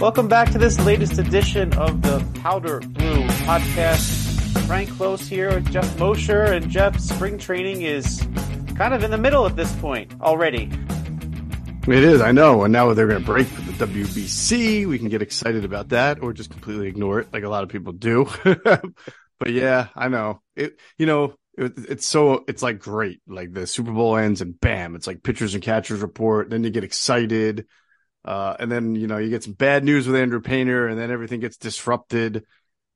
Welcome 0.00 0.28
back 0.28 0.52
to 0.52 0.58
this 0.58 0.78
latest 0.86 1.18
edition 1.18 1.74
of 1.74 2.02
the 2.02 2.24
Powder 2.40 2.78
Blue 2.78 3.26
podcast. 3.46 4.66
Frank 4.68 4.90
Klose 4.90 5.26
here, 5.26 5.52
with 5.52 5.72
Geoff 5.72 5.98
Mosher, 5.98 6.44
and 6.44 6.70
Geoff. 6.70 7.00
Spring 7.00 7.36
training 7.36 7.82
is 7.82 8.24
kind 8.76 8.94
of 8.94 9.02
in 9.02 9.10
the 9.10 9.18
middle 9.18 9.44
at 9.44 9.56
this 9.56 9.74
point 9.80 10.12
already. 10.20 10.70
It 11.88 12.04
is, 12.04 12.20
I 12.20 12.30
know. 12.30 12.62
And 12.62 12.72
now 12.72 12.94
they're 12.94 13.08
going 13.08 13.18
to 13.18 13.26
break 13.26 13.48
for 13.48 13.60
the 13.60 13.86
WBC. 13.86 14.86
We 14.86 15.00
can 15.00 15.08
get 15.08 15.20
excited 15.20 15.64
about 15.64 15.88
that 15.88 16.22
or 16.22 16.32
just 16.32 16.50
completely 16.50 16.86
ignore 16.86 17.18
it 17.18 17.32
like 17.32 17.42
a 17.42 17.48
lot 17.48 17.64
of 17.64 17.68
people 17.68 17.92
do. 17.92 18.28
but 18.44 19.50
yeah, 19.50 19.88
I 19.96 20.06
know. 20.06 20.42
It, 20.54 20.78
you 20.96 21.06
know, 21.06 21.34
it, 21.56 21.72
it's 21.76 22.06
so, 22.06 22.44
it's 22.46 22.62
like 22.62 22.78
great. 22.78 23.20
Like 23.26 23.52
the 23.52 23.66
Super 23.66 23.90
Bowl 23.90 24.16
ends 24.16 24.42
and 24.42 24.60
bam, 24.60 24.94
it's 24.94 25.08
like 25.08 25.24
pitchers 25.24 25.54
and 25.54 25.62
catchers 25.62 26.02
report. 26.02 26.50
Then 26.50 26.62
you 26.62 26.70
get 26.70 26.84
excited. 26.84 27.66
Uh, 28.28 28.54
and 28.60 28.70
then, 28.70 28.94
you 28.94 29.06
know, 29.06 29.16
you 29.16 29.30
get 29.30 29.42
some 29.42 29.54
bad 29.54 29.82
news 29.82 30.06
with 30.06 30.14
Andrew 30.14 30.42
Painter 30.42 30.86
and 30.86 31.00
then 31.00 31.10
everything 31.10 31.40
gets 31.40 31.56
disrupted 31.56 32.44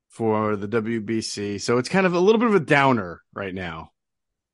for 0.09 0.55
the 0.55 0.67
WBC. 0.67 1.59
So 1.59 1.79
it's 1.79 1.89
kind 1.89 2.05
of 2.05 2.13
a 2.13 2.19
little 2.19 2.37
bit 2.37 2.49
of 2.49 2.53
a 2.53 2.59
downer 2.59 3.19
right 3.33 3.55
now. 3.55 3.89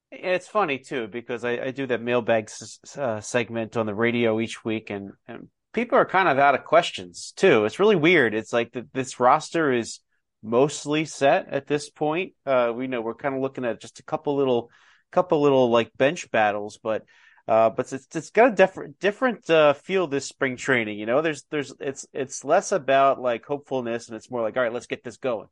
It's 0.09 0.47
funny 0.47 0.79
too 0.79 1.09
because 1.09 1.43
I, 1.43 1.59
I 1.59 1.71
do 1.71 1.85
that 1.87 2.01
mailbag 2.01 2.49
uh, 2.97 3.19
segment 3.19 3.75
on 3.75 3.87
the 3.87 3.93
radio 3.93 4.39
each 4.39 4.63
week, 4.63 4.89
and, 4.89 5.11
and 5.27 5.49
people 5.73 5.97
are 5.97 6.05
kind 6.05 6.29
of 6.29 6.39
out 6.39 6.55
of 6.55 6.63
questions 6.63 7.33
too. 7.35 7.65
It's 7.65 7.79
really 7.79 7.97
weird. 7.97 8.33
It's 8.33 8.53
like 8.53 8.71
the, 8.71 8.87
this 8.93 9.19
roster 9.19 9.73
is 9.73 9.99
mostly 10.41 11.03
set 11.03 11.49
at 11.49 11.67
this 11.67 11.89
point. 11.89 12.35
Uh, 12.45 12.71
we 12.73 12.87
know 12.87 13.01
we're 13.01 13.15
kind 13.15 13.35
of 13.35 13.41
looking 13.41 13.65
at 13.65 13.81
just 13.81 13.99
a 13.99 14.03
couple 14.03 14.37
little, 14.37 14.71
couple 15.11 15.41
little 15.41 15.69
like 15.69 15.91
bench 15.97 16.31
battles, 16.31 16.79
but 16.81 17.03
uh, 17.49 17.71
but 17.71 17.91
it's 17.91 18.07
it's 18.15 18.29
got 18.29 18.51
a 18.51 18.55
different 18.55 18.99
different 18.99 19.49
uh, 19.49 19.73
feel 19.73 20.05
this 20.05 20.27
spring 20.27 20.55
training. 20.55 20.99
You 20.99 21.07
know, 21.07 21.23
there's 21.23 21.45
there's 21.49 21.73
it's 21.79 22.05
it's 22.13 22.45
less 22.45 22.71
about 22.71 23.19
like 23.19 23.43
hopefulness 23.43 24.07
and 24.07 24.15
it's 24.15 24.29
more 24.29 24.43
like 24.43 24.55
all 24.55 24.61
right, 24.61 24.71
let's 24.71 24.85
get 24.85 25.03
this 25.03 25.17
going. 25.17 25.47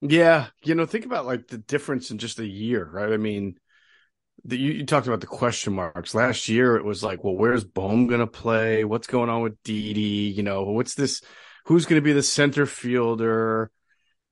Yeah, 0.00 0.48
you 0.64 0.74
know, 0.74 0.84
think 0.84 1.04
about 1.04 1.24
like 1.24 1.46
the 1.46 1.58
difference 1.58 2.10
in 2.10 2.18
just 2.18 2.40
a 2.40 2.46
year, 2.46 2.84
right? 2.84 3.12
I 3.12 3.18
mean, 3.18 3.54
the, 4.44 4.58
you, 4.58 4.72
you, 4.72 4.84
talked 4.84 5.06
about 5.06 5.20
the 5.20 5.28
question 5.28 5.74
marks 5.74 6.12
last 6.12 6.48
year. 6.48 6.74
It 6.74 6.84
was 6.84 7.04
like, 7.04 7.22
well, 7.22 7.36
where's 7.36 7.62
Bohm 7.62 8.08
going 8.08 8.18
to 8.18 8.26
play? 8.26 8.82
What's 8.82 9.06
going 9.06 9.30
on 9.30 9.42
with 9.42 9.62
Didi? 9.62 10.34
You 10.36 10.42
know, 10.42 10.64
what's 10.64 10.96
this? 10.96 11.22
Who's 11.66 11.86
going 11.86 12.02
to 12.02 12.04
be 12.04 12.12
the 12.12 12.22
center 12.24 12.66
fielder? 12.66 13.70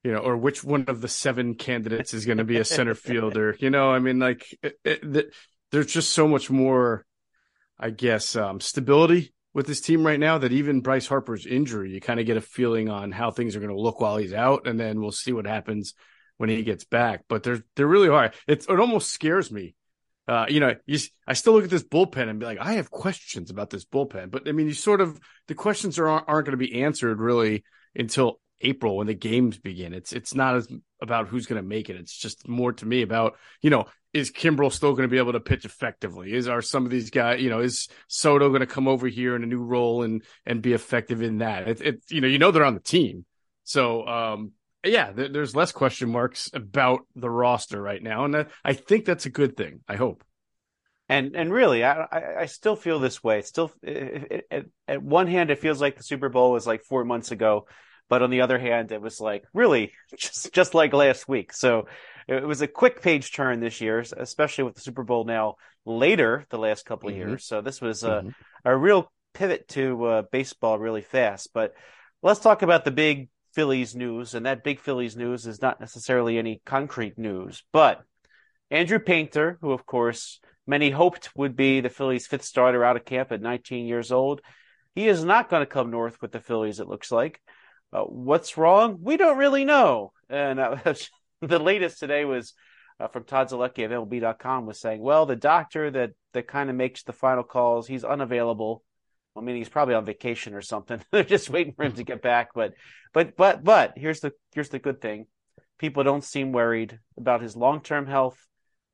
You 0.03 0.11
know, 0.11 0.19
or 0.19 0.37
which 0.37 0.65
one 0.65 0.87
of 0.89 1.01
the 1.01 1.09
seven 1.09 1.55
candidates 1.55 2.15
is 2.15 2.27
going 2.27 2.39
to 2.39 2.45
be 2.45 2.57
a 2.57 2.65
center 2.65 2.95
fielder? 2.97 3.55
You 3.61 3.71
know, 3.71 3.93
I 3.93 4.01
mean, 4.01 4.19
like, 4.19 4.59
it, 4.61 4.75
it, 4.85 5.33
there's 5.73 5.93
just 5.93 6.11
so 6.11 6.29
much 6.29 6.51
more, 6.51 7.05
I 7.79 7.91
guess, 7.91 8.37
um, 8.37 8.61
stability 8.61 9.33
with 9.53 9.67
this 9.67 9.81
team 9.81 10.07
right 10.07 10.21
now 10.21 10.39
that 10.39 10.53
even 10.53 10.81
Bryce 10.81 11.07
Harper's 11.07 11.47
injury, 11.47 11.93
you 11.93 12.01
kind 12.01 12.21
of 12.21 12.27
get 12.27 12.37
a 12.37 12.41
feeling 12.41 12.89
on 12.89 13.13
how 13.13 13.31
things 13.31 13.57
are 13.57 13.61
going 13.61 13.75
to 13.75 13.81
look 13.81 14.01
while 14.01 14.17
he's 14.17 14.33
out, 14.33 14.67
and 14.67 14.79
then 14.79 15.01
we'll 15.01 15.13
see 15.13 15.33
what 15.33 15.47
happens 15.47 15.95
when 16.37 16.49
he 16.49 16.63
gets 16.63 16.85
back. 16.85 17.25
But 17.29 17.43
they're 17.43 17.63
they're 17.77 17.87
really 17.87 18.09
hard. 18.09 18.35
It's, 18.47 18.67
it 18.67 18.81
almost 18.81 19.11
scares 19.11 19.51
me 19.51 19.75
uh, 20.31 20.47
you 20.49 20.61
know, 20.61 20.77
you, 20.87 20.97
I 21.27 21.33
still 21.33 21.55
look 21.55 21.65
at 21.65 21.71
this 21.71 21.83
bullpen 21.83 22.29
and 22.29 22.39
be 22.39 22.47
like, 22.47 22.61
I 22.61 22.75
have 22.75 22.89
questions 22.89 23.51
about 23.51 23.69
this 23.69 23.85
bullpen. 23.85 24.31
But 24.31 24.49
I 24.49 24.53
mean, 24.53 24.69
you 24.69 24.75
sort 24.75 25.01
of 25.01 25.19
the 25.49 25.57
questions 25.57 25.99
are 25.99 26.09
aren't 26.09 26.47
going 26.47 26.53
to 26.53 26.57
be 26.57 26.83
answered 26.83 27.19
really 27.19 27.65
until 27.97 28.41
April 28.61 28.97
when 28.97 29.09
the 29.09 29.15
games 29.15 29.59
begin. 29.59 29.93
It's 29.93 30.13
it's 30.13 30.33
not 30.33 30.55
as 30.55 30.69
about 31.03 31.27
who's 31.27 31.47
going 31.47 31.61
to 31.61 31.69
make 31.69 31.91
it. 31.91 31.97
It's 31.97 32.17
just 32.17 32.47
more 32.47 32.73
to 32.75 32.87
me 32.87 33.03
about 33.03 33.39
you 33.61 33.71
know 33.71 33.87
is 34.13 34.31
Kimbrel 34.31 34.73
still 34.73 34.93
going 34.93 35.09
to 35.09 35.13
be 35.13 35.19
able 35.19 35.33
to 35.33 35.41
pitch 35.41 35.65
effectively? 35.65 36.33
Is 36.33 36.49
are 36.49 36.63
some 36.63 36.85
of 36.85 36.91
these 36.91 37.11
guys 37.11 37.41
you 37.41 37.51
know 37.51 37.61
is 37.61 37.89
Soto 38.09 38.49
going 38.49 38.61
to 38.61 38.67
come 38.67 38.89
over 38.89 39.07
here 39.07 39.37
in 39.37 39.43
a 39.43 39.47
new 39.47 39.63
role 39.63 40.03
and 40.03 40.23
and 40.45 40.63
be 40.63 40.73
effective 40.73 41.23
in 41.23 41.39
that? 41.39 41.81
It, 41.81 42.03
you 42.09 42.21
know 42.21 42.29
you 42.29 42.39
know 42.39 42.51
they're 42.51 42.65
on 42.65 42.75
the 42.75 42.81
team, 42.81 43.25
so 43.65 44.07
um 44.07 44.53
yeah, 44.85 45.13
there's 45.13 45.55
less 45.55 45.73
question 45.73 46.11
marks 46.11 46.51
about 46.55 47.01
the 47.15 47.29
roster 47.29 47.81
right 47.81 48.03
now, 48.03 48.25
and 48.25 48.47
I 48.65 48.73
think 48.73 49.05
that's 49.05 49.27
a 49.27 49.31
good 49.31 49.57
thing. 49.57 49.81
I 49.87 49.97
hope. 49.97 50.25
And 51.09 51.35
and 51.35 51.53
really, 51.53 51.85
I 51.85 52.07
I 52.41 52.47
still 52.47 52.77
feel 52.77 52.99
this 52.99 53.23
way. 53.23 53.43
still, 53.43 53.73
it, 53.83 54.47
it, 54.51 54.71
at 54.89 55.03
one 55.03 55.27
hand, 55.27 55.51
it 55.51 55.59
feels 55.59 55.81
like 55.81 55.97
the 55.97 56.03
Super 56.03 56.29
Bowl 56.29 56.53
was 56.53 56.67
like 56.67 56.83
four 56.83 57.05
months 57.05 57.31
ago, 57.31 57.67
but 58.09 58.23
on 58.23 58.31
the 58.31 58.41
other 58.41 58.59
hand, 58.59 58.91
it 58.93 59.03
was 59.03 59.21
like 59.21 59.45
really 59.53 59.93
just 60.17 60.53
just 60.53 60.75
like 60.75 60.93
last 60.93 61.29
week. 61.29 61.53
So 61.53 61.87
it 62.31 62.47
was 62.47 62.63
a 62.63 62.69
quick 62.69 63.03
page 63.03 63.33
turn 63.33 63.61
this 63.61 63.81
year, 63.81 64.05
especially 64.17 64.65
with 64.65 64.77
the 64.77 64.81
Super 64.81 65.03
Bowl 65.03 65.25
now 65.25 65.57
later 65.85 66.47
the 66.51 66.59
last 66.59 66.87
couple 66.87 67.09
of 67.09 67.15
mm-hmm. 67.17 67.29
years. 67.29 67.45
So 67.45 67.61
this 67.61 67.81
was 67.81 68.05
a 68.05 68.09
mm-hmm. 68.09 68.29
a 68.65 68.77
real 68.77 69.11
pivot 69.35 69.67
to 69.69 70.05
uh, 70.05 70.23
baseball 70.31 70.79
really 70.79 71.03
fast. 71.03 71.51
But 71.53 71.75
let's 72.23 72.41
talk 72.41 72.63
about 72.63 72.85
the 72.85 72.93
big 72.93 73.29
Phillies 73.55 73.97
news, 73.97 74.35
and 74.35 74.47
that 74.47 74.63
big 74.63 74.79
Phillies 74.79 75.17
news 75.17 75.47
is 75.47 75.61
not 75.61 75.81
necessarily 75.81 76.39
any 76.39 76.63
concrete 76.65 77.19
news, 77.19 77.65
but 77.73 78.03
Andrew 78.71 79.01
Painter, 79.01 79.59
who 79.61 79.73
of 79.73 79.85
course 79.85 80.41
many 80.69 80.91
hoped 80.91 81.31
would 81.35 81.57
be 81.57 81.81
the 81.81 81.89
Phillies' 81.89 82.29
fifth 82.29 82.45
starter 82.45 82.85
out 82.85 82.97
of 82.97 83.05
camp 83.05 83.33
at 83.33 83.43
19 83.43 83.87
years 83.87 84.13
old, 84.13 84.41
he 84.95 85.09
is 85.09 85.25
not 85.25 85.51
going 85.51 85.63
to 85.63 85.67
come 85.67 85.91
north 85.91 86.23
with 86.23 86.31
the 86.31 86.39
Phillies. 86.41 86.79
It 86.79 86.87
looks 86.87 87.11
like. 87.11 87.41
Uh, 87.93 88.03
what's 88.03 88.57
wrong? 88.57 88.99
We 89.01 89.17
don't 89.17 89.39
really 89.39 89.65
know. 89.65 90.13
And 90.29 90.61
uh, 90.61 90.77
the 91.41 91.59
latest 91.59 91.99
today 91.99 92.25
was 92.25 92.55
uh, 92.99 93.09
from 93.09 93.25
Todd 93.25 93.49
Zolecki 93.49 93.85
of 93.85 93.91
MLB.com 93.91 94.67
was 94.67 94.81
saying, 94.81 95.01
well, 95.01 95.27
the 95.27 95.37
doctor 95.37 95.91
that 95.91 96.13
that 96.33 96.47
kind 96.47 96.71
of 96.71 96.77
makes 96.77 97.03
the 97.03 97.13
final 97.13 97.43
calls, 97.43 97.87
he's 97.87 98.05
unavailable. 98.05 98.85
I 99.37 99.41
mean, 99.41 99.57
he's 99.57 99.69
probably 99.69 99.95
on 99.95 100.05
vacation 100.05 100.55
or 100.55 100.63
something. 100.63 101.01
They're 101.13 101.25
just 101.25 101.51
waiting 101.51 101.73
for 101.73 101.85
him 101.85 101.93
to 101.93 102.05
get 102.05 102.21
back. 102.21 102.51
But, 102.55 102.75
but, 103.13 103.37
but, 103.37 103.65
but 103.65 103.95
here's 103.97 104.21
the 104.21 104.33
here's 104.55 104.69
the 104.69 104.79
good 104.79 105.01
thing: 105.01 105.27
people 105.79 106.05
don't 106.05 106.25
seem 106.25 106.53
worried 106.53 106.99
about 107.17 107.43
his 107.43 107.57
long 107.57 107.81
term 107.81 108.07
health, 108.07 108.39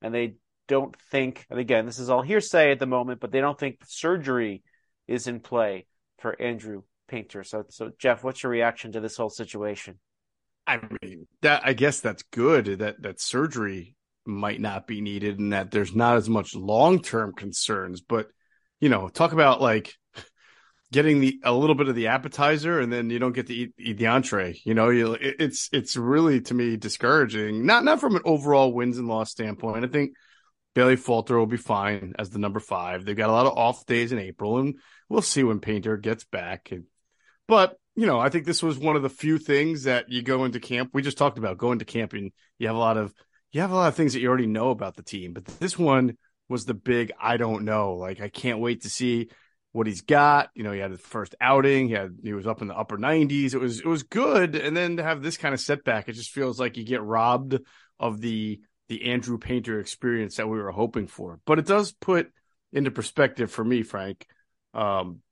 and 0.00 0.14
they 0.14 0.36
don't 0.68 0.94
think. 1.10 1.46
And 1.50 1.58
again, 1.58 1.86
this 1.86 1.98
is 1.98 2.10
all 2.10 2.22
hearsay 2.22 2.70
at 2.70 2.78
the 2.78 2.86
moment, 2.86 3.20
but 3.20 3.32
they 3.32 3.40
don't 3.40 3.58
think 3.58 3.80
surgery 3.86 4.62
is 5.08 5.26
in 5.26 5.40
play 5.40 5.86
for 6.18 6.40
Andrew 6.40 6.82
Painter. 7.08 7.44
So, 7.44 7.64
so 7.68 7.90
Geoff, 7.98 8.24
what's 8.24 8.42
your 8.42 8.50
reaction 8.50 8.92
to 8.92 9.00
this 9.00 9.16
whole 9.16 9.30
situation? 9.30 9.98
I 10.66 10.80
mean, 11.02 11.26
that 11.42 11.62
I 11.64 11.72
guess 11.72 12.00
that's 12.00 12.22
good 12.24 12.66
that 12.80 13.02
that 13.02 13.20
surgery 13.20 13.94
might 14.26 14.60
not 14.60 14.86
be 14.86 15.00
needed 15.00 15.38
and 15.38 15.52
that 15.52 15.70
there's 15.70 15.94
not 15.94 16.16
as 16.16 16.28
much 16.28 16.54
long 16.54 17.00
term 17.00 17.32
concerns. 17.32 18.00
But 18.00 18.28
you 18.80 18.88
know, 18.88 19.08
talk 19.08 19.32
about 19.32 19.60
like 19.60 19.94
getting 20.92 21.20
the 21.20 21.40
a 21.44 21.52
little 21.52 21.74
bit 21.74 21.88
of 21.88 21.94
the 21.94 22.08
appetizer 22.08 22.80
and 22.80 22.92
then 22.92 23.10
you 23.10 23.18
don't 23.18 23.32
get 23.32 23.46
to 23.48 23.54
eat, 23.54 23.74
eat 23.78 23.98
the 23.98 24.08
entree. 24.08 24.60
You 24.64 24.74
know, 24.74 24.90
you 24.90 25.14
it, 25.14 25.36
it's 25.38 25.68
it's 25.72 25.96
really 25.96 26.40
to 26.42 26.54
me 26.54 26.76
discouraging. 26.76 27.64
Not 27.66 27.84
not 27.84 28.00
from 28.00 28.16
an 28.16 28.22
overall 28.24 28.72
wins 28.72 28.98
and 28.98 29.08
loss 29.08 29.30
standpoint. 29.30 29.84
I 29.84 29.88
think 29.88 30.12
Bailey 30.74 30.96
Falter 30.96 31.38
will 31.38 31.46
be 31.46 31.56
fine 31.56 32.14
as 32.18 32.30
the 32.30 32.38
number 32.38 32.60
five. 32.60 33.04
They've 33.04 33.16
got 33.16 33.30
a 33.30 33.32
lot 33.32 33.46
of 33.46 33.56
off 33.56 33.86
days 33.86 34.12
in 34.12 34.18
April, 34.18 34.58
and 34.58 34.78
we'll 35.08 35.22
see 35.22 35.42
when 35.42 35.60
Painter 35.60 35.96
gets 35.96 36.24
back. 36.24 36.68
And, 36.70 36.84
but 37.48 37.78
you 37.96 38.06
know, 38.06 38.20
I 38.20 38.28
think 38.28 38.44
this 38.44 38.62
was 38.62 38.78
one 38.78 38.94
of 38.94 39.02
the 39.02 39.08
few 39.08 39.38
things 39.38 39.84
that 39.84 40.10
you 40.10 40.22
go 40.22 40.44
into 40.44 40.60
camp. 40.60 40.90
We 40.92 41.02
just 41.02 41.16
talked 41.16 41.38
about 41.38 41.58
going 41.58 41.78
to 41.78 41.84
camp, 41.86 42.12
and 42.12 42.30
you 42.58 42.66
have 42.66 42.76
a 42.76 42.78
lot 42.80 42.98
of 42.98 43.12
you 43.52 43.62
have 43.62 43.70
a 43.70 43.74
lot 43.74 43.88
of 43.88 43.94
things 43.94 44.12
that 44.12 44.20
you 44.20 44.28
already 44.28 44.46
know 44.46 44.70
about 44.70 44.96
the 44.96 45.02
team. 45.02 45.32
But 45.32 45.46
this 45.46 45.78
one 45.78 46.18
was 46.48 46.66
the 46.66 46.74
big 46.74 47.12
I 47.18 47.38
don't 47.38 47.64
know. 47.64 47.94
Like 47.94 48.20
I 48.20 48.28
can't 48.28 48.60
wait 48.60 48.82
to 48.82 48.90
see 48.90 49.30
what 49.72 49.86
he's 49.86 50.02
got. 50.02 50.50
You 50.54 50.62
know, 50.62 50.72
he 50.72 50.78
had 50.78 50.90
his 50.90 51.00
first 51.00 51.34
outing. 51.40 51.88
He 51.88 51.94
had 51.94 52.18
he 52.22 52.34
was 52.34 52.46
up 52.46 52.60
in 52.60 52.68
the 52.68 52.76
upper 52.76 52.98
90s. 52.98 53.54
It 53.54 53.60
was 53.60 53.80
it 53.80 53.86
was 53.86 54.02
good. 54.02 54.56
And 54.56 54.76
then 54.76 54.98
to 54.98 55.02
have 55.02 55.22
this 55.22 55.38
kind 55.38 55.54
of 55.54 55.60
setback, 55.60 56.08
it 56.08 56.12
just 56.12 56.32
feels 56.32 56.60
like 56.60 56.76
you 56.76 56.84
get 56.84 57.02
robbed 57.02 57.58
of 57.98 58.20
the 58.20 58.60
the 58.88 59.10
Andrew 59.10 59.38
Painter 59.38 59.80
experience 59.80 60.36
that 60.36 60.48
we 60.48 60.58
were 60.58 60.70
hoping 60.70 61.06
for. 61.06 61.40
But 61.46 61.58
it 61.58 61.66
does 61.66 61.92
put 61.92 62.30
into 62.72 62.90
perspective 62.90 63.50
for 63.50 63.64
me, 63.64 63.82
Frank. 63.82 64.26
Um, 64.74 65.22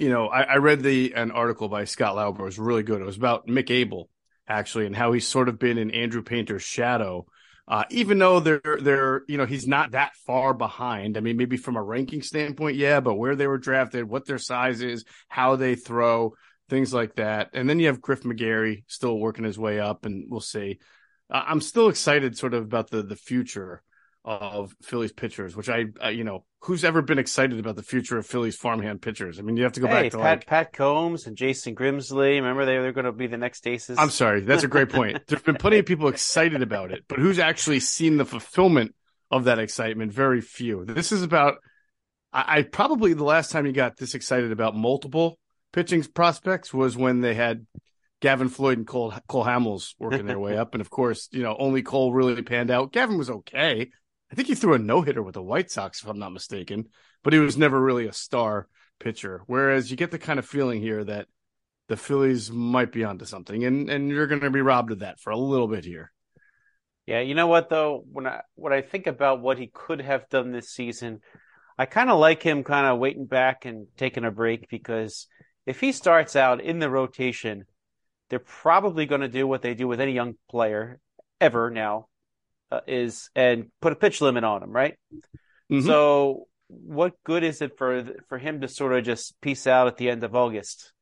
you 0.00 0.08
know, 0.08 0.28
I, 0.28 0.42
I, 0.42 0.56
read 0.56 0.82
the 0.82 1.12
an 1.14 1.30
article 1.30 1.68
by 1.68 1.84
Scott 1.84 2.16
Lauber. 2.16 2.42
It 2.42 2.46
was 2.46 2.58
really 2.58 2.82
good. 2.82 3.02
It 3.02 3.06
was 3.06 3.18
about 3.18 3.46
Mick 3.46 3.70
Abel 3.70 4.08
actually, 4.48 4.86
and 4.86 4.96
how 4.96 5.12
he's 5.12 5.26
sort 5.26 5.48
of 5.48 5.58
been 5.58 5.78
in 5.78 5.90
Andrew 5.90 6.22
Painter's 6.22 6.62
shadow. 6.62 7.26
Uh, 7.68 7.84
even 7.90 8.18
though 8.18 8.40
they're 8.40 8.78
they're 8.80 9.22
you 9.28 9.36
know 9.36 9.46
he's 9.46 9.66
not 9.66 9.92
that 9.92 10.16
far 10.26 10.54
behind. 10.54 11.16
I 11.16 11.20
mean, 11.20 11.36
maybe 11.36 11.56
from 11.56 11.76
a 11.76 11.82
ranking 11.82 12.22
standpoint, 12.22 12.76
yeah, 12.76 13.00
but 13.00 13.14
where 13.14 13.36
they 13.36 13.46
were 13.46 13.58
drafted, 13.58 14.08
what 14.08 14.26
their 14.26 14.38
size 14.38 14.80
is, 14.80 15.04
how 15.28 15.56
they 15.56 15.74
throw, 15.74 16.34
things 16.68 16.92
like 16.92 17.16
that. 17.16 17.50
And 17.52 17.68
then 17.68 17.78
you 17.78 17.86
have 17.86 18.00
Griff 18.00 18.22
McGarry 18.22 18.84
still 18.88 19.18
working 19.18 19.44
his 19.44 19.58
way 19.58 19.78
up, 19.78 20.06
and 20.06 20.30
we'll 20.30 20.40
see. 20.40 20.80
I'm 21.28 21.60
still 21.60 21.88
excited, 21.88 22.36
sort 22.36 22.54
of, 22.54 22.64
about 22.64 22.90
the 22.90 23.02
the 23.02 23.16
future 23.16 23.82
of 24.24 24.76
Phillies 24.82 25.12
pitchers, 25.12 25.56
which 25.56 25.68
I, 25.68 25.86
I, 26.00 26.10
you 26.10 26.24
know, 26.24 26.44
who's 26.60 26.84
ever 26.84 27.00
been 27.00 27.18
excited 27.18 27.58
about 27.58 27.76
the 27.76 27.82
future 27.82 28.18
of 28.18 28.26
Phillies 28.26 28.56
farmhand 28.56 29.00
pitchers? 29.00 29.38
I 29.38 29.42
mean, 29.42 29.56
you 29.56 29.62
have 29.64 29.72
to 29.72 29.80
go 29.80 29.86
hey, 29.86 30.02
back 30.02 30.10
to 30.12 30.18
Pat, 30.18 30.24
like 30.24 30.46
Pat 30.46 30.72
Combs 30.72 31.26
and 31.26 31.36
Jason 31.36 31.74
Grimsley. 31.74 32.34
Remember 32.36 32.66
they 32.66 32.78
were 32.78 32.92
going 32.92 33.06
to 33.06 33.12
be 33.12 33.26
the 33.26 33.38
next 33.38 33.66
aces. 33.66 33.98
I'm 33.98 34.10
sorry, 34.10 34.42
that's 34.42 34.64
a 34.64 34.68
great 34.68 34.90
point. 34.90 35.22
There's 35.26 35.42
been 35.42 35.56
plenty 35.56 35.78
of 35.78 35.86
people 35.86 36.08
excited 36.08 36.62
about 36.62 36.92
it, 36.92 37.04
but 37.08 37.18
who's 37.18 37.38
actually 37.38 37.80
seen 37.80 38.18
the 38.18 38.26
fulfillment 38.26 38.94
of 39.30 39.44
that 39.44 39.58
excitement? 39.58 40.12
Very 40.12 40.40
few. 40.40 40.84
This 40.84 41.12
is 41.12 41.22
about. 41.22 41.56
I, 42.32 42.58
I 42.58 42.62
probably 42.62 43.14
the 43.14 43.24
last 43.24 43.50
time 43.50 43.64
you 43.64 43.72
got 43.72 43.96
this 43.96 44.14
excited 44.14 44.52
about 44.52 44.76
multiple 44.76 45.38
pitching 45.72 46.02
prospects 46.02 46.74
was 46.74 46.96
when 46.96 47.20
they 47.22 47.34
had 47.34 47.66
Gavin 48.20 48.50
Floyd 48.50 48.76
and 48.76 48.86
Cole 48.86 49.14
Cole 49.28 49.44
Hamels 49.44 49.94
working 49.98 50.26
their 50.26 50.38
way 50.38 50.58
up, 50.58 50.74
and 50.74 50.82
of 50.82 50.90
course, 50.90 51.28
you 51.32 51.42
know, 51.42 51.56
only 51.58 51.82
Cole 51.82 52.12
really 52.12 52.42
panned 52.42 52.70
out. 52.70 52.92
Gavin 52.92 53.16
was 53.16 53.30
okay. 53.30 53.90
I 54.30 54.34
think 54.34 54.48
he 54.48 54.54
threw 54.54 54.74
a 54.74 54.78
no 54.78 55.02
hitter 55.02 55.22
with 55.22 55.34
the 55.34 55.42
White 55.42 55.70
Sox, 55.70 56.02
if 56.02 56.08
I'm 56.08 56.18
not 56.18 56.32
mistaken, 56.32 56.88
but 57.22 57.32
he 57.32 57.38
was 57.38 57.56
never 57.56 57.80
really 57.80 58.06
a 58.06 58.12
star 58.12 58.68
pitcher. 58.98 59.42
Whereas 59.46 59.90
you 59.90 59.96
get 59.96 60.10
the 60.10 60.18
kind 60.18 60.38
of 60.38 60.46
feeling 60.46 60.80
here 60.80 61.02
that 61.04 61.26
the 61.88 61.96
Phillies 61.96 62.50
might 62.50 62.92
be 62.92 63.04
onto 63.04 63.24
something, 63.24 63.64
and 63.64 63.90
and 63.90 64.08
you're 64.08 64.28
going 64.28 64.40
to 64.40 64.50
be 64.50 64.60
robbed 64.60 64.92
of 64.92 65.00
that 65.00 65.18
for 65.18 65.30
a 65.30 65.36
little 65.36 65.68
bit 65.68 65.84
here. 65.84 66.12
Yeah, 67.06 67.20
you 67.20 67.34
know 67.34 67.48
what 67.48 67.68
though, 67.68 68.04
when 68.12 68.26
I 68.26 68.42
when 68.54 68.72
I 68.72 68.82
think 68.82 69.06
about 69.06 69.40
what 69.40 69.58
he 69.58 69.66
could 69.66 70.00
have 70.00 70.28
done 70.28 70.52
this 70.52 70.70
season, 70.70 71.20
I 71.76 71.86
kind 71.86 72.10
of 72.10 72.18
like 72.18 72.42
him 72.42 72.62
kind 72.62 72.86
of 72.86 72.98
waiting 72.98 73.26
back 73.26 73.64
and 73.64 73.88
taking 73.96 74.24
a 74.24 74.30
break 74.30 74.68
because 74.68 75.26
if 75.66 75.80
he 75.80 75.92
starts 75.92 76.36
out 76.36 76.60
in 76.60 76.78
the 76.78 76.90
rotation 76.90 77.64
they're 78.30 78.38
probably 78.38 79.06
going 79.06 79.20
to 79.20 79.28
do 79.28 79.46
what 79.46 79.60
they 79.60 79.74
do 79.74 79.86
with 79.86 80.00
any 80.00 80.12
young 80.12 80.34
player 80.48 81.00
ever 81.40 81.68
now 81.70 82.06
uh, 82.70 82.80
is 82.86 83.30
and 83.34 83.66
put 83.80 83.92
a 83.92 83.96
pitch 83.96 84.20
limit 84.20 84.44
on 84.44 84.62
him, 84.62 84.70
right? 84.70 84.96
Mm-hmm. 85.70 85.86
So 85.86 86.48
what 86.68 87.14
good 87.24 87.42
is 87.42 87.62
it 87.62 87.76
for 87.76 88.04
for 88.28 88.38
him 88.38 88.60
to 88.60 88.68
sort 88.68 88.92
of 88.92 89.04
just 89.04 89.40
peace 89.40 89.66
out 89.66 89.86
at 89.86 89.96
the 89.96 90.10
end 90.10 90.24
of 90.24 90.34
August? 90.34 90.92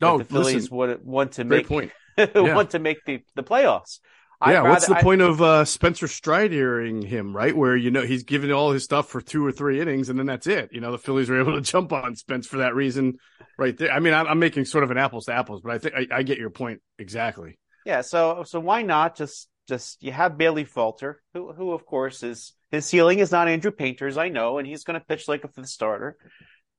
No, 0.00 0.18
the 0.18 0.24
Phillies 0.24 0.54
listen, 0.54 0.76
would 0.76 1.04
want 1.04 1.32
to 1.32 1.44
make 1.44 1.68
point. 1.68 1.92
Yeah. 2.18 2.54
want 2.54 2.70
to 2.70 2.78
make 2.78 3.04
the 3.04 3.22
the 3.34 3.42
playoffs. 3.42 3.98
Yeah, 4.46 4.62
I'd 4.62 4.68
what's 4.68 4.88
rather, 4.88 5.00
the 5.00 5.04
point 5.04 5.20
of 5.22 5.40
uh, 5.40 5.64
Spencer 5.64 6.06
Stridering 6.06 7.02
him, 7.04 7.34
right? 7.34 7.56
Where 7.56 7.74
you 7.74 7.90
know 7.90 8.02
he's 8.02 8.22
giving 8.22 8.52
all 8.52 8.70
his 8.70 8.84
stuff 8.84 9.08
for 9.08 9.20
two 9.20 9.44
or 9.44 9.52
three 9.52 9.80
innings, 9.80 10.08
and 10.08 10.18
then 10.18 10.26
that's 10.26 10.46
it. 10.46 10.70
You 10.72 10.80
know, 10.80 10.92
the 10.92 10.98
Phillies 10.98 11.30
were 11.30 11.40
able 11.40 11.54
to 11.54 11.60
jump 11.60 11.92
on 11.92 12.14
Spence 12.16 12.46
for 12.46 12.58
that 12.58 12.74
reason, 12.74 13.18
right 13.58 13.76
there. 13.76 13.90
I 13.90 14.00
mean, 14.00 14.12
I'm, 14.12 14.26
I'm 14.26 14.38
making 14.38 14.66
sort 14.66 14.84
of 14.84 14.90
an 14.90 14.98
apples 14.98 15.26
to 15.26 15.32
apples, 15.32 15.62
but 15.62 15.72
I 15.72 15.78
think 15.78 15.94
I, 15.94 16.18
I, 16.18 16.22
get 16.22 16.38
your 16.38 16.50
point 16.50 16.80
exactly. 16.98 17.58
Yeah, 17.86 18.02
so 18.02 18.44
so 18.46 18.60
why 18.60 18.82
not 18.82 19.16
just 19.16 19.48
just 19.66 20.02
you 20.02 20.12
have 20.12 20.38
Bailey 20.38 20.64
Falter, 20.64 21.22
who 21.34 21.52
who 21.52 21.72
of 21.72 21.86
course 21.86 22.22
is 22.22 22.52
his 22.70 22.86
ceiling 22.86 23.18
is 23.18 23.32
not 23.32 23.48
Andrew 23.48 23.70
Painter's, 23.70 24.18
I 24.18 24.28
know, 24.28 24.58
and 24.58 24.66
he's 24.66 24.84
going 24.84 24.98
to 24.98 25.06
pitch 25.06 25.28
like 25.28 25.44
a 25.44 25.48
fifth 25.48 25.68
starter. 25.68 26.16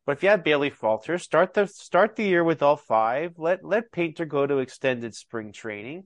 But 0.05 0.17
if 0.17 0.23
you 0.23 0.29
have 0.29 0.43
Bailey 0.43 0.69
Falter, 0.69 1.17
start 1.17 1.53
the 1.53 1.67
start 1.67 2.15
the 2.15 2.23
year 2.23 2.43
with 2.43 2.61
all 2.61 2.77
five. 2.77 3.33
Let 3.37 3.63
let 3.63 3.91
Painter 3.91 4.25
go 4.25 4.45
to 4.45 4.59
extended 4.59 5.15
spring 5.15 5.51
training. 5.51 6.03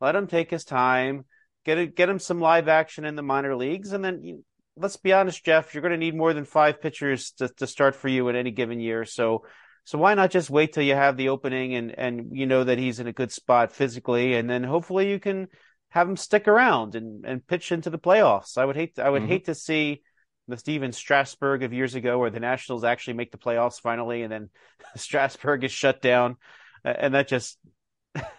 Let 0.00 0.16
him 0.16 0.26
take 0.26 0.50
his 0.50 0.64
time 0.64 1.24
get 1.64 1.78
a, 1.78 1.86
get 1.86 2.08
him 2.08 2.18
some 2.18 2.40
live 2.40 2.68
action 2.68 3.04
in 3.04 3.16
the 3.16 3.22
minor 3.22 3.56
leagues, 3.56 3.92
and 3.92 4.04
then 4.04 4.22
you, 4.22 4.44
let's 4.76 4.96
be 4.96 5.12
honest, 5.12 5.44
Geoff, 5.44 5.74
you're 5.74 5.82
going 5.82 5.92
to 5.92 5.98
need 5.98 6.14
more 6.14 6.34
than 6.34 6.44
five 6.44 6.80
pitchers 6.80 7.32
to, 7.32 7.48
to 7.48 7.66
start 7.66 7.96
for 7.96 8.08
you 8.08 8.28
in 8.28 8.36
any 8.36 8.50
given 8.50 8.80
year. 8.80 9.04
So, 9.04 9.44
so 9.84 9.98
why 9.98 10.14
not 10.14 10.30
just 10.30 10.50
wait 10.50 10.72
till 10.72 10.82
you 10.82 10.94
have 10.94 11.16
the 11.16 11.28
opening 11.28 11.74
and 11.74 11.98
and 11.98 12.28
you 12.32 12.46
know 12.46 12.64
that 12.64 12.78
he's 12.78 13.00
in 13.00 13.06
a 13.06 13.12
good 13.12 13.32
spot 13.32 13.72
physically, 13.72 14.34
and 14.34 14.48
then 14.48 14.64
hopefully 14.64 15.10
you 15.10 15.18
can 15.18 15.48
have 15.94 16.08
him 16.08 16.16
stick 16.16 16.48
around 16.48 16.96
and 16.96 17.24
and 17.24 17.46
pitch 17.46 17.70
into 17.70 17.88
the 17.88 18.00
playoffs. 18.00 18.58
I 18.58 18.64
would 18.64 18.74
hate 18.74 18.98
I 18.98 19.08
would 19.08 19.22
mm-hmm. 19.22 19.30
hate 19.30 19.44
to 19.44 19.54
see 19.54 20.02
the 20.48 20.56
Stephen 20.56 20.90
Strasburg 20.90 21.62
of 21.62 21.72
years 21.72 21.94
ago, 21.94 22.18
where 22.18 22.30
the 22.30 22.40
Nationals 22.40 22.82
actually 22.82 23.14
make 23.14 23.30
the 23.30 23.38
playoffs 23.38 23.80
finally, 23.80 24.22
and 24.22 24.32
then 24.32 24.50
Strasburg 24.96 25.62
is 25.62 25.70
shut 25.70 26.02
down, 26.02 26.36
and 26.84 27.14
that 27.14 27.28
just 27.28 27.58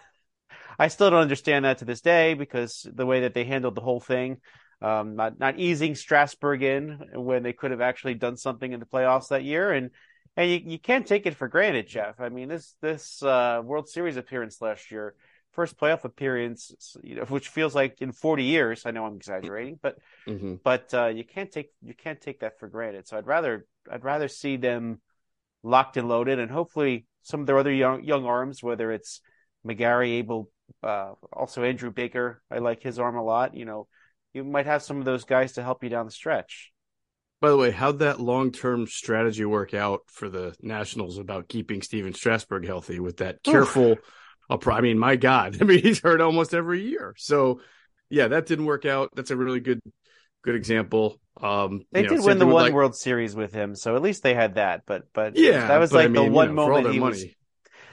I 0.78 0.88
still 0.88 1.08
don't 1.08 1.22
understand 1.22 1.64
that 1.64 1.78
to 1.78 1.86
this 1.86 2.02
day 2.02 2.34
because 2.34 2.86
the 2.92 3.06
way 3.06 3.20
that 3.20 3.32
they 3.32 3.44
handled 3.44 3.74
the 3.74 3.80
whole 3.80 4.00
thing, 4.00 4.36
um, 4.82 5.16
not 5.16 5.38
not 5.38 5.58
easing 5.58 5.94
Strasburg 5.94 6.62
in 6.62 7.08
when 7.14 7.42
they 7.42 7.54
could 7.54 7.70
have 7.70 7.80
actually 7.80 8.14
done 8.14 8.36
something 8.36 8.70
in 8.70 8.80
the 8.80 8.86
playoffs 8.86 9.28
that 9.28 9.44
year, 9.44 9.72
and 9.72 9.92
and 10.36 10.50
you, 10.50 10.60
you 10.72 10.78
can't 10.78 11.06
take 11.06 11.24
it 11.24 11.34
for 11.34 11.48
granted, 11.48 11.88
Geoff. 11.88 12.20
I 12.20 12.28
mean 12.28 12.48
this 12.50 12.76
this 12.82 13.22
uh, 13.22 13.62
World 13.64 13.88
Series 13.88 14.18
appearance 14.18 14.60
last 14.60 14.90
year, 14.90 15.14
first 15.56 15.76
playoff 15.76 16.04
appearance, 16.04 16.96
you 17.02 17.16
know, 17.16 17.24
which 17.24 17.48
feels 17.48 17.74
like 17.74 18.00
in 18.00 18.12
40 18.12 18.44
years. 18.44 18.82
I 18.86 18.92
know 18.92 19.04
I'm 19.06 19.16
exaggerating, 19.16 19.78
but 19.82 19.98
mm-hmm. 20.28 20.56
but 20.62 20.94
uh, 20.94 21.06
you 21.06 21.24
can't 21.24 21.50
take 21.50 21.70
you 21.82 21.94
can't 21.94 22.20
take 22.20 22.40
that 22.40 22.60
for 22.60 22.68
granted. 22.68 23.08
So 23.08 23.16
I'd 23.16 23.26
rather 23.26 23.66
I'd 23.90 24.04
rather 24.04 24.28
see 24.28 24.56
them 24.56 25.00
locked 25.64 25.96
and 25.96 26.08
loaded, 26.08 26.38
and 26.38 26.50
hopefully 26.50 27.06
some 27.22 27.40
of 27.40 27.46
their 27.46 27.58
other 27.58 27.72
young 27.72 28.04
young 28.04 28.26
arms, 28.26 28.62
whether 28.62 28.92
it's 28.92 29.20
McGarry 29.66 30.18
Abel 30.18 30.50
uh, 30.82 31.12
also 31.32 31.64
Andrew 31.64 31.90
Baker. 31.90 32.42
I 32.50 32.58
like 32.58 32.82
his 32.82 32.98
arm 32.98 33.16
a 33.16 33.24
lot. 33.24 33.56
You 33.56 33.64
know, 33.64 33.88
you 34.32 34.44
might 34.44 34.66
have 34.66 34.82
some 34.82 34.98
of 34.98 35.04
those 35.04 35.24
guys 35.24 35.54
to 35.54 35.62
help 35.62 35.82
you 35.82 35.90
down 35.90 36.06
the 36.06 36.12
stretch. 36.12 36.72
By 37.40 37.50
the 37.50 37.56
way, 37.56 37.70
how'd 37.70 37.98
that 37.98 38.20
long 38.20 38.50
term 38.50 38.86
strategy 38.86 39.44
work 39.44 39.74
out 39.74 40.02
for 40.06 40.28
the 40.28 40.54
Nationals 40.62 41.18
about 41.18 41.48
keeping 41.48 41.82
Stephen 41.82 42.14
Strasburg 42.14 42.66
healthy 42.66 42.98
with 43.00 43.18
that 43.18 43.42
careful? 43.42 43.96
I 44.50 44.80
mean, 44.80 44.98
my 44.98 45.16
God, 45.16 45.58
I 45.60 45.64
mean, 45.64 45.82
he's 45.82 46.00
hurt 46.00 46.20
almost 46.20 46.54
every 46.54 46.82
year. 46.88 47.14
So, 47.18 47.60
yeah, 48.10 48.28
that 48.28 48.46
didn't 48.46 48.66
work 48.66 48.84
out. 48.84 49.10
That's 49.14 49.30
a 49.30 49.36
really 49.36 49.60
good, 49.60 49.80
good 50.42 50.54
example. 50.54 51.20
Um, 51.40 51.84
they 51.92 52.02
did 52.02 52.20
know, 52.20 52.26
win 52.26 52.38
the 52.38 52.46
one 52.46 52.64
like... 52.64 52.72
World 52.72 52.96
Series 52.96 53.34
with 53.34 53.52
him, 53.52 53.74
so 53.74 53.96
at 53.96 54.02
least 54.02 54.22
they 54.22 54.34
had 54.34 54.54
that. 54.54 54.82
But, 54.86 55.04
but 55.12 55.36
yeah, 55.36 55.68
that 55.68 55.78
was 55.78 55.92
like 55.92 56.06
I 56.06 56.08
mean, 56.08 56.26
the 56.26 56.30
one 56.30 56.48
you 56.50 56.54
know, 56.54 56.68
moment 56.68 56.94
he 56.94 57.00
money. 57.00 57.12
was 57.12 57.24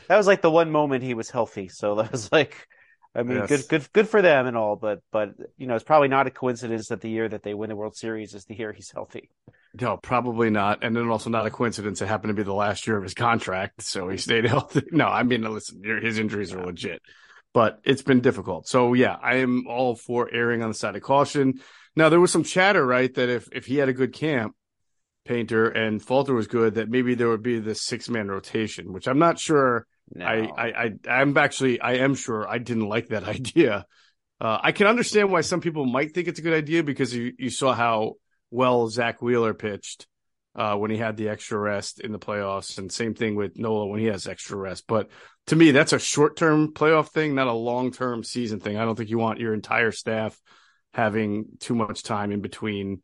that 0.08 0.18
was 0.18 0.28
like 0.28 0.42
the 0.42 0.52
one 0.52 0.72
moment 0.72 1.04
he 1.04 1.14
was 1.14 1.30
healthy. 1.30 1.68
So 1.70 1.96
that 1.96 2.12
was 2.12 2.32
like, 2.32 2.68
I 3.16 3.24
mean, 3.24 3.38
Yes. 3.38 3.50
good, 3.50 3.68
good, 3.68 3.94
good 3.94 4.10
for 4.10 4.22
them 4.22 4.48
and 4.48 4.58
all, 4.58 4.76
but, 4.76 5.00
but 5.12 5.34
you 5.58 5.68
know, 5.68 5.76
it's 5.76 5.84
probably 5.84 6.08
not 6.08 6.28
a 6.28 6.32
coincidence 6.32 6.88
that 6.90 7.02
the 7.02 7.10
year 7.10 7.30
that 7.30 7.44
they 7.44 7.54
win 7.54 7.70
the 7.70 7.76
World 7.76 7.96
Series 7.96 8.34
is 8.34 8.46
the 8.46 8.56
year 8.56 8.72
he's 8.74 8.92
healthy. 8.92 9.30
No, 9.80 9.98
probably 9.98 10.50
not. 10.50 10.84
And 10.84 10.96
then 10.96 11.10
also 11.10 11.30
not 11.30 11.48
a 11.48 11.52
coincidence. 11.52 12.02
It 12.02 12.08
happened 12.08 12.30
to 12.30 12.36
be 12.36 12.44
the 12.44 12.54
last 12.54 12.86
year 12.86 12.98
of 12.98 13.04
his 13.04 13.16
contract, 13.16 13.82
so 13.82 14.08
he 14.08 14.18
stayed 14.18 14.46
healthy. 14.48 14.84
No, 14.92 15.08
I 15.08 15.24
mean, 15.24 15.42
listen, 15.42 15.82
his 15.84 16.20
injuries 16.20 16.54
are 16.54 16.64
legit, 16.64 17.02
but 17.54 17.80
it's 17.84 18.04
been 18.04 18.22
difficult. 18.22 18.68
So 18.68 18.94
yeah, 18.94 19.18
I 19.22 19.38
am 19.38 19.66
all 19.68 19.96
for 19.96 20.30
erring 20.32 20.62
on 20.62 20.70
the 20.70 20.76
side 20.76 20.96
of 20.96 21.02
caution. 21.02 21.56
Now 21.96 22.10
there 22.10 22.20
was 22.20 22.32
some 22.32 22.44
chatter, 22.44 22.86
right, 22.86 23.14
that 23.16 23.30
if 23.30 23.50
if 23.52 23.66
he 23.66 23.78
had 23.78 23.90
a 23.90 23.94
good 23.94 24.14
camp, 24.14 24.56
Painter 25.26 25.70
and 25.70 26.02
Falter 26.02 26.34
was 26.34 26.48
good, 26.48 26.76
that 26.76 26.90
maybe 26.90 27.16
there 27.16 27.30
would 27.30 27.44
be 27.44 27.60
this 27.60 27.82
six 27.82 28.10
man 28.10 28.28
rotation, 28.28 28.94
which 28.94 29.08
I'm 29.08 29.20
not 29.20 29.40
sure. 29.40 29.88
No. 30.14 30.26
I, 30.26 30.50
I, 30.58 30.68
I, 30.68 30.92
I'm 31.10 31.38
actually, 31.38 31.80
I 31.80 31.94
am 31.96 32.14
sure 32.14 32.48
I 32.48 32.58
didn't 32.58 32.90
like 32.90 33.08
that 33.08 33.24
idea. 33.28 33.86
Uh, 34.42 34.60
I 34.62 34.72
can 34.74 34.88
understand 34.88 35.32
why 35.32 35.42
some 35.42 35.62
people 35.62 35.86
might 35.86 36.14
think 36.14 36.28
it's 36.28 36.40
a 36.40 36.44
good 36.44 36.54
idea 36.54 36.84
because 36.84 37.16
you, 37.16 37.32
you 37.38 37.50
saw 37.50 37.74
how 37.74 38.16
well 38.54 38.88
Zack 38.88 39.22
Wheeler 39.22 39.54
pitched 39.54 40.08
uh, 40.56 40.76
when 40.76 40.92
he 40.92 40.98
had 40.98 41.18
the 41.18 41.30
extra 41.30 41.58
rest 41.58 42.00
in 42.00 42.12
the 42.12 42.20
playoffs, 42.20 42.78
and 42.78 42.92
same 42.92 43.16
thing 43.16 43.36
with 43.36 43.58
Nola 43.58 43.88
when 43.88 44.00
he 44.00 44.06
has 44.08 44.28
extra 44.28 44.56
rest. 44.56 44.86
But 44.88 45.10
to 45.48 45.56
me, 45.56 45.72
that's 45.72 45.94
a 45.94 46.00
short 46.00 46.38
term 46.38 46.74
playoff 46.74 47.10
thing, 47.10 47.36
not 47.36 47.48
a 47.48 47.54
long 47.54 47.92
term 47.92 48.24
season 48.24 48.60
thing. 48.60 48.78
I 48.78 48.86
don't 48.86 48.96
think 48.96 49.10
you 49.10 49.18
want 49.18 49.40
your 49.40 49.54
entire 49.54 49.92
staff 49.92 50.40
having 50.94 51.46
too 51.60 51.74
much 51.74 52.04
time 52.04 52.32
in 52.32 52.42
between 52.42 53.02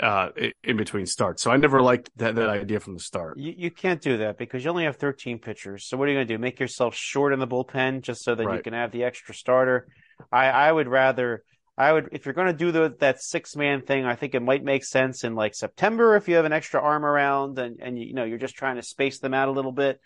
uh, 0.00 0.30
in 0.64 0.76
between 0.76 1.06
starts. 1.06 1.42
So 1.42 1.50
I 1.50 1.56
never 1.56 1.80
liked 1.80 2.10
that, 2.16 2.34
that 2.34 2.48
idea 2.48 2.80
from 2.80 2.94
the 2.94 3.00
start. 3.00 3.38
You, 3.38 3.54
you 3.56 3.70
can't 3.70 4.00
do 4.00 4.18
that 4.18 4.36
because 4.36 4.64
you 4.64 4.70
only 4.70 4.84
have 4.84 4.96
13 4.96 5.38
pitchers. 5.38 5.86
So 5.86 5.96
what 5.96 6.08
are 6.08 6.12
you 6.12 6.16
going 6.16 6.26
to 6.26 6.34
do? 6.34 6.38
Make 6.38 6.58
yourself 6.58 6.94
short 6.94 7.32
in 7.32 7.38
the 7.38 7.46
bullpen 7.46 8.02
just 8.02 8.24
so 8.24 8.34
that 8.34 8.42
you 8.42 8.62
can 8.62 8.72
have 8.72 8.90
the 8.90 9.04
extra 9.04 9.34
starter? 9.34 9.86
I, 10.32 10.46
I 10.46 10.72
would 10.72 10.88
rather, 10.88 11.44
I 11.80 11.92
would, 11.92 12.08
if 12.12 12.26
you're 12.26 12.34
going 12.34 12.48
to 12.48 12.52
do 12.52 12.72
the, 12.72 12.94
that 13.00 13.22
six 13.22 13.56
man 13.56 13.80
thing, 13.80 14.04
I 14.04 14.14
think 14.14 14.34
it 14.34 14.42
might 14.42 14.62
make 14.62 14.84
sense 14.84 15.24
in 15.24 15.34
like 15.34 15.54
September 15.54 16.14
if 16.16 16.28
you 16.28 16.36
have 16.36 16.44
an 16.44 16.52
extra 16.52 16.80
arm 16.80 17.06
around 17.06 17.58
and, 17.58 17.80
and 17.80 17.98
you 17.98 18.12
know, 18.12 18.24
you're 18.24 18.36
just 18.36 18.54
trying 18.54 18.76
to 18.76 18.82
space 18.82 19.18
them 19.18 19.32
out 19.32 19.48
a 19.48 19.52
little 19.52 19.72
bit. 19.72 19.98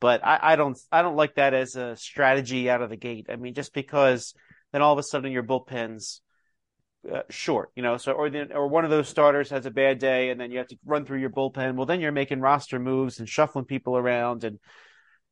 But 0.00 0.24
I, 0.24 0.38
I 0.52 0.56
don't, 0.56 0.78
I 0.90 1.02
don't 1.02 1.16
like 1.16 1.34
that 1.34 1.52
as 1.52 1.76
a 1.76 1.94
strategy 1.94 2.70
out 2.70 2.80
of 2.80 2.88
the 2.88 2.96
gate. 2.96 3.26
I 3.28 3.36
mean, 3.36 3.52
just 3.52 3.74
because 3.74 4.32
then 4.72 4.80
all 4.80 4.94
of 4.94 4.98
a 4.98 5.02
sudden 5.02 5.30
your 5.30 5.42
bullpen's, 5.42 6.22
uh, 7.10 7.22
short, 7.28 7.70
you 7.74 7.82
know, 7.82 7.96
so 7.96 8.12
or 8.12 8.30
or 8.54 8.68
one 8.68 8.84
of 8.84 8.90
those 8.90 9.08
starters 9.08 9.50
has 9.50 9.66
a 9.66 9.70
bad 9.70 9.98
day, 9.98 10.30
and 10.30 10.40
then 10.40 10.50
you 10.50 10.58
have 10.58 10.68
to 10.68 10.76
run 10.84 11.04
through 11.06 11.20
your 11.20 11.30
bullpen. 11.30 11.76
Well, 11.76 11.86
then 11.86 12.00
you're 12.00 12.12
making 12.12 12.40
roster 12.40 12.78
moves 12.78 13.18
and 13.18 13.28
shuffling 13.28 13.64
people 13.64 13.96
around, 13.96 14.44
and 14.44 14.58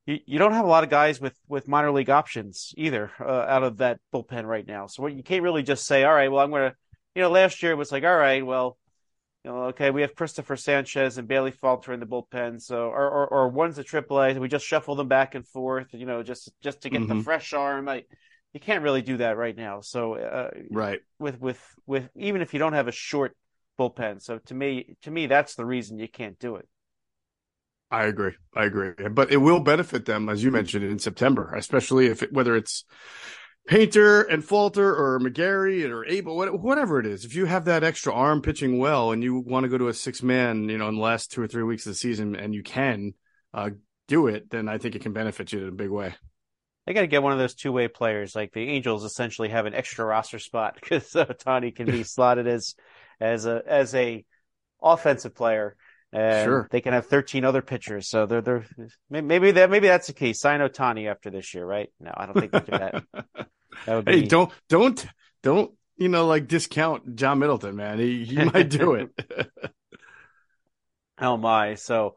you, 0.08 0.18
you 0.26 0.38
don't 0.38 0.52
have 0.52 0.64
a 0.64 0.68
lot 0.68 0.84
of 0.84 0.90
guys 0.90 1.20
with 1.20 1.36
with 1.48 1.68
minor 1.68 1.92
league 1.92 2.08
options 2.10 2.72
either 2.76 3.12
uh, 3.20 3.24
out 3.54 3.62
of 3.62 3.76
that 3.78 4.00
bullpen 4.12 4.46
right 4.46 4.66
now. 4.66 4.86
So 4.86 5.02
what, 5.02 5.12
you 5.12 5.22
can't 5.22 5.42
really 5.42 5.62
just 5.62 5.86
say, 5.86 6.04
all 6.04 6.14
right, 6.14 6.32
well, 6.32 6.42
I'm 6.42 6.50
gonna, 6.50 6.74
you 7.14 7.22
know, 7.22 7.30
last 7.30 7.62
year 7.62 7.72
it 7.72 7.76
was 7.76 7.92
like, 7.92 8.04
all 8.04 8.16
right, 8.16 8.44
well, 8.44 8.78
you 9.44 9.50
know, 9.50 9.64
okay, 9.66 9.90
we 9.90 10.00
have 10.00 10.14
Christopher 10.14 10.56
Sanchez 10.56 11.18
and 11.18 11.28
Bailey 11.28 11.50
Falter 11.52 11.92
in 11.92 12.00
the 12.00 12.06
bullpen, 12.06 12.60
so 12.60 12.88
or 12.88 13.08
or, 13.10 13.26
or 13.28 13.48
one's 13.48 13.78
a 13.78 13.84
AAA, 13.84 14.34
so 14.34 14.40
we 14.40 14.48
just 14.48 14.66
shuffle 14.66 14.96
them 14.96 15.08
back 15.08 15.34
and 15.34 15.46
forth, 15.46 15.88
you 15.92 16.06
know, 16.06 16.22
just 16.22 16.50
just 16.62 16.82
to 16.82 16.90
get 16.90 17.06
the 17.06 17.14
Mhm. 17.14 17.24
fresh 17.24 17.52
arm. 17.52 17.88
I, 17.88 18.04
you 18.54 18.60
can't 18.60 18.82
really 18.82 19.02
do 19.02 19.18
that 19.18 19.36
right 19.36 19.56
now. 19.56 19.82
So 19.82 20.14
uh, 20.14 20.50
Right. 20.70 21.00
with 21.18 21.38
with 21.38 21.62
with 21.86 22.08
even 22.16 22.40
if 22.40 22.54
you 22.54 22.58
don't 22.58 22.72
have 22.72 22.88
a 22.88 22.92
short 22.92 23.36
bullpen. 23.78 24.22
So 24.22 24.38
to 24.38 24.54
me, 24.54 24.96
to 25.02 25.10
me, 25.10 25.26
that's 25.26 25.54
the 25.54 25.66
reason 25.66 25.98
you 25.98 26.08
can't 26.08 26.38
do 26.38 26.56
it. 26.56 26.66
I 27.90 28.04
agree. 28.04 28.32
I 28.54 28.64
agree. 28.64 28.92
But 29.10 29.32
it 29.32 29.38
will 29.38 29.60
benefit 29.60 30.04
them, 30.04 30.28
as 30.28 30.44
you 30.44 30.50
mentioned, 30.50 30.84
in 30.84 30.98
September, 30.98 31.54
especially 31.54 32.06
if 32.06 32.22
it, 32.22 32.32
whether 32.32 32.54
it's 32.54 32.84
Painter 33.66 34.22
and 34.22 34.44
Falter 34.44 34.94
or 34.94 35.18
McGarry 35.20 35.88
or 35.88 36.04
Abel, 36.06 36.36
whatever 36.36 37.00
it 37.00 37.06
is. 37.06 37.24
If 37.24 37.34
you 37.34 37.46
have 37.46 37.66
that 37.66 37.84
extra 37.84 38.12
arm 38.12 38.42
pitching 38.42 38.78
well 38.78 39.12
and 39.12 39.22
you 39.22 39.38
want 39.38 39.64
to 39.64 39.70
go 39.70 39.78
to 39.78 39.88
a 39.88 39.94
six 39.94 40.22
man, 40.22 40.68
you 40.68 40.78
know, 40.78 40.88
in 40.88 40.96
the 40.96 41.00
last 41.00 41.32
two 41.32 41.42
or 41.42 41.46
three 41.46 41.62
weeks 41.62 41.86
of 41.86 41.92
the 41.92 41.98
season, 41.98 42.36
and 42.36 42.54
you 42.54 42.62
can 42.62 43.14
uh, 43.54 43.70
do 44.06 44.26
it, 44.26 44.50
then 44.50 44.68
I 44.68 44.78
think 44.78 44.94
it 44.94 45.02
can 45.02 45.12
benefit 45.12 45.52
you 45.52 45.62
in 45.62 45.68
a 45.68 45.72
big 45.72 45.90
way. 45.90 46.14
They 46.86 46.94
got 46.94 47.02
to 47.02 47.06
get 47.06 47.22
one 47.22 47.32
of 47.32 47.38
those 47.38 47.54
two 47.54 47.70
way 47.70 47.88
players. 47.88 48.34
Like 48.34 48.52
the 48.54 48.66
Angels 48.66 49.04
essentially 49.04 49.50
have 49.50 49.66
an 49.66 49.74
extra 49.74 50.04
roster 50.04 50.38
spot 50.38 50.74
because 50.80 51.14
uh, 51.14 51.26
Tani 51.26 51.70
can 51.70 51.86
be 51.86 52.02
slotted 52.04 52.46
as 52.46 52.74
as 53.20 53.46
a 53.46 53.62
as 53.66 53.94
a 53.94 54.24
offensive 54.82 55.34
player. 55.34 55.76
And 56.12 56.44
Sure. 56.44 56.68
they 56.70 56.80
can 56.80 56.94
have 56.94 57.06
13 57.06 57.44
other 57.44 57.60
pitchers. 57.62 58.08
So 58.08 58.26
they're 58.26 58.40
they're 58.40 58.64
maybe 59.10 59.50
that 59.52 59.70
maybe 59.70 59.88
that's 59.88 60.06
the 60.06 60.14
case. 60.14 60.40
Sign 60.40 60.60
Ohtani 60.60 61.10
after 61.10 61.30
this 61.30 61.52
year, 61.54 61.66
right? 61.66 61.90
No, 62.00 62.12
I 62.16 62.26
don't 62.26 62.38
think 62.38 62.52
they 62.52 62.60
do 62.60 62.78
that. 62.78 63.04
That 63.86 63.94
would 63.94 64.08
hey, 64.08 64.22
don't 64.22 64.50
don't 64.68 65.06
don't 65.42 65.72
you 65.96 66.08
know 66.08 66.26
like 66.26 66.48
discount 66.48 67.14
John 67.14 67.38
Middleton, 67.38 67.76
man. 67.76 67.98
He 67.98 68.24
he 68.24 68.36
might 68.44 68.70
do 68.70 68.94
it. 68.94 69.10
Oh 71.20 71.36
my! 71.36 71.74
So, 71.74 72.14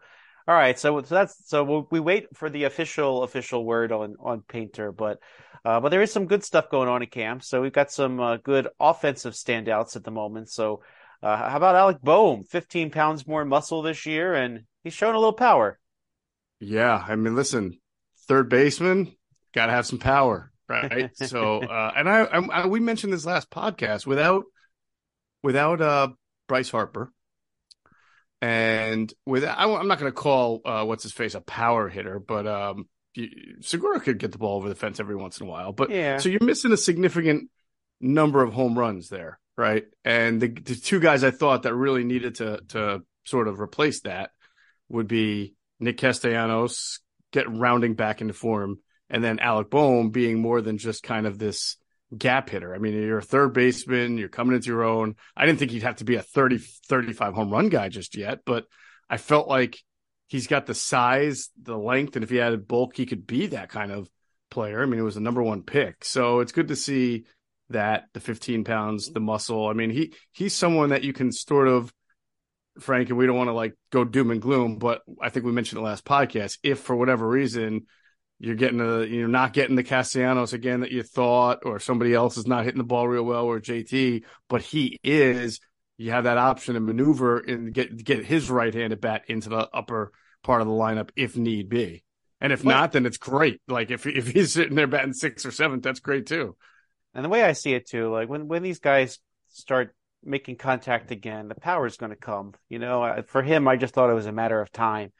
all 0.47 0.55
right. 0.55 0.77
So, 0.77 1.01
so 1.01 1.15
that's 1.15 1.47
so 1.49 1.63
we'll, 1.63 1.87
we 1.89 1.99
wait 1.99 2.35
for 2.35 2.49
the 2.49 2.65
official 2.65 3.23
official 3.23 3.65
word 3.65 3.91
on 3.91 4.15
on 4.19 4.41
Painter, 4.47 4.91
but 4.91 5.19
uh, 5.65 5.79
but 5.79 5.89
there 5.89 6.01
is 6.01 6.11
some 6.11 6.27
good 6.27 6.43
stuff 6.43 6.69
going 6.69 6.87
on 6.89 7.01
in 7.01 7.09
camp. 7.09 7.43
So 7.43 7.61
we've 7.61 7.73
got 7.73 7.91
some 7.91 8.19
uh, 8.19 8.37
good 8.37 8.67
offensive 8.79 9.33
standouts 9.33 9.95
at 9.95 10.03
the 10.03 10.11
moment. 10.11 10.49
So, 10.49 10.83
uh, 11.23 11.49
how 11.49 11.57
about 11.57 11.75
Alec 11.75 12.01
Bohm? 12.01 12.43
Fifteen 12.43 12.89
pounds 12.91 13.27
more 13.27 13.45
muscle 13.45 13.81
this 13.81 14.05
year, 14.05 14.33
and 14.33 14.63
he's 14.83 14.93
showing 14.93 15.15
a 15.15 15.19
little 15.19 15.33
power. 15.33 15.79
Yeah, 16.59 17.03
I 17.07 17.15
mean, 17.15 17.35
listen, 17.35 17.79
third 18.27 18.49
baseman 18.49 19.15
got 19.53 19.65
to 19.65 19.71
have 19.71 19.85
some 19.85 19.99
power, 19.99 20.51
right? 20.69 21.09
so, 21.15 21.61
uh, 21.61 21.91
and 21.95 22.07
I, 22.07 22.23
I, 22.23 22.39
I, 22.39 22.65
we 22.67 22.79
mentioned 22.79 23.11
this 23.11 23.25
last 23.25 23.49
podcast 23.49 24.05
without, 24.05 24.43
without 25.43 25.81
uh, 25.81 26.09
Bryce 26.47 26.69
Harper, 26.69 27.11
and 28.41 29.11
with 29.25 29.43
I, 29.43 29.63
am 29.63 29.87
not 29.87 29.99
going 29.99 30.11
to 30.11 30.15
call 30.15 30.61
uh, 30.65 30.83
what's 30.85 31.03
his 31.03 31.13
face 31.13 31.35
a 31.35 31.41
power 31.41 31.89
hitter, 31.89 32.19
but 32.19 32.47
um, 32.47 32.87
Segura 33.61 33.99
could 33.99 34.17
get 34.19 34.31
the 34.31 34.37
ball 34.37 34.57
over 34.57 34.69
the 34.69 34.75
fence 34.75 34.99
every 34.99 35.15
once 35.15 35.39
in 35.39 35.47
a 35.47 35.49
while. 35.49 35.73
But 35.73 35.89
Yeah. 35.89 36.17
so 36.17 36.29
you're 36.29 36.43
missing 36.43 36.71
a 36.71 36.77
significant 36.77 37.49
number 37.99 38.41
of 38.41 38.53
home 38.53 38.77
runs 38.77 39.09
there, 39.09 39.39
right? 39.61 39.85
And 40.03 40.41
the, 40.41 40.47
the 40.47 40.75
two 40.75 40.99
guys 40.99 41.23
I 41.23 41.31
thought 41.31 41.63
that 41.63 41.75
really 41.75 42.03
needed 42.03 42.35
to 42.35 42.61
to 42.69 43.03
sort 43.25 43.47
of 43.47 43.59
replace 43.59 44.01
that 44.01 44.31
would 44.89 45.07
be 45.07 45.53
Nick 45.79 45.97
Castellanos 45.97 46.99
get 47.31 47.49
rounding 47.49 47.93
back 47.93 48.21
into 48.21 48.33
form, 48.33 48.79
and 49.09 49.23
then 49.23 49.39
Alec 49.39 49.69
Bohm 49.69 50.09
being 50.09 50.41
more 50.41 50.61
than 50.61 50.79
just 50.79 51.03
kind 51.03 51.27
of 51.27 51.37
this 51.37 51.77
gap 52.17 52.49
hitter. 52.49 52.73
I 52.73 52.79
mean, 52.79 52.93
you're 52.93 53.19
a 53.19 53.23
third 53.23 53.53
baseman, 53.53 54.17
you're 54.17 54.27
coming 54.27 54.55
into 54.55 54.67
your 54.67 54.83
own. 54.83 55.15
I 55.37 55.45
didn't 55.45 55.59
think 55.59 55.71
he'd 55.71 55.83
have 55.83 55.97
to 55.97 56.03
be 56.03 56.15
a 56.15 56.21
30, 56.21 56.57
35 56.57 57.33
home 57.33 57.51
run 57.51 57.69
guy 57.69 57.87
just 57.87 58.17
yet, 58.17 58.39
but 58.45 58.65
I 59.09 59.17
felt 59.17 59.47
like 59.47 59.77
he's 60.27 60.47
got 60.47 60.65
the 60.65 60.73
size, 60.73 61.49
the 61.61 61.77
length, 61.77 62.15
and 62.15 62.23
if 62.23 62.29
he 62.29 62.41
added 62.41 62.67
bulk, 62.67 62.97
he 62.97 63.05
could 63.05 63.27
be 63.27 63.47
that 63.47 63.69
kind 63.69 63.91
of 63.91 64.09
player. 64.49 64.81
I 64.81 64.85
mean, 64.87 64.99
it 64.99 65.03
was 65.03 65.17
a 65.17 65.21
number 65.21 65.43
one 65.43 65.63
pick. 65.63 66.03
So 66.03 66.39
it's 66.39 66.51
good 66.51 66.67
to 66.69 66.75
see 66.75 67.25
that 67.73 68.05
the 68.13 68.19
15 68.19 68.63
pounds, 68.63 69.11
the 69.11 69.19
muscle. 69.19 69.67
I 69.67 69.73
mean, 69.73 69.89
he 69.89 70.13
he's 70.31 70.55
someone 70.55 70.89
that 70.89 71.03
you 71.03 71.13
can 71.13 71.31
sort 71.31 71.67
of 71.67 71.93
Frank, 72.79 73.09
and 73.09 73.17
we 73.17 73.25
don't 73.25 73.37
want 73.37 73.49
to 73.49 73.53
like 73.53 73.73
go 73.91 74.03
doom 74.03 74.31
and 74.31 74.41
gloom, 74.41 74.77
but 74.77 75.01
I 75.21 75.29
think 75.29 75.45
we 75.45 75.51
mentioned 75.51 75.77
the 75.77 75.85
last 75.85 76.05
podcast. 76.05 76.57
If 76.63 76.79
for 76.79 76.95
whatever 76.95 77.27
reason 77.27 77.85
you're 78.39 78.55
getting 78.55 78.81
a, 78.81 79.03
you're 79.03 79.27
not 79.27 79.53
getting 79.53 79.75
the 79.75 79.83
Castellanos 79.83 80.53
again 80.53 80.81
that 80.81 80.91
you 80.91 81.03
thought, 81.03 81.59
or 81.63 81.79
somebody 81.79 82.13
else 82.13 82.37
is 82.37 82.47
not 82.47 82.63
hitting 82.63 82.79
the 82.79 82.83
ball 82.83 83.07
real 83.07 83.23
well, 83.23 83.45
or 83.45 83.59
JT, 83.59 84.23
but 84.49 84.61
he 84.61 84.99
is, 85.03 85.59
you 85.97 86.11
have 86.11 86.23
that 86.23 86.37
option 86.37 86.73
to 86.73 86.79
maneuver 86.79 87.39
and 87.39 87.73
get 87.73 88.03
get 88.03 88.25
his 88.25 88.49
right 88.49 88.73
handed 88.73 89.01
bat 89.01 89.23
into 89.27 89.49
the 89.49 89.69
upper 89.73 90.11
part 90.43 90.61
of 90.61 90.67
the 90.67 90.73
lineup 90.73 91.09
if 91.15 91.37
need 91.37 91.69
be. 91.69 92.03
And 92.39 92.51
if 92.51 92.65
not, 92.65 92.93
then 92.93 93.05
it's 93.05 93.17
great. 93.17 93.61
Like 93.67 93.91
if 93.91 94.07
if 94.07 94.27
he's 94.27 94.53
sitting 94.53 94.75
there 94.75 94.87
batting 94.87 95.13
six 95.13 95.45
or 95.45 95.51
seventh, 95.51 95.83
that's 95.83 95.99
great 95.99 96.25
too. 96.25 96.55
And 97.13 97.25
the 97.25 97.29
way 97.29 97.43
I 97.43 97.53
see 97.53 97.73
it 97.73 97.87
too, 97.87 98.11
like 98.11 98.29
when 98.29 98.47
when 98.47 98.63
these 98.63 98.79
guys 98.79 99.19
start 99.49 99.95
making 100.23 100.55
contact 100.57 101.11
again, 101.11 101.47
the 101.47 101.55
power 101.55 101.85
is 101.85 101.97
going 101.97 102.11
to 102.11 102.15
come. 102.15 102.53
You 102.69 102.79
know, 102.79 103.23
for 103.27 103.41
him, 103.41 103.67
I 103.67 103.75
just 103.75 103.93
thought 103.93 104.09
it 104.09 104.15
was 104.15 104.27
a 104.27 104.31
matter 104.31 104.61
of 104.61 104.71
time, 104.71 105.11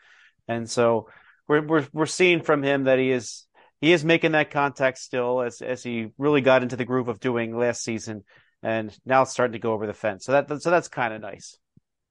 and 0.48 0.70
so 0.70 1.08
we're 1.48 1.66
we're 1.66 1.88
we're 1.92 2.06
seeing 2.06 2.42
from 2.42 2.64
him 2.64 2.86
that 2.86 3.00
he 3.00 3.12
is 3.12 3.46
he 3.82 3.92
is 3.92 4.06
making 4.06 4.34
that 4.34 4.52
contact 4.52 5.00
still 5.00 5.42
as 5.42 5.62
as 5.62 5.84
he 5.84 6.12
really 6.18 6.42
got 6.42 6.64
into 6.64 6.78
the 6.78 6.86
groove 6.86 7.08
of 7.08 7.20
doing 7.20 7.58
last 7.58 7.84
season, 7.84 8.24
and 8.64 8.98
now 9.06 9.24
it's 9.24 9.32
starting 9.32 9.54
to 9.54 9.60
go 9.60 9.74
over 9.74 9.88
the 9.88 9.94
fence. 9.94 10.26
So 10.26 10.32
that 10.32 10.62
so 10.62 10.70
that's 10.70 10.88
kind 10.88 11.14
of 11.14 11.22
nice. 11.22 11.58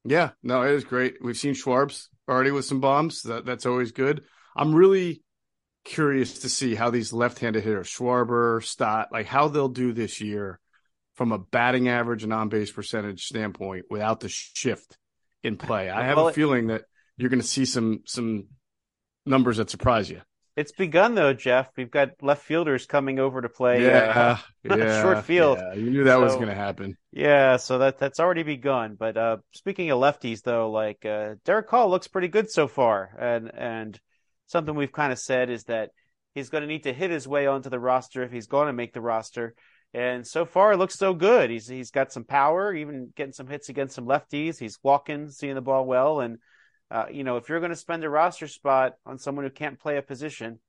Yeah, 0.05 0.31
no, 0.43 0.63
it 0.63 0.73
is 0.73 0.85
great. 0.85 1.17
We've 1.23 1.37
seen 1.37 1.55
Schwarbs 1.55 2.09
already 2.29 2.51
with 2.51 2.65
some 2.65 2.81
bombs. 2.81 3.23
That 3.23 3.47
that's 3.47 3.67
always 3.67 3.93
good. 3.93 4.25
I'm 4.57 4.75
really 4.75 5.23
curious 5.85 6.41
to 6.41 6.49
see 6.49 6.75
how 6.75 6.91
these 6.91 7.13
left-handed 7.13 7.63
hitters, 7.65 7.89
Schwarber, 7.89 8.63
Stott, 8.63 9.09
like 9.13 9.27
how 9.27 9.49
they'll 9.49 9.69
do 9.69 9.93
this 9.93 10.21
year 10.21 10.61
from 11.15 11.33
a 11.33 11.39
batting 11.39 11.89
average 11.89 12.25
and 12.25 12.33
on-base 12.33 12.73
percentage 12.73 13.25
standpoint 13.25 13.87
without 13.91 14.21
the 14.21 14.29
shift 14.29 14.97
in 15.43 15.57
play. 15.57 15.91
I 15.91 16.05
have 16.05 16.17
Well, 16.17 16.29
a 16.29 16.33
feeling 16.33 16.69
that 16.69 16.83
you're 17.17 17.31
going 17.31 17.41
to 17.41 17.47
see 17.47 17.65
some 17.65 18.01
some 18.07 18.49
numbers 19.27 19.59
that 19.59 19.71
surprise 19.71 20.11
you. 20.11 20.21
It's 20.57 20.73
begun 20.73 21.15
though, 21.15 21.33
Geoff. 21.33 21.71
We've 21.77 21.91
got 21.91 22.11
left 22.21 22.43
fielders 22.43 22.87
coming 22.87 23.19
over 23.19 23.41
to 23.41 23.49
play. 23.49 23.83
Yeah, 23.83 24.37
uh, 24.65 24.77
yeah, 24.77 25.01
short 25.03 25.25
field. 25.25 25.59
Yeah, 25.59 25.75
you 25.75 25.91
knew 25.91 26.05
that 26.05 26.21
was 26.21 26.35
going 26.35 26.49
to 26.49 26.55
happen. 26.55 26.97
Yeah, 27.13 27.57
so 27.57 27.79
that 27.79 27.99
that's 27.99 28.21
already 28.21 28.43
begun. 28.43 28.97
But 28.99 29.17
uh, 29.17 29.39
speaking 29.53 29.91
of 29.91 29.99
lefties, 29.99 30.43
though, 30.43 30.71
like 30.71 31.05
uh, 31.05 31.37
Darick 31.47 31.69
Hall 31.69 31.89
looks 31.89 32.09
pretty 32.09 32.29
good 32.29 32.51
so 32.51 32.69
far, 32.69 33.15
and 33.19 33.51
and 33.55 34.01
something 34.51 34.75
we've 34.75 34.93
kind 34.93 35.13
of 35.13 35.19
said 35.19 35.51
is 35.51 35.65
that 35.65 35.91
he's 36.35 36.51
going 36.51 36.63
to 36.63 36.69
need 36.69 36.85
to 36.85 36.93
hit 36.93 37.11
his 37.11 37.29
way 37.29 37.47
onto 37.47 37.71
the 37.71 37.79
roster 37.79 38.23
if 38.23 38.33
he's 38.33 38.47
going 38.47 38.67
to 38.67 38.73
make 38.73 38.93
the 38.93 39.01
roster. 39.01 39.55
And 39.93 40.27
so 40.27 40.45
far, 40.45 40.73
it 40.73 40.77
looks 40.77 40.97
so 40.97 41.15
good. 41.15 41.51
He's 41.51 41.67
he's 41.67 41.91
got 41.91 42.13
some 42.13 42.25
power, 42.25 42.73
even 42.73 43.13
getting 43.17 43.33
some 43.33 43.49
hits 43.49 43.69
against 43.69 43.95
some 43.95 44.07
lefties. 44.07 44.59
He's 44.59 44.79
walking, 44.83 45.31
seeing 45.31 45.57
the 45.57 45.61
ball 45.61 45.85
well, 45.85 46.21
and 46.21 46.39
uh, 46.91 47.07
you 47.11 47.25
know 47.25 47.39
if 47.39 47.49
you're 47.49 47.59
going 47.59 47.71
to 47.71 47.77
spend 47.77 48.05
a 48.05 48.11
roster 48.11 48.47
spot 48.47 48.95
on 49.05 49.19
someone 49.19 49.45
who 49.45 49.51
can't 49.51 49.81
play 49.81 49.97
a 49.97 50.03
position, 50.03 50.61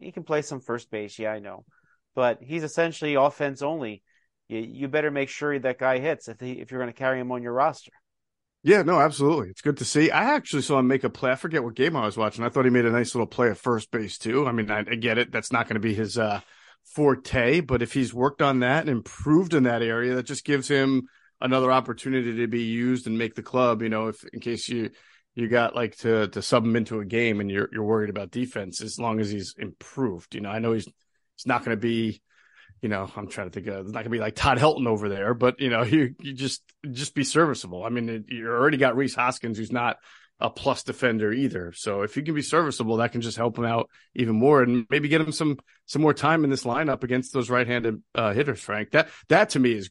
he 0.00 0.10
can 0.10 0.22
play 0.22 0.40
some 0.40 0.60
first 0.60 0.90
base. 0.90 1.18
Yeah, 1.18 1.32
I 1.32 1.40
know, 1.40 1.66
but 2.14 2.38
he's 2.40 2.62
essentially 2.62 3.14
offense 3.14 3.60
only 3.60 4.02
you, 4.52 4.60
you 4.60 4.88
better 4.88 5.10
make 5.10 5.28
sure 5.28 5.58
that 5.58 5.78
guy 5.78 5.98
hits 5.98 6.28
if 6.28 6.38
he, 6.38 6.52
if 6.52 6.70
you're 6.70 6.80
going 6.80 6.92
to 6.92 6.98
carry 6.98 7.18
him 7.18 7.32
on 7.32 7.42
your 7.42 7.52
roster. 7.54 7.92
Yeah, 8.64 8.82
no, 8.82 9.00
absolutely. 9.00 9.48
It's 9.48 9.60
good 9.60 9.78
to 9.78 9.84
see. 9.84 10.10
I 10.12 10.34
actually 10.34 10.62
saw 10.62 10.78
him 10.78 10.86
make 10.86 11.02
a 11.02 11.10
play. 11.10 11.32
I 11.32 11.34
forget 11.34 11.64
what 11.64 11.74
game 11.74 11.96
I 11.96 12.06
was 12.06 12.16
watching. 12.16 12.44
I 12.44 12.48
thought 12.48 12.64
he 12.64 12.70
made 12.70 12.84
a 12.84 12.90
nice 12.90 13.14
little 13.14 13.26
play 13.26 13.50
at 13.50 13.58
first 13.58 13.90
base 13.90 14.18
too. 14.18 14.46
I 14.46 14.52
mean, 14.52 14.70
I, 14.70 14.80
I 14.80 14.94
get 14.94 15.18
it. 15.18 15.32
That's 15.32 15.50
not 15.50 15.66
going 15.66 15.74
to 15.74 15.80
be 15.80 15.94
his 15.94 16.16
uh, 16.16 16.40
forte, 16.94 17.60
but 17.60 17.82
if 17.82 17.92
he's 17.92 18.14
worked 18.14 18.40
on 18.40 18.60
that 18.60 18.82
and 18.82 18.90
improved 18.90 19.54
in 19.54 19.64
that 19.64 19.82
area, 19.82 20.14
that 20.14 20.26
just 20.26 20.44
gives 20.44 20.68
him 20.68 21.08
another 21.40 21.72
opportunity 21.72 22.36
to 22.36 22.46
be 22.46 22.62
used 22.62 23.08
and 23.08 23.18
make 23.18 23.34
the 23.34 23.42
club. 23.42 23.82
You 23.82 23.88
know, 23.88 24.06
if 24.08 24.24
in 24.32 24.38
case 24.38 24.68
you 24.68 24.90
you 25.34 25.48
got 25.48 25.74
like 25.74 25.96
to 25.98 26.28
to 26.28 26.40
sub 26.40 26.64
him 26.64 26.76
into 26.76 27.00
a 27.00 27.04
game 27.04 27.40
and 27.40 27.50
you're 27.50 27.68
you're 27.72 27.82
worried 27.82 28.10
about 28.10 28.30
defense, 28.30 28.80
as 28.80 28.96
long 28.96 29.18
as 29.18 29.28
he's 29.28 29.56
improved. 29.58 30.36
You 30.36 30.40
know, 30.40 30.50
I 30.50 30.60
know 30.60 30.72
he's 30.72 30.84
he's 30.84 31.46
not 31.46 31.64
going 31.64 31.76
to 31.76 31.80
be 31.80 32.22
you 32.82 32.88
know, 32.88 33.08
I'm 33.16 33.28
trying 33.28 33.48
to 33.48 33.52
think 33.52 33.68
of, 33.68 33.86
it's 33.86 33.92
not 33.92 34.00
gonna 34.00 34.10
be 34.10 34.18
like 34.18 34.34
Todd 34.34 34.58
Helton 34.58 34.86
over 34.86 35.08
there, 35.08 35.32
but 35.34 35.60
you 35.60 35.70
know, 35.70 35.82
you, 35.84 36.14
you 36.20 36.34
just, 36.34 36.62
just 36.90 37.14
be 37.14 37.24
serviceable. 37.24 37.84
I 37.84 37.88
mean, 37.88 38.08
it, 38.08 38.24
you 38.28 38.48
already 38.48 38.76
got 38.76 38.96
Rhys 38.96 39.14
Hoskins, 39.14 39.56
who's 39.56 39.72
not 39.72 39.96
a 40.40 40.50
plus 40.50 40.82
defender 40.82 41.32
either. 41.32 41.72
So 41.72 42.02
if 42.02 42.16
you 42.16 42.24
can 42.24 42.34
be 42.34 42.42
serviceable, 42.42 42.96
that 42.96 43.12
can 43.12 43.20
just 43.20 43.36
help 43.36 43.56
him 43.56 43.64
out 43.64 43.88
even 44.14 44.34
more 44.34 44.62
and 44.62 44.86
maybe 44.90 45.08
get 45.08 45.20
him 45.20 45.30
some, 45.30 45.58
some 45.86 46.02
more 46.02 46.12
time 46.12 46.42
in 46.42 46.50
this 46.50 46.64
lineup 46.64 47.04
against 47.04 47.32
those 47.32 47.48
right-handed 47.48 48.02
uh, 48.16 48.32
hitters, 48.32 48.60
Frank. 48.60 48.90
That, 48.90 49.08
that 49.28 49.50
to 49.50 49.60
me 49.60 49.74
is, 49.74 49.88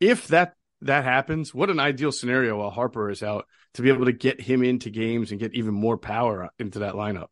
if 0.00 0.28
that, 0.28 0.54
that 0.80 1.04
happens, 1.04 1.54
what 1.54 1.68
an 1.68 1.78
ideal 1.78 2.12
scenario 2.12 2.58
while 2.58 2.70
Harper 2.70 3.10
is 3.10 3.22
out 3.22 3.46
to 3.74 3.82
be 3.82 3.90
able 3.90 4.06
to 4.06 4.12
get 4.12 4.40
him 4.40 4.64
into 4.64 4.88
games 4.88 5.30
and 5.30 5.38
get 5.40 5.54
even 5.54 5.74
more 5.74 5.98
power 5.98 6.48
into 6.58 6.78
that 6.78 6.94
lineup. 6.94 7.28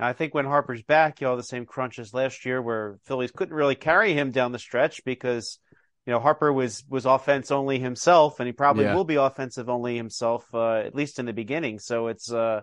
I 0.00 0.12
think 0.12 0.34
when 0.34 0.46
Harper's 0.46 0.82
back, 0.82 1.20
you'll 1.20 1.30
have 1.30 1.38
the 1.38 1.44
same 1.44 1.66
crunch 1.66 1.98
as 1.98 2.14
last 2.14 2.44
year, 2.44 2.60
where 2.62 2.98
Phillies 3.04 3.30
couldn't 3.30 3.54
really 3.54 3.74
carry 3.74 4.14
him 4.14 4.30
down 4.30 4.52
the 4.52 4.58
stretch 4.58 5.04
because 5.04 5.58
you 6.06 6.12
know 6.12 6.20
Harper 6.20 6.52
was 6.52 6.84
was 6.88 7.06
offense 7.06 7.50
only 7.50 7.78
himself, 7.78 8.40
and 8.40 8.46
he 8.46 8.52
probably 8.52 8.84
Yeah. 8.84 8.94
will 8.94 9.04
be 9.04 9.16
offensive 9.16 9.68
only 9.68 9.96
himself 9.96 10.46
uh, 10.54 10.76
at 10.78 10.94
least 10.94 11.18
in 11.18 11.26
the 11.26 11.32
beginning. 11.32 11.78
So 11.78 12.08
it's 12.08 12.32
uh, 12.32 12.62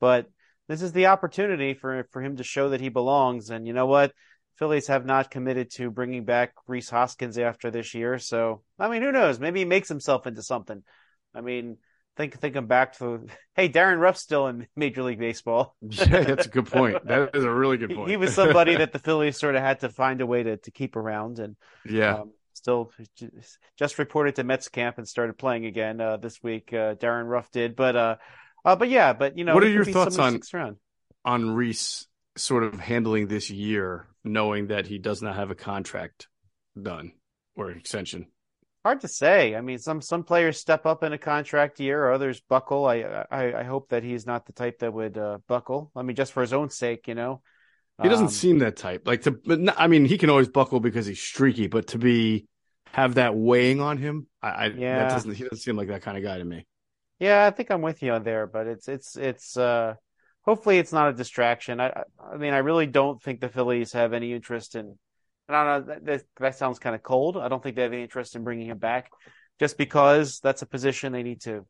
but 0.00 0.26
this 0.68 0.82
is 0.82 0.92
the 0.92 1.06
opportunity 1.06 1.74
for 1.74 2.04
for 2.12 2.22
him 2.22 2.36
to 2.36 2.44
show 2.44 2.70
that 2.70 2.80
he 2.80 2.88
belongs. 2.88 3.50
And 3.50 3.66
you 3.66 3.72
know 3.72 3.86
what? 3.86 4.12
Phillies 4.56 4.86
have 4.86 5.04
not 5.04 5.30
committed 5.30 5.70
to 5.72 5.90
bringing 5.90 6.24
back 6.24 6.52
Rhys 6.66 6.88
Hoskins 6.88 7.36
after 7.36 7.70
this 7.70 7.94
year. 7.94 8.18
So 8.18 8.62
I 8.78 8.88
mean, 8.88 9.02
who 9.02 9.12
knows? 9.12 9.38
Maybe 9.38 9.60
he 9.60 9.64
makes 9.64 9.88
himself 9.88 10.26
into 10.26 10.42
something. 10.42 10.82
I 11.34 11.40
mean, 11.42 11.78
think 12.16 12.38
thinking 12.38 12.66
back 12.66 12.98
to 12.98 13.26
hey, 13.54 13.68
Darin 13.68 13.98
Ruf's 13.98 14.20
still 14.20 14.46
in 14.46 14.66
Major 14.76 15.02
League 15.02 15.18
Baseball. 15.18 15.76
Yeah, 15.80 16.04
that's 16.24 16.46
a 16.46 16.48
good 16.48 16.66
point. 16.66 17.06
That 17.06 17.34
is 17.34 17.44
a 17.44 17.50
really 17.50 17.76
good 17.76 17.94
point. 17.94 18.10
He 18.10 18.16
was 18.16 18.34
somebody 18.34 18.76
that 18.76 18.92
the 18.92 18.98
Phillies 19.06 19.38
sort 19.38 19.54
of 19.54 19.62
had 19.62 19.80
to 19.80 19.88
find 19.88 20.20
a 20.20 20.26
way 20.26 20.42
to, 20.42 20.56
to 20.56 20.70
keep 20.70 20.96
around, 20.96 21.38
and 21.38 21.56
yeah. 21.84 22.20
um, 22.20 22.32
still 22.54 22.90
just 23.78 23.98
reported 23.98 24.36
to 24.36 24.44
Mets 24.44 24.68
camp 24.68 24.98
and 24.98 25.06
started 25.06 25.38
playing 25.38 25.66
again 25.66 26.00
uh, 26.00 26.16
this 26.16 26.42
week. 26.42 26.72
Uh, 26.72 26.94
Darin 26.94 27.26
Ruf 27.26 27.50
did, 27.50 27.76
but 27.76 27.96
uh, 27.96 28.16
uh, 28.64 28.76
but 28.76 28.88
yeah, 28.88 29.12
but 29.12 29.38
you 29.38 29.44
know, 29.44 29.54
What 29.54 29.64
are 29.64 29.68
your 29.68 29.84
thoughts 29.84 30.18
on- 30.18 30.40
on 31.24 31.50
Rhys 31.50 32.06
sort 32.36 32.62
of 32.62 32.78
handling 32.78 33.26
this 33.26 33.50
year, 33.50 34.06
knowing 34.24 34.68
that 34.68 34.86
he 34.86 34.98
does 34.98 35.22
not 35.22 35.36
have 35.36 35.50
a 35.50 35.54
contract 35.54 36.28
done 36.80 37.12
or 37.56 37.70
extension. 37.70 38.26
Hard 38.86 39.00
to 39.00 39.08
say. 39.08 39.56
I 39.56 39.60
mean, 39.62 39.78
some 39.78 40.00
some 40.00 40.22
players 40.22 40.60
step 40.60 40.86
up 40.86 41.02
in 41.02 41.12
a 41.12 41.18
contract 41.18 41.80
year, 41.80 42.08
others 42.12 42.40
buckle. 42.40 42.86
I 42.86 43.24
I, 43.32 43.60
I 43.60 43.62
hope 43.64 43.88
that 43.88 44.04
he's 44.04 44.26
not 44.26 44.46
the 44.46 44.52
type 44.52 44.78
that 44.78 44.94
would 44.94 45.18
uh, 45.18 45.38
buckle. 45.48 45.90
I 45.96 46.02
mean, 46.02 46.14
just 46.14 46.32
for 46.32 46.40
his 46.40 46.52
own 46.52 46.70
sake, 46.70 47.08
you 47.08 47.16
know. 47.16 47.42
He 48.00 48.08
doesn't 48.08 48.26
Um, 48.26 48.30
seem 48.30 48.58
that 48.60 48.76
type. 48.76 49.02
Like 49.04 49.22
to, 49.22 49.32
but 49.32 49.58
not, 49.58 49.74
I 49.76 49.88
mean, 49.88 50.04
he 50.04 50.18
can 50.18 50.30
always 50.30 50.48
buckle 50.48 50.78
because 50.78 51.04
he's 51.04 51.20
streaky, 51.20 51.66
but 51.66 51.88
to 51.88 51.98
be 51.98 52.46
have 52.92 53.14
that 53.14 53.34
weighing 53.34 53.80
on 53.80 53.98
him, 53.98 54.28
I, 54.40 54.48
I 54.50 54.66
Yeah. 54.66 54.98
that 55.00 55.14
doesn't. 55.14 55.34
He 55.34 55.42
doesn't 55.42 55.58
seem 55.58 55.76
like 55.76 55.88
that 55.88 56.02
kind 56.02 56.16
of 56.16 56.22
guy 56.22 56.38
to 56.38 56.44
me. 56.44 56.64
Yeah, 57.18 57.44
I 57.44 57.50
think 57.50 57.72
I'm 57.72 57.82
with 57.82 58.04
you 58.04 58.12
on 58.12 58.22
there, 58.22 58.46
but 58.46 58.68
it's 58.68 58.86
it's 58.86 59.16
it's 59.16 59.56
uh 59.56 59.94
hopefully 60.42 60.78
it's 60.78 60.92
not 60.92 61.08
a 61.08 61.12
distraction. 61.12 61.80
I- 61.80 62.04
I 62.32 62.36
mean 62.36 62.54
I 62.54 62.58
really 62.58 62.86
don't 62.86 63.20
think 63.20 63.40
the 63.40 63.48
Phillies 63.48 63.92
have 63.94 64.12
any 64.12 64.32
interest 64.32 64.76
in 64.76 64.96
I 65.48 65.52
don't 65.52 65.88
know 65.88 65.94
that 66.06 66.24
that, 66.38 66.56
sounds 66.56 66.78
kind 66.78 66.94
of 66.94 67.02
cold. 67.02 67.36
I 67.36 67.48
don't 67.48 67.62
think 67.62 67.76
they 67.76 67.82
have 67.82 67.92
any 67.92 68.02
interest 68.02 68.34
in 68.34 68.44
bringing 68.44 68.68
him 68.68 68.78
back 68.78 69.10
just 69.58 69.78
because 69.78 70.40
that's 70.40 70.62
a 70.62 70.66
position 70.66 71.12
they 71.12 71.22
need 71.22 71.42
to 71.42 71.64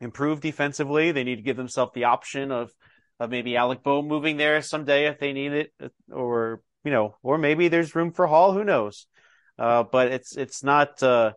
improve 0.00 0.40
defensively. 0.40 1.12
They 1.12 1.24
need 1.24 1.36
to 1.36 1.42
give 1.42 1.56
themselves 1.56 1.92
the 1.94 2.04
option 2.04 2.50
of 2.50 2.70
of 3.18 3.30
maybe 3.30 3.56
Alec 3.56 3.82
Bohm 3.82 4.08
moving 4.08 4.38
there 4.38 4.62
someday 4.62 5.06
if 5.06 5.18
they 5.18 5.32
need 5.32 5.52
it 5.52 5.72
or 6.10 6.62
you 6.84 6.90
know 6.90 7.16
or 7.22 7.38
maybe 7.38 7.68
there's 7.68 7.94
room 7.94 8.12
for 8.12 8.26
Hall, 8.26 8.52
who 8.52 8.64
knows. 8.64 9.06
Uh 9.58 9.84
but 9.84 10.08
it's 10.08 10.36
it's 10.36 10.64
not 10.64 11.02
uh 11.02 11.32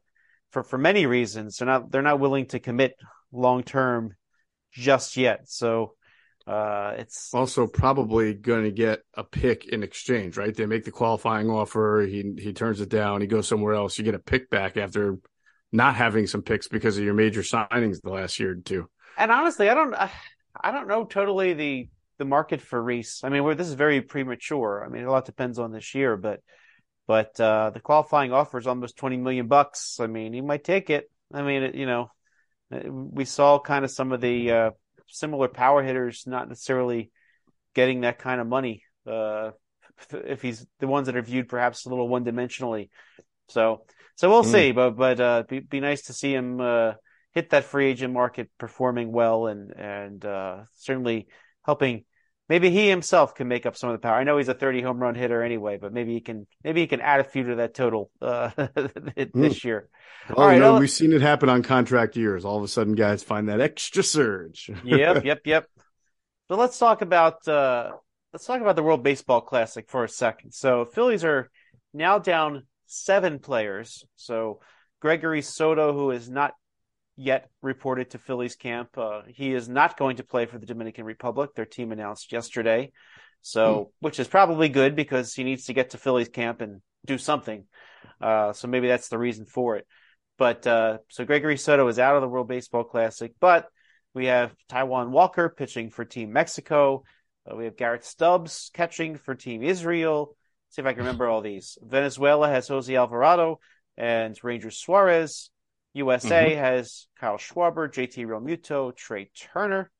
for 0.51 0.63
for 0.63 0.77
many 0.77 1.05
reasons. 1.05 1.57
They're 1.57 1.67
not 1.67 1.91
they're 1.91 2.01
not 2.01 2.19
willing 2.19 2.47
to 2.47 2.59
commit 2.59 2.95
long 3.31 3.63
term 3.63 4.15
just 4.71 5.17
yet. 5.17 5.49
So 5.49 5.95
uh, 6.45 6.93
it's 6.97 7.33
Also, 7.33 7.67
probably 7.67 8.33
going 8.33 8.63
to 8.63 8.71
get 8.71 8.99
a 9.15 9.23
pick 9.23 9.65
in 9.65 9.81
exchange, 9.81 10.37
right? 10.37 10.53
They 10.55 10.65
make 10.65 10.83
the 10.85 10.91
qualifying 10.91 11.49
offer. 11.49 12.05
He 12.07 12.35
he 12.37 12.53
turns 12.53 12.79
it 12.81 12.89
down. 12.89 13.21
He 13.21 13.27
goes 13.27 13.47
somewhere 13.47 13.73
else. 13.73 13.97
You 13.97 14.03
get 14.03 14.13
a 14.15 14.19
pick 14.19 14.49
back 14.49 14.77
after 14.77 15.17
not 15.71 15.95
having 15.95 16.27
some 16.27 16.43
picks 16.43 16.67
because 16.67 16.97
of 16.97 17.03
your 17.03 17.15
major 17.15 17.41
signings 17.41 18.01
the 18.01 18.11
last 18.11 18.39
year 18.39 18.51
or 18.51 18.55
two. 18.55 18.87
and 19.17 19.31
honestly, 19.31 19.69
I 19.69 19.73
don't 19.73 19.93
I 19.95 20.71
don't 20.71 20.87
know 20.87 21.05
totally 21.05 21.53
the 21.53 21.89
the 22.19 22.25
market 22.25 22.61
for 22.61 22.81
Rhys. 22.81 23.21
I 23.23 23.29
mean, 23.29 23.57
this 23.57 23.67
is 23.67 23.73
very 23.73 24.01
premature. 24.01 24.83
I 24.85 24.89
mean, 24.89 25.03
a 25.03 25.11
lot 25.11 25.25
depends 25.25 25.59
on 25.59 25.71
this 25.71 25.95
year, 25.95 26.17
but 26.17 26.41
but 27.07 27.39
uh, 27.39 27.71
the 27.71 27.79
qualifying 27.79 28.31
offer 28.33 28.57
is 28.57 28.67
almost 28.67 28.97
twenty 28.97 29.17
million 29.17 29.47
bucks. 29.47 29.99
I 29.99 30.07
mean, 30.07 30.33
he 30.33 30.41
might 30.41 30.63
take 30.63 30.89
it. 30.89 31.09
I 31.33 31.41
mean, 31.41 31.63
it, 31.63 31.75
you 31.75 31.85
know, 31.85 32.11
we 32.69 33.25
saw 33.25 33.59
kind 33.59 33.83
of 33.85 33.91
some 33.91 34.11
of 34.11 34.21
the 34.21 34.51
uh, 34.51 34.71
similar 35.07 35.47
power 35.47 35.83
hitters 35.83 36.23
not 36.25 36.49
necessarily 36.49 37.11
getting 37.73 38.01
that 38.01 38.19
kind 38.19 38.39
of 38.39 38.47
money. 38.47 38.83
Uh, 39.05 39.51
if 40.11 40.41
he's 40.41 40.65
the 40.79 40.87
ones 40.87 41.07
that 41.07 41.15
are 41.15 41.21
viewed 41.21 41.47
perhaps 41.47 41.85
a 41.85 41.89
little 41.89 42.07
one 42.07 42.25
dimensionally. 42.25 42.89
So, 43.49 43.85
so 44.15 44.29
we'll 44.29 44.43
Mm. 44.43 44.51
see, 44.51 44.71
but, 44.71 44.91
but, 44.91 45.19
uh, 45.19 45.43
be, 45.47 45.59
be 45.59 45.79
nice 45.79 46.03
to 46.03 46.13
see 46.13 46.33
him, 46.33 46.59
uh, 46.59 46.93
hit 47.31 47.49
that 47.49 47.65
free 47.65 47.87
agent 47.87 48.13
market 48.13 48.49
performing 48.57 49.11
well 49.11 49.47
and, 49.47 49.71
and, 49.75 50.25
uh, 50.25 50.61
certainly 50.73 51.27
helping. 51.65 52.05
Maybe 52.53 52.69
he 52.69 52.87
himself 52.87 53.33
can 53.33 53.47
make 53.47 53.65
up 53.65 53.75
some 53.75 53.89
of 53.89 53.95
the 53.95 53.99
power. 53.99 54.13
I 54.13 54.23
know 54.23 54.37
he's 54.37 54.47
a 54.47 54.53
30 54.53 54.83
home 54.83 54.99
run 54.99 55.15
hitter 55.15 55.41
anyway, 55.41 55.77
but 55.81 55.91
maybe 55.91 56.13
he 56.13 56.21
can, 56.21 56.45
maybe 56.63 56.81
he 56.81 56.85
can 56.85 57.01
add 57.01 57.19
a 57.19 57.23
few 57.23 57.45
to 57.45 57.55
that 57.55 57.73
total, 57.73 58.11
uh, 58.21 58.51
this 59.33 59.63
year. 59.63 59.89
Well, 60.29 60.37
All 60.37 60.45
right, 60.45 60.61
you 60.61 60.79
we've 60.79 60.91
seen 60.91 61.13
it 61.13 61.21
happen 61.21 61.49
on 61.49 61.63
contract 61.63 62.15
years. 62.15 62.45
All 62.45 62.55
of 62.55 62.63
a 62.63 62.67
sudden, 62.67 62.93
guys 62.93 63.23
find 63.23 63.49
that 63.49 63.59
extra 63.59 64.03
surge. 64.03 64.69
yep, 64.83 65.25
yep, 65.25 65.41
yep. 65.45 65.65
So 66.47 66.55
let's 66.55 66.77
talk 66.77 67.01
about 67.01 67.47
uh 67.47 67.93
let's 68.33 68.45
talk 68.45 68.61
about 68.61 68.75
the 68.75 68.83
World 68.83 69.01
Baseball 69.01 69.41
Classic 69.41 69.89
for 69.89 70.03
a 70.03 70.09
second. 70.09 70.53
So 70.53 70.85
Phillies 70.85 71.23
are 71.23 71.49
now 71.91 72.19
down 72.19 72.67
seven 72.85 73.39
players. 73.39 74.05
So 74.15 74.59
Gregory 75.01 75.41
Soto, 75.41 75.91
who 75.91 76.11
is 76.11 76.29
not 76.29 76.53
yet 77.15 77.49
reported 77.61 78.11
to 78.11 78.17
Phillies 78.17 78.55
camp, 78.55 78.97
uh, 78.97 79.21
he 79.27 79.53
is 79.53 79.69
not 79.69 79.97
going 79.97 80.17
to 80.17 80.23
play 80.23 80.45
for 80.45 80.57
the 80.57 80.65
Dominican 80.65 81.05
Republic. 81.05 81.51
Their 81.55 81.65
team 81.65 81.91
announced 81.91 82.31
yesterday. 82.31 82.91
So, 83.41 83.91
which 83.99 84.19
is 84.19 84.27
probably 84.27 84.69
good 84.69 84.95
because 84.95 85.33
he 85.33 85.43
needs 85.43 85.65
to 85.65 85.73
get 85.73 85.89
to 85.89 85.97
Phillies 85.97 86.29
camp 86.29 86.61
and 86.61 86.81
do 87.05 87.17
something. 87.17 87.65
Uh, 88.21 88.53
so 88.53 88.67
maybe 88.67 88.87
that's 88.87 89.09
the 89.09 89.17
reason 89.17 89.45
for 89.45 89.75
it. 89.75 89.85
But 90.37 90.65
uh, 90.65 90.99
so 91.09 91.25
Gregory 91.25 91.57
Soto 91.57 91.87
is 91.87 91.99
out 91.99 92.15
of 92.15 92.21
the 92.21 92.27
World 92.27 92.47
Baseball 92.47 92.85
Classic, 92.85 93.33
but 93.39 93.67
we 94.13 94.27
have 94.27 94.55
Taijuan 94.69 95.09
Walker 95.09 95.49
pitching 95.49 95.89
for 95.89 96.05
Team 96.05 96.31
Mexico. 96.31 97.03
Uh, 97.49 97.55
we 97.55 97.65
have 97.65 97.75
Garrett 97.75 98.05
Stubbs 98.05 98.71
catching 98.73 99.17
for 99.17 99.35
Team 99.35 99.61
Israel. 99.61 100.35
see 100.69 100.81
if 100.81 100.85
I 100.85 100.93
can 100.93 101.01
remember 101.01 101.27
all 101.27 101.41
these. 101.41 101.77
Venezuela 101.81 102.47
has 102.47 102.67
Jose 102.67 102.95
Alvarado 102.95 103.59
and 103.97 104.37
Rangers 104.43 104.77
Suarez. 104.77 105.49
USA 105.93 106.55
has 106.55 107.07
Kyle 107.19 107.37
Schwarber, 107.37 107.91
JT 107.91 108.25
Realmuto, 108.25 108.95
Trea 108.95 109.29
Turner. 109.53 109.91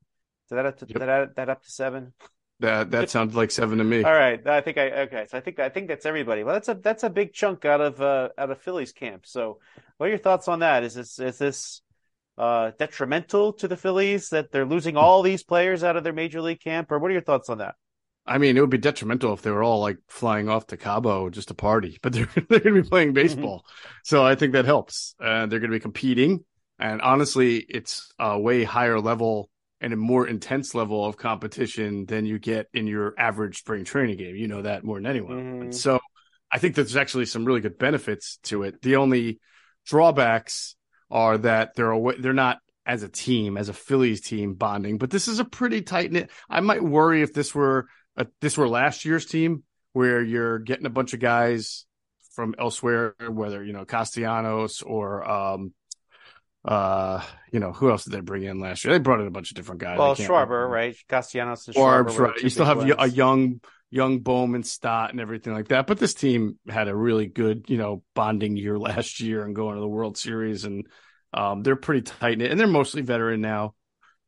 Did 0.50 0.56
that 0.56 0.66
up 0.66 0.78
to, 0.80 0.86
Yep. 0.88 1.00
that, 1.00 1.36
that 1.36 1.50
up 1.50 1.64
to 1.64 1.72
seven? 1.72 2.14
That 2.60 2.92
that 2.92 3.10
sounds 3.12 3.36
like 3.36 3.52
seven 3.52 3.78
to 3.78 3.84
me. 3.84 4.04
All 4.04 4.14
right, 4.14 4.46
I 4.48 4.62
think 4.62 4.78
I 4.78 4.92
okay. 5.04 5.26
So 5.30 5.38
I 5.38 5.42
think 5.42 5.60
I 5.60 5.70
think 5.70 5.88
that's 5.88 6.06
everybody. 6.06 6.44
Well, 6.44 6.54
that's 6.54 6.70
a 6.70 6.76
that's 6.76 7.04
a 7.04 7.10
big 7.10 7.34
chunk 7.34 7.66
out 7.66 7.82
of 7.82 8.02
uh, 8.02 8.30
out 8.38 8.52
of 8.52 8.62
Phillies 8.62 8.92
camp. 8.92 9.26
So, 9.26 9.60
what 9.98 10.08
are 10.08 10.10
your 10.10 10.20
thoughts 10.20 10.48
on 10.48 10.60
that? 10.60 10.84
Is 10.84 10.94
this 10.94 11.20
is 11.20 11.38
this 11.38 11.82
uh, 12.38 12.72
detrimental 12.78 13.54
to 13.54 13.68
the 13.68 13.78
Phillies 13.78 14.30
that 14.30 14.52
they're 14.52 14.66
losing 14.66 14.98
all 14.98 15.22
these 15.22 15.44
players 15.44 15.84
out 15.84 15.98
of 15.98 16.04
their 16.04 16.14
major 16.14 16.42
league 16.42 16.62
camp, 16.62 16.92
or 16.92 17.00
what 17.00 17.10
are 17.10 17.14
your 17.14 17.22
thoughts 17.22 17.50
on 17.50 17.60
that? 17.60 17.76
I 18.26 18.38
mean, 18.38 18.56
it 18.56 18.62
would 18.62 18.70
be 18.70 18.78
detrimental 18.78 19.34
if 19.34 19.42
they 19.42 19.52
were 19.52 19.64
all 19.64 19.82
like 19.82 19.98
flying 20.08 20.48
off 20.48 20.68
to 20.68 20.78
Cabo 20.78 21.30
just 21.30 21.50
to 21.50 21.54
party, 21.54 21.98
but 22.02 22.14
they're 22.14 22.30
they're 22.50 22.60
going 22.60 22.76
to 22.76 22.84
be 22.84 22.90
playing 22.90 23.14
baseball, 23.14 23.66
so 24.04 24.26
I 24.26 24.36
think 24.36 24.54
that 24.54 24.66
helps. 24.66 25.16
Uh, 25.20 25.46
they're 25.46 25.60
going 25.60 25.72
to 25.72 25.78
be 25.78 25.80
competing, 25.80 26.46
and 26.80 27.02
honestly, 27.02 27.58
it's 27.58 28.14
a 28.20 28.40
way 28.40 28.64
higher 28.64 29.00
level 29.00 29.50
and 29.82 29.92
a 29.92 29.98
more 29.98 30.26
intense 30.26 30.74
level 30.74 31.06
of 31.06 31.18
competition 31.18 32.06
than 32.06 32.26
you 32.26 32.40
get 32.40 32.68
in 32.74 32.88
your 32.88 33.14
average 33.18 33.60
spring 33.60 33.84
training 33.84 34.18
game. 34.18 34.36
You 34.36 34.48
know 34.48 34.62
that 34.62 34.86
more 34.86 34.98
than 34.98 35.06
anyone. 35.06 35.38
Mm-hmm. 35.38 35.72
So, 35.72 36.00
I 36.50 36.60
think 36.60 36.76
there's 36.76 36.96
actually 36.96 37.26
some 37.26 37.44
really 37.44 37.62
good 37.62 37.78
benefits 37.78 38.38
to 38.44 38.64
it. 38.64 38.82
The 38.82 38.96
only 38.96 39.40
drawbacks 39.86 40.76
are 41.12 41.38
that 41.40 41.76
they're 41.76 41.92
away, 41.92 42.16
they're 42.18 42.32
not 42.32 42.60
as 42.86 43.04
a 43.04 43.10
team, 43.10 43.58
as 43.58 43.70
a 43.70 43.74
Phillies 43.74 44.22
team 44.22 44.54
bonding, 44.56 44.98
but 44.98 45.10
this 45.10 45.28
is 45.28 45.40
a 45.40 45.46
pretty 45.46 45.82
tight 45.82 46.12
knit. 46.12 46.30
I 46.50 46.60
might 46.60 46.84
worry 46.84 47.22
if 47.22 47.34
this 47.34 47.56
were 47.56 47.88
a, 48.18 48.28
this 48.42 48.58
were 48.58 48.68
last 48.68 49.06
year's 49.06 49.26
team 49.26 49.64
where 49.94 50.22
you're 50.22 50.60
getting 50.60 50.86
a 50.86 50.92
bunch 50.92 51.14
of 51.14 51.20
guys 51.20 51.86
from 52.34 52.56
elsewhere, 52.58 53.16
whether 53.30 53.64
you 53.64 53.74
know 53.74 53.86
Castellanos 53.86 54.82
or 54.82 55.30
um, 55.30 55.74
uh, 56.66 57.24
you 57.52 57.60
know 57.60 57.72
who 57.72 57.90
else 57.90 58.04
did 58.04 58.14
they 58.14 58.22
bring 58.22 58.44
in 58.44 58.60
last 58.60 58.84
year? 58.84 58.94
They 58.94 59.00
brought 59.00 59.22
in 59.22 59.28
a 59.28 59.32
bunch 59.32 59.52
of 59.52 59.56
different 59.56 59.82
guys. 59.82 59.98
Well, 59.98 60.16
Schwarber, 60.16 60.70
right? 60.70 60.96
Castellanos 61.08 61.68
and 61.68 61.76
Schwarber, 61.76 62.10
Schwarber 62.10 62.20
right? 62.20 62.42
You 62.42 62.50
still 62.50 62.66
have 62.66 62.88
a 63.00 63.10
young 63.10 63.62
young 63.90 64.20
Bowman, 64.20 64.64
Stott, 64.64 65.12
and 65.12 65.22
everything 65.22 65.54
like 65.54 65.68
that. 65.68 65.86
But 65.86 66.00
this 66.00 66.16
team 66.16 66.58
had 66.68 66.88
a 66.88 66.96
really 66.96 67.28
good, 67.28 67.66
you 67.68 67.78
know, 67.78 68.02
bonding 68.16 68.58
year 68.58 68.78
last 68.80 69.20
year 69.20 69.46
and 69.46 69.56
going 69.56 69.76
to 69.76 69.82
the 69.82 69.88
World 69.88 70.18
Series, 70.18 70.66
and 70.66 70.88
um, 71.34 71.62
they're 71.64 71.76
pretty 71.76 72.02
tight 72.02 72.38
knit, 72.38 72.52
and 72.52 72.60
they're 72.60 72.68
mostly 72.68 73.02
veteran 73.02 73.42
now. 73.42 73.76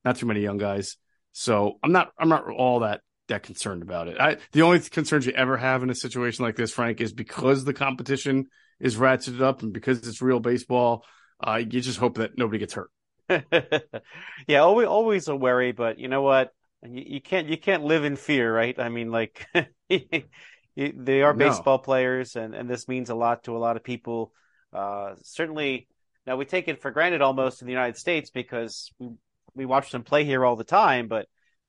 Not 0.04 0.18
too 0.18 0.28
many 0.28 0.42
young 0.42 0.60
guys, 0.60 0.98
so 1.32 1.80
I'm 1.82 1.92
not 1.92 2.12
I'm 2.20 2.30
not 2.30 2.48
all 2.48 2.82
that 2.82 3.02
that 3.28 3.44
concerned 3.44 3.82
about 3.82 4.08
it. 4.08 4.20
I 4.20 4.38
the 4.52 4.62
only 4.62 4.80
concerns 4.80 5.26
you 5.26 5.34
ever 5.34 5.58
have 5.58 5.84
in 5.84 5.90
a 5.90 5.96
situation 5.96 6.46
like 6.46 6.56
this, 6.56 6.72
Frank, 6.72 7.02
is 7.02 7.14
because 7.14 7.64
the 7.64 7.74
competition 7.74 8.48
is 8.80 8.98
ratcheted 8.98 9.42
up 9.42 9.62
and 9.62 9.74
because 9.74 10.08
it's 10.08 10.22
real 10.22 10.40
baseball. 10.40 11.06
Uh, 11.40 11.58
you 11.58 11.82
just 11.82 12.00
hope 12.00 12.18
that 12.18 12.38
nobody 12.38 12.60
gets 12.60 12.74
hurt. 12.74 12.90
yeah, 14.48 14.60
always 14.60 14.88
always 14.88 15.28
a 15.28 15.36
worry, 15.36 15.72
but 15.72 16.00
you 16.00 16.08
know 16.08 16.22
what? 16.22 16.52
You, 16.84 17.04
you 17.08 17.22
can't 17.22 17.48
you 17.48 17.58
can't 17.58 17.84
live 17.84 18.06
in 18.06 18.16
fear, 18.16 18.54
right? 18.54 18.78
I 18.78 18.90
mean, 18.90 19.12
like 19.12 19.48
they 19.88 21.22
are 21.22 21.34
baseball 21.34 21.78
no. 21.78 21.84
players, 21.84 22.36
and 22.36 22.54
and 22.54 22.70
this 22.70 22.88
means 22.88 23.10
a 23.10 23.16
lot 23.16 23.44
to 23.46 23.58
a 23.58 23.60
lot 23.60 23.76
of 23.76 23.84
people. 23.84 24.32
Uh, 24.72 25.16
certainly, 25.24 25.88
now 26.28 26.36
we 26.36 26.46
take 26.46 26.68
it 26.68 26.82
for 26.82 26.92
granted 26.92 27.22
almost 27.22 27.62
in 27.62 27.66
the 27.66 27.74
United 27.74 27.98
States 27.98 28.30
because 28.30 28.92
we 29.00 29.10
we 29.56 29.66
watch 29.66 29.92
them 29.92 30.04
play 30.04 30.26
here 30.26 30.46
all 30.46 30.56
the 30.56 30.64
time, 30.64 31.08
but 31.08 31.28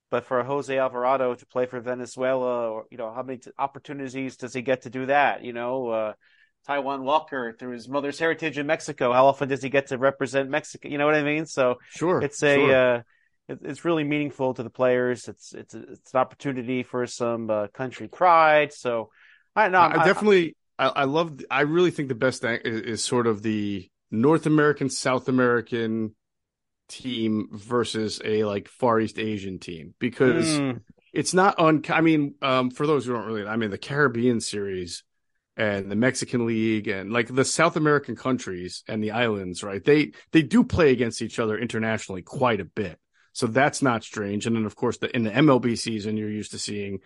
but 0.09 0.25
for 0.25 0.43
Jose 0.43 0.77
Alvarado 0.77 1.35
to 1.35 1.45
play 1.45 1.65
for 1.65 1.79
Venezuela, 1.79 2.69
or 2.69 2.85
you 2.89 2.97
know, 2.97 3.13
how 3.13 3.23
many 3.23 3.39
t- 3.39 3.51
opportunities 3.57 4.37
does 4.37 4.53
he 4.53 4.61
get 4.61 4.83
to 4.83 4.89
do 4.89 5.07
that? 5.07 5.43
You 5.43 5.53
know, 5.53 5.89
uh, 5.89 6.13
Taijuan 6.67 7.01
Walker 7.01 7.53
through 7.57 7.73
his 7.73 7.87
mother's 7.87 8.19
heritage 8.19 8.57
in 8.57 8.67
Mexico, 8.67 9.13
how 9.13 9.27
often 9.27 9.49
does 9.49 9.61
he 9.61 9.69
get 9.69 9.87
to 9.87 9.97
represent 9.97 10.49
Mexico? 10.49 10.89
You 10.89 10.97
know 10.97 11.05
what 11.05 11.15
I 11.15 11.23
mean? 11.23 11.45
So 11.45 11.75
sure, 11.89 12.21
it's 12.21 12.41
a 12.43 12.55
sure. 12.55 12.75
uh, 12.75 13.01
it, 13.47 13.59
it's 13.63 13.85
really 13.85 14.03
meaningful 14.03 14.53
to 14.53 14.63
the 14.63 14.69
players. 14.69 15.27
It's 15.27 15.53
it's 15.53 15.73
it's 15.73 16.13
an 16.13 16.19
opportunity 16.19 16.83
for 16.83 17.05
some 17.07 17.49
uh, 17.49 17.67
country 17.67 18.07
pride. 18.07 18.73
So 18.73 19.09
I 19.55 19.69
know 19.69 19.79
I, 19.79 20.01
I 20.01 20.05
definitely 20.05 20.55
I, 20.77 20.87
I 20.87 21.03
love 21.05 21.39
I 21.49 21.61
really 21.61 21.91
think 21.91 22.09
the 22.09 22.15
best 22.15 22.41
thing 22.41 22.59
is, 22.63 22.81
is 22.81 23.03
sort 23.03 23.27
of 23.27 23.41
the 23.41 23.89
North 24.11 24.45
American 24.45 24.89
South 24.89 25.29
American 25.29 26.15
team 26.87 27.49
versus 27.51 28.21
a 28.23 28.43
like 28.43 28.67
Far 28.67 28.99
East 28.99 29.19
Asian 29.19 29.59
team 29.59 29.93
because 29.99 30.47
mm. 30.47 30.81
it's 31.13 31.33
not 31.33 31.59
on. 31.59 31.83
I 31.89 32.01
mean, 32.01 32.35
um, 32.41 32.71
for 32.71 32.87
those 32.87 33.05
who 33.05 33.13
don't 33.13 33.25
really, 33.25 33.45
I 33.45 33.55
mean, 33.55 33.69
the 33.69 33.77
Caribbean 33.77 34.41
series 34.41 35.03
and 35.55 35.91
the 35.91 35.95
Mexican 35.95 36.45
League 36.45 36.87
and 36.87 37.11
like 37.11 37.33
the 37.33 37.45
South 37.45 37.75
American 37.75 38.15
countries 38.15 38.83
and 38.87 39.03
the 39.03 39.11
islands, 39.11 39.63
right? 39.63 39.83
They 39.83 40.11
they 40.31 40.43
do 40.43 40.63
play 40.63 40.91
against 40.91 41.21
each 41.21 41.39
other 41.39 41.57
internationally 41.57 42.21
quite 42.21 42.59
a 42.59 42.65
bit, 42.65 42.99
so 43.33 43.47
that's 43.47 43.81
not 43.81 44.03
strange. 44.03 44.45
And 44.45 44.55
then 44.55 44.65
of 44.65 44.75
course, 44.75 44.97
the 44.97 45.13
in 45.15 45.23
the 45.23 45.31
MLB 45.31 45.77
season, 45.77 46.17
you're 46.17 46.29
used 46.29 46.51
to 46.51 46.59
seeing 46.59 46.99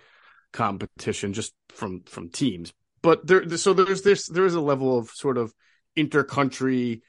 competition 0.52 1.34
just 1.34 1.54
from 1.70 2.04
from 2.04 2.30
teams, 2.30 2.74
but 3.02 3.26
there 3.26 3.58
so 3.58 3.74
there's 3.74 4.02
this 4.02 4.28
there 4.28 4.46
is 4.46 4.56
a 4.56 4.62
level 4.62 4.98
of 4.98 5.10
sort 5.10 5.38
of 5.38 5.54
intercountry 5.98 7.02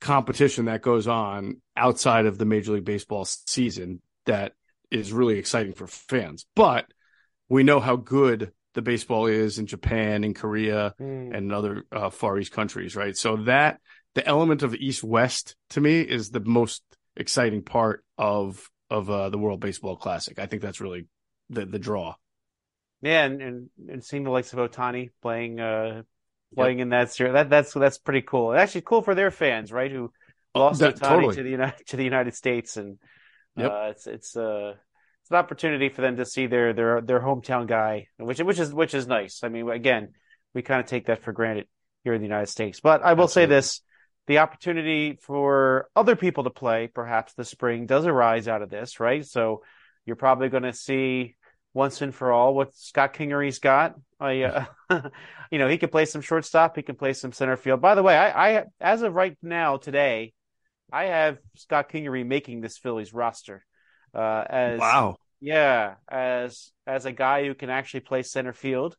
competition 0.00 0.66
that 0.66 0.82
goes 0.82 1.08
on 1.08 1.60
outside 1.76 2.26
of 2.26 2.38
the 2.38 2.44
Major 2.44 2.72
League 2.72 2.84
Baseball 2.84 3.24
season 3.24 4.00
that 4.26 4.52
is 4.90 5.12
really 5.12 5.38
exciting 5.38 5.72
for 5.72 5.86
fans. 5.86 6.46
But 6.54 6.86
we 7.48 7.62
know 7.62 7.80
how 7.80 7.96
good 7.96 8.52
the 8.74 8.82
baseball 8.82 9.26
is 9.26 9.58
in 9.58 9.66
Japan, 9.66 10.22
in 10.22 10.34
Korea, 10.34 10.94
mm. 11.00 11.34
and 11.34 11.52
other 11.52 11.84
uh, 11.90 12.10
Far 12.10 12.38
East 12.38 12.52
countries, 12.52 12.94
right? 12.94 13.16
So 13.16 13.36
that 13.44 13.80
the 14.14 14.26
element 14.26 14.62
of 14.62 14.70
the 14.70 14.84
East 14.86 15.02
West 15.02 15.56
to 15.70 15.80
me 15.80 16.00
is 16.00 16.30
the 16.30 16.40
most 16.40 16.82
exciting 17.16 17.62
part 17.62 18.04
of 18.18 18.70
of 18.90 19.10
uh, 19.10 19.30
the 19.30 19.38
World 19.38 19.60
Baseball 19.60 19.96
Classic. 19.96 20.38
I 20.38 20.46
think 20.46 20.62
that's 20.62 20.80
really 20.80 21.06
the 21.50 21.64
the 21.64 21.78
draw. 21.78 22.14
Yeah, 23.02 23.24
and 23.24 23.42
and, 23.42 23.70
and 23.88 24.04
seeing 24.04 24.24
the 24.24 24.30
likes 24.30 24.52
of 24.52 24.58
Ohtani 24.58 25.10
playing 25.22 25.60
uh, 25.60 26.02
playing 26.56 26.78
yep. 26.78 26.84
in 26.84 26.88
that 26.90 27.12
series. 27.12 27.34
That 27.34 27.50
that's 27.50 27.72
that's 27.72 27.98
pretty 27.98 28.22
cool. 28.22 28.54
Actually, 28.54 28.80
cool 28.82 29.02
for 29.02 29.14
their 29.14 29.30
fans, 29.30 29.70
right? 29.70 29.90
Who 29.90 30.12
oh, 30.54 30.60
lost 30.60 30.80
that, 30.80 30.96
totally. 30.96 31.36
to 31.36 31.42
the 31.42 31.50
United 31.50 31.86
to 31.88 31.96
the 31.96 32.04
United 32.04 32.34
States, 32.34 32.76
and 32.76 32.98
yep. 33.56 33.70
uh, 33.70 33.86
it's 33.90 34.06
it's 34.06 34.36
uh 34.36 34.74
it's 35.22 35.30
an 35.30 35.36
opportunity 35.36 35.88
for 35.88 36.02
them 36.02 36.16
to 36.16 36.24
see 36.24 36.46
their 36.46 36.72
their 36.72 37.00
their 37.00 37.20
hometown 37.20 37.66
guy, 37.66 38.08
which 38.16 38.40
which 38.40 38.58
is 38.58 38.72
which 38.72 38.94
is 38.94 39.06
nice. 39.06 39.44
I 39.44 39.48
mean, 39.48 39.68
again, 39.68 40.14
we 40.54 40.62
kind 40.62 40.80
of 40.80 40.86
take 40.86 41.06
that 41.06 41.22
for 41.22 41.32
granted 41.32 41.66
here 42.02 42.14
in 42.14 42.20
the 42.20 42.26
United 42.26 42.48
States. 42.48 42.80
But 42.80 43.02
I 43.02 43.12
will 43.12 43.24
Absolutely. 43.24 43.52
say 43.52 43.56
this: 43.56 43.80
the 44.26 44.38
opportunity 44.38 45.18
for 45.20 45.88
other 45.94 46.16
people 46.16 46.44
to 46.44 46.50
play, 46.50 46.88
perhaps 46.88 47.34
the 47.34 47.44
spring, 47.44 47.86
does 47.86 48.06
arise 48.06 48.48
out 48.48 48.62
of 48.62 48.70
this, 48.70 48.98
right? 48.98 49.24
So 49.24 49.62
you're 50.04 50.16
probably 50.16 50.48
going 50.48 50.62
to 50.62 50.72
see 50.72 51.35
once 51.76 52.00
and 52.00 52.14
for 52.14 52.32
all 52.32 52.54
what 52.54 52.74
Scott 52.74 53.12
Kingery's 53.12 53.58
got. 53.58 53.94
I, 54.18 54.42
uh, 54.42 54.64
you 55.50 55.58
know, 55.58 55.68
he 55.68 55.76
can 55.76 55.90
play 55.90 56.06
some 56.06 56.22
shortstop. 56.22 56.74
He 56.74 56.82
can 56.82 56.96
play 56.96 57.12
some 57.12 57.32
center 57.32 57.58
field. 57.58 57.82
By 57.82 57.94
the 57.94 58.02
way, 58.02 58.16
I, 58.16 58.58
I, 58.60 58.64
as 58.80 59.02
of 59.02 59.14
right 59.14 59.36
now 59.42 59.76
today, 59.76 60.32
I 60.90 61.04
have 61.04 61.38
Scott 61.54 61.90
Kingery 61.90 62.26
making 62.26 62.62
this 62.62 62.78
Phillies 62.78 63.12
roster. 63.12 63.62
Uh, 64.14 64.42
as 64.48 64.80
wow, 64.80 65.16
yeah, 65.38 65.96
as 66.10 66.72
as 66.86 67.04
a 67.04 67.12
guy 67.12 67.44
who 67.44 67.54
can 67.54 67.68
actually 67.68 68.00
play 68.00 68.22
center 68.22 68.54
field 68.54 68.96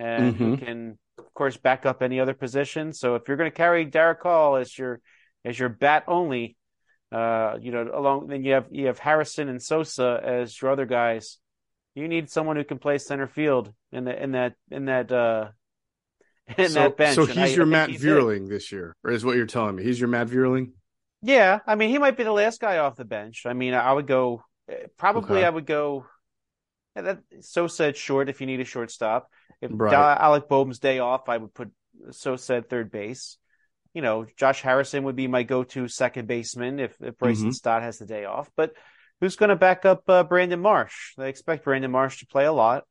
and 0.00 0.34
mm-hmm. 0.34 0.44
who 0.44 0.56
can, 0.56 0.98
of 1.16 1.32
course, 1.34 1.56
back 1.56 1.86
up 1.86 2.02
any 2.02 2.18
other 2.18 2.34
position. 2.34 2.92
So 2.92 3.14
if 3.14 3.28
you're 3.28 3.36
going 3.36 3.50
to 3.50 3.56
carry 3.56 3.86
Darick 3.86 4.22
Hall 4.22 4.56
as 4.56 4.76
your 4.76 5.00
as 5.44 5.56
your 5.56 5.68
bat 5.68 6.04
only, 6.08 6.56
uh, 7.12 7.58
you 7.60 7.70
know, 7.70 7.88
along 7.94 8.26
then 8.26 8.42
you 8.42 8.54
have 8.54 8.66
you 8.72 8.86
have 8.86 8.98
Harrison 8.98 9.48
and 9.48 9.62
Sosa 9.62 10.20
as 10.24 10.60
your 10.60 10.72
other 10.72 10.86
guys 10.86 11.38
you 11.94 12.08
need 12.08 12.30
someone 12.30 12.56
who 12.56 12.64
can 12.64 12.78
play 12.78 12.98
center 12.98 13.26
field 13.26 13.72
in 13.92 14.04
the 14.04 14.22
in 14.22 14.32
that 14.32 14.54
in 14.70 14.86
that 14.86 15.10
uh 15.10 15.48
in 16.58 16.68
so, 16.70 16.74
that 16.74 16.96
bench. 16.96 17.14
So 17.14 17.26
he's 17.26 17.36
I, 17.36 17.46
your 17.46 17.66
I 17.66 17.68
Matt 17.68 17.90
Vierling 17.90 18.48
this 18.48 18.72
year, 18.72 18.96
or 19.04 19.10
is 19.10 19.24
what 19.24 19.36
you're 19.36 19.46
telling 19.46 19.76
me? 19.76 19.82
He's 19.82 20.00
your 20.00 20.08
Matt 20.08 20.28
Vierling. 20.28 20.72
Yeah, 21.22 21.60
I 21.66 21.74
mean 21.74 21.90
he 21.90 21.98
might 21.98 22.16
be 22.16 22.24
the 22.24 22.32
last 22.32 22.60
guy 22.60 22.78
off 22.78 22.96
the 22.96 23.04
bench. 23.04 23.44
I 23.46 23.52
mean 23.52 23.74
I 23.74 23.92
would 23.92 24.06
go 24.06 24.42
probably 24.96 25.38
okay. 25.38 25.46
I 25.46 25.50
would 25.50 25.66
go. 25.66 26.06
Yeah, 26.96 27.02
that 27.02 27.18
Sosa 27.40 27.86
at 27.86 27.96
short 27.96 28.28
if 28.28 28.40
you 28.40 28.46
need 28.46 28.60
a 28.60 28.64
shortstop. 28.64 29.30
If 29.60 29.70
right. 29.74 29.92
Alec 29.92 30.48
Bohm's 30.48 30.78
day 30.78 30.98
off, 30.98 31.28
I 31.28 31.36
would 31.36 31.54
put 31.54 31.70
Sosa 32.10 32.56
at 32.56 32.68
third 32.68 32.90
base. 32.90 33.36
You 33.94 34.02
know, 34.02 34.26
Josh 34.36 34.62
Harrison 34.62 35.04
would 35.04 35.16
be 35.16 35.26
my 35.26 35.42
go-to 35.42 35.88
second 35.88 36.28
baseman 36.28 36.78
if, 36.78 36.96
if 37.00 37.18
Bryson 37.18 37.46
mm-hmm. 37.46 37.52
Stott 37.52 37.82
has 37.82 37.98
the 37.98 38.06
day 38.06 38.24
off. 38.24 38.48
But 38.56 38.72
who's 39.20 39.36
going 39.36 39.50
to 39.50 39.56
back 39.56 39.84
up 39.84 40.08
uh, 40.08 40.24
Brandon 40.24 40.60
Marsh? 40.60 41.14
They 41.16 41.28
expect 41.28 41.64
Brandon 41.64 41.90
Marsh 41.90 42.20
to 42.20 42.26
play 42.26 42.46
a 42.46 42.52
lot. 42.52 42.84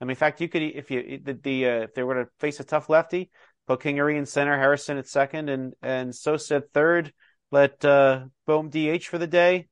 I 0.00 0.04
mean, 0.04 0.10
in 0.10 0.16
fact, 0.16 0.40
you 0.40 0.48
could 0.48 0.62
if 0.62 0.90
you 0.90 1.20
the, 1.22 1.34
the 1.34 1.66
uh, 1.66 1.80
if 1.82 1.94
they 1.94 2.02
were 2.02 2.24
to 2.24 2.30
face 2.40 2.58
a 2.60 2.64
tough 2.64 2.88
lefty, 2.88 3.30
put 3.66 3.80
Kingery 3.80 4.16
in 4.16 4.26
center, 4.26 4.58
Harrison 4.58 4.98
at 4.98 5.06
second, 5.06 5.48
and 5.48 5.74
and 5.80 6.14
Sosa 6.14 6.56
at 6.56 6.72
third. 6.72 7.12
Let 7.52 7.84
uh, 7.84 8.24
Bohm 8.46 8.70
DH 8.70 9.04
for 9.04 9.18
the 9.18 9.26
day. 9.26 9.68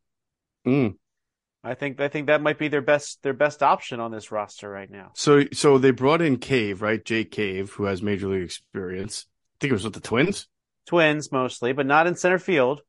Mm. 0.67 0.97
I 1.63 1.75
think 1.75 2.01
I 2.01 2.09
think 2.09 2.29
that 2.29 2.43
might 2.43 2.59
be 2.59 2.69
their 2.69 2.81
best 2.81 3.23
their 3.23 3.35
best 3.35 3.63
option 3.63 4.01
on 4.01 4.11
this 4.11 4.31
roster 4.31 4.71
right 4.71 4.91
now. 4.91 5.11
So 5.15 5.45
so 5.53 5.79
they 5.79 5.91
brought 5.91 6.23
in 6.23 6.39
Cave, 6.39 6.81
right? 6.81 7.05
Jake 7.05 7.31
Cave, 7.31 7.73
who 7.73 7.85
has 7.85 8.03
major 8.03 8.29
league 8.29 8.45
experience. 8.45 9.27
I 9.29 9.57
think 9.61 9.71
it 9.71 9.75
was 9.75 9.85
with 9.85 9.95
the 9.95 10.01
Twins. 10.01 10.47
Twins 10.87 11.31
mostly, 11.33 11.73
but 11.73 11.87
not 11.87 12.07
in 12.07 12.15
center 12.15 12.39
field. 12.39 12.83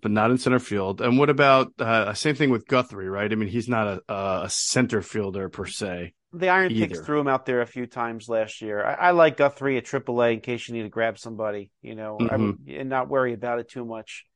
But 0.00 0.10
not 0.10 0.30
in 0.30 0.38
center 0.38 0.58
field. 0.58 1.00
And 1.00 1.18
what 1.18 1.30
about 1.30 1.72
uh, 1.78 2.12
same 2.14 2.34
thing 2.34 2.50
with 2.50 2.66
Guthrie, 2.66 3.08
right? 3.08 3.30
I 3.30 3.34
mean, 3.34 3.48
he's 3.48 3.68
not 3.68 4.02
a, 4.08 4.12
a 4.44 4.50
center 4.50 5.02
fielder 5.02 5.48
per 5.48 5.66
se. 5.66 6.14
The 6.32 6.48
Iron 6.50 6.70
either. 6.72 6.88
Picks 6.88 7.00
threw 7.00 7.20
him 7.20 7.28
out 7.28 7.46
there 7.46 7.62
a 7.62 7.66
few 7.66 7.86
times 7.86 8.28
last 8.28 8.60
year. 8.60 8.84
I, 8.84 8.94
I 9.08 9.10
like 9.12 9.38
Guthrie 9.38 9.78
at 9.78 9.84
AAA 9.86 10.34
in 10.34 10.40
case 10.40 10.68
you 10.68 10.74
need 10.74 10.82
to 10.82 10.90
grab 10.90 11.18
somebody, 11.18 11.70
you 11.80 11.94
know, 11.94 12.18
Mhm. 12.20 12.32
I'm, 12.32 12.58
and 12.68 12.88
not 12.90 13.08
worry 13.08 13.32
about 13.32 13.60
it 13.60 13.70
too 13.70 13.84
much. 13.86 14.26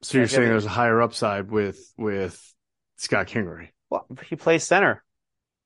So 0.00 0.18
you're 0.18 0.26
saying 0.28 0.48
there's 0.48 0.64
a 0.64 0.70
higher 0.70 1.00
upside 1.02 1.50
with 1.50 1.78
with 1.96 2.40
Scott 2.96 3.28
Kingery. 3.28 3.68
Well, 3.90 4.06
he 4.26 4.36
plays 4.36 4.64
center. 4.64 5.04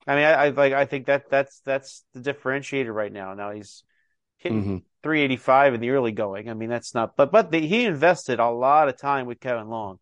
I 0.09 0.15
mean, 0.17 0.25
I, 0.25 0.33
I 0.33 0.49
like. 0.51 0.73
I 0.73 0.85
think 0.85 1.07
that 1.07 1.31
that's 1.31 1.61
that's 1.65 2.05
the 2.13 2.21
differentiator 2.21 2.93
right 2.93 3.13
now. 3.13 3.35
Now 3.35 3.53
he's 3.53 3.83
hitting 4.39 4.65
Mhm. 4.65 4.83
385 5.07 5.75
in 5.75 5.81
the 5.81 5.91
early 5.91 6.11
going. 6.11 6.49
I 6.49 6.55
mean, 6.55 6.69
that's 6.69 6.95
not. 6.95 7.17
But 7.17 7.31
but 7.31 7.53
the, 7.53 7.65
he 7.65 7.85
invested 7.85 8.41
a 8.41 8.51
lot 8.51 8.89
of 8.89 8.99
time 8.99 9.27
with 9.27 9.39
Kevin 9.39 9.69
Long. 9.69 10.01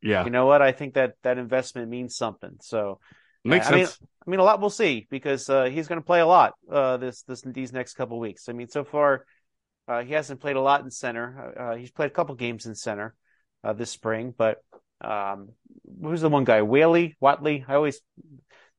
Yeah, 0.00 0.24
You 0.24 0.30
know 0.30 0.46
what? 0.46 0.62
I 0.62 0.72
think 0.72 0.94
that 0.94 1.14
that 1.22 1.36
investment 1.36 1.90
means 1.90 2.16
something. 2.16 2.56
So 2.62 2.98
makes 3.44 3.68
I 3.68 3.72
mean, 3.72 3.86
sense. 3.86 3.98
I 4.26 4.30
mean, 4.30 4.40
a 4.40 4.42
lot 4.42 4.58
we'll 4.58 4.70
see 4.70 5.06
because 5.10 5.50
uh, 5.50 5.64
he's 5.64 5.86
going 5.86 6.00
to 6.00 6.06
play 6.06 6.20
a 6.20 6.26
lot 6.26 6.54
uh, 6.70 6.96
this 6.96 7.22
this 7.24 7.42
these 7.42 7.74
next 7.74 7.92
couple 7.94 8.18
weeks. 8.18 8.48
I 8.48 8.52
mean, 8.52 8.68
so 8.70 8.84
far 8.84 9.26
uh, 9.86 10.02
he 10.02 10.14
hasn't 10.14 10.40
played 10.40 10.56
a 10.56 10.62
lot 10.62 10.82
in 10.82 10.90
center. 10.90 11.54
Uh, 11.58 11.76
he's 11.76 11.90
played 11.90 12.06
a 12.06 12.14
couple 12.14 12.34
games 12.36 12.64
in 12.64 12.74
center 12.74 13.14
uh, 13.62 13.74
this 13.74 13.90
spring, 13.90 14.32
but 14.36 14.62
um, 15.02 15.50
who's 16.02 16.22
the 16.22 16.30
one 16.30 16.44
guy? 16.44 16.62
Whaley, 16.62 17.18
Watley. 17.20 17.66
I 17.68 17.74
always 17.74 18.00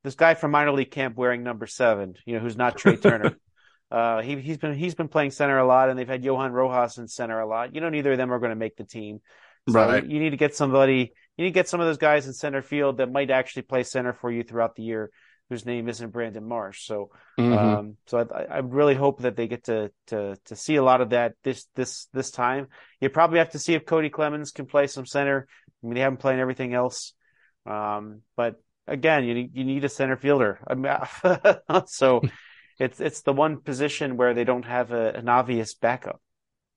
this 0.04 0.16
guy 0.16 0.34
from 0.34 0.52
minor 0.52 0.72
league 0.72 0.92
camp 0.92 1.16
wearing 1.16 1.44
number 1.44 1.68
seven. 1.68 2.16
You 2.26 2.36
know, 2.36 2.40
who's 2.40 2.58
not 2.58 2.76
Trea 2.76 2.98
Turner. 2.98 3.38
Uh, 3.92 4.22
he 4.22 4.40
he's 4.40 4.58
been 4.58 4.74
he's 4.74 4.96
been 4.96 5.08
playing 5.08 5.32
center 5.32 5.58
a 5.58 5.66
lot, 5.66 5.90
and 5.90 5.98
they've 5.98 6.08
had 6.08 6.24
Johan 6.24 6.52
Rojas 6.52 6.98
in 6.98 7.08
center 7.08 7.40
a 7.40 7.48
lot. 7.48 7.74
You 7.74 7.82
know, 7.82 7.90
neither 7.90 8.12
of 8.12 8.18
them 8.18 8.32
are 8.32 8.40
going 8.40 8.52
to 8.52 8.56
make 8.56 8.76
the 8.76 8.84
team. 8.84 9.20
So 9.68 9.80
Right. 9.80 10.06
You 10.06 10.20
need 10.20 10.32
to 10.32 10.38
get 10.38 10.56
somebody. 10.56 11.14
You 11.38 11.46
need 11.46 11.52
to 11.52 11.54
get 11.54 11.70
some 11.70 11.80
of 11.80 11.88
those 11.88 11.98
guys 11.98 12.28
in 12.28 12.34
center 12.34 12.62
field 12.62 12.98
that 12.98 13.12
might 13.12 13.32
actually 13.32 13.64
play 13.64 13.84
center 13.84 14.14
for 14.14 14.32
you 14.32 14.44
throughout 14.44 14.76
the 14.76 14.84
year, 14.84 15.10
whose 15.50 15.66
name 15.66 15.88
isn't 15.90 16.12
Brandon 16.12 16.44
Marsh. 16.48 16.86
So, 16.86 17.12
Mhm. 17.38 17.80
um, 17.80 17.98
so 18.08 18.28
I, 18.34 18.44
I 18.44 18.58
really 18.60 18.96
hope 18.96 19.22
that 19.22 19.36
they 19.36 19.48
get 19.48 19.66
to 19.66 19.92
to 20.08 20.38
to 20.46 20.56
see 20.56 20.76
a 20.76 20.84
lot 20.84 21.02
of 21.02 21.10
that 21.12 21.34
this 21.44 21.66
this 21.76 22.08
this 22.14 22.32
time. 22.32 22.68
You 23.00 23.10
probably 23.10 23.40
have 23.40 23.52
to 23.52 23.60
see 23.60 23.74
if 23.74 23.86
Cody 23.86 24.10
Clemens 24.10 24.52
can 24.52 24.66
play 24.66 24.88
some 24.88 25.06
center. 25.06 25.48
I 25.84 25.88
mean, 25.88 25.96
they 25.96 26.02
haven't 26.02 26.20
played 26.20 26.40
everything 26.40 26.74
else. 26.74 27.14
Um, 27.66 28.22
but 28.36 28.56
again, 28.88 29.24
you 29.24 29.34
need 29.34 29.56
you 29.56 29.64
need 29.64 29.84
a 29.86 29.90
center 29.90 30.18
fielder. 30.18 30.60
I 30.68 30.76
mean, 30.76 30.94
so 31.86 32.22
it's 32.80 33.00
it's 33.00 33.22
the 33.22 33.34
one 33.34 33.58
position 33.62 34.18
where 34.18 34.34
they 34.34 34.44
don't 34.44 34.66
have 34.66 34.92
a, 34.92 35.10
an 35.12 35.30
obvious 35.30 35.74
backup. 35.76 36.22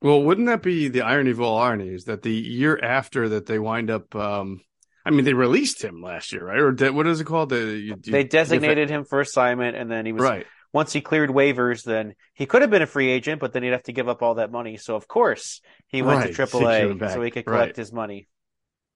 Well, 0.00 0.22
wouldn't 0.22 0.48
that 0.48 0.62
be 0.62 0.88
the 0.88 1.02
irony 1.02 1.30
of 1.30 1.40
all 1.40 1.58
ironies 1.58 2.04
that 2.04 2.22
the 2.22 2.32
year 2.32 2.78
after 2.82 3.28
that 3.30 3.46
they 3.46 3.58
wind 3.58 3.88
up? 3.90 4.14
Um, 4.16 4.60
I 5.04 5.10
mean, 5.10 5.24
they 5.24 5.34
released 5.34 5.82
him 5.82 6.02
last 6.02 6.32
year, 6.32 6.44
right? 6.44 6.58
Or 6.58 6.72
de- 6.72 6.92
what 6.92 7.06
is 7.06 7.20
it 7.20 7.24
called? 7.24 7.50
The, 7.50 7.58
you, 7.58 7.96
They 7.96 8.24
designated 8.24 8.90
him 8.90 9.04
for 9.04 9.20
assignment, 9.20 9.76
and 9.76 9.90
then 9.90 10.04
he 10.06 10.12
was 10.12 10.22
right. 10.22 10.46
once 10.72 10.92
he 10.92 11.00
cleared 11.00 11.30
waivers, 11.30 11.84
then 11.84 12.14
he 12.34 12.46
could 12.46 12.62
have 12.62 12.70
been 12.70 12.82
a 12.82 12.86
free 12.86 13.10
agent, 13.10 13.40
but 13.40 13.52
then 13.52 13.62
he'd 13.62 13.70
have 13.70 13.82
to 13.84 13.92
give 13.92 14.08
up 14.08 14.22
all 14.22 14.34
that 14.36 14.50
money. 14.50 14.76
So 14.76 14.96
of 14.96 15.06
course 15.06 15.60
he 15.86 16.02
went 16.02 16.18
Right. 16.18 16.26
to 16.28 16.32
AAA 16.32 17.12
so 17.12 17.22
he 17.22 17.30
could 17.30 17.46
collect 17.46 17.68
Right. 17.70 17.76
his 17.76 17.92
money. 17.92 18.28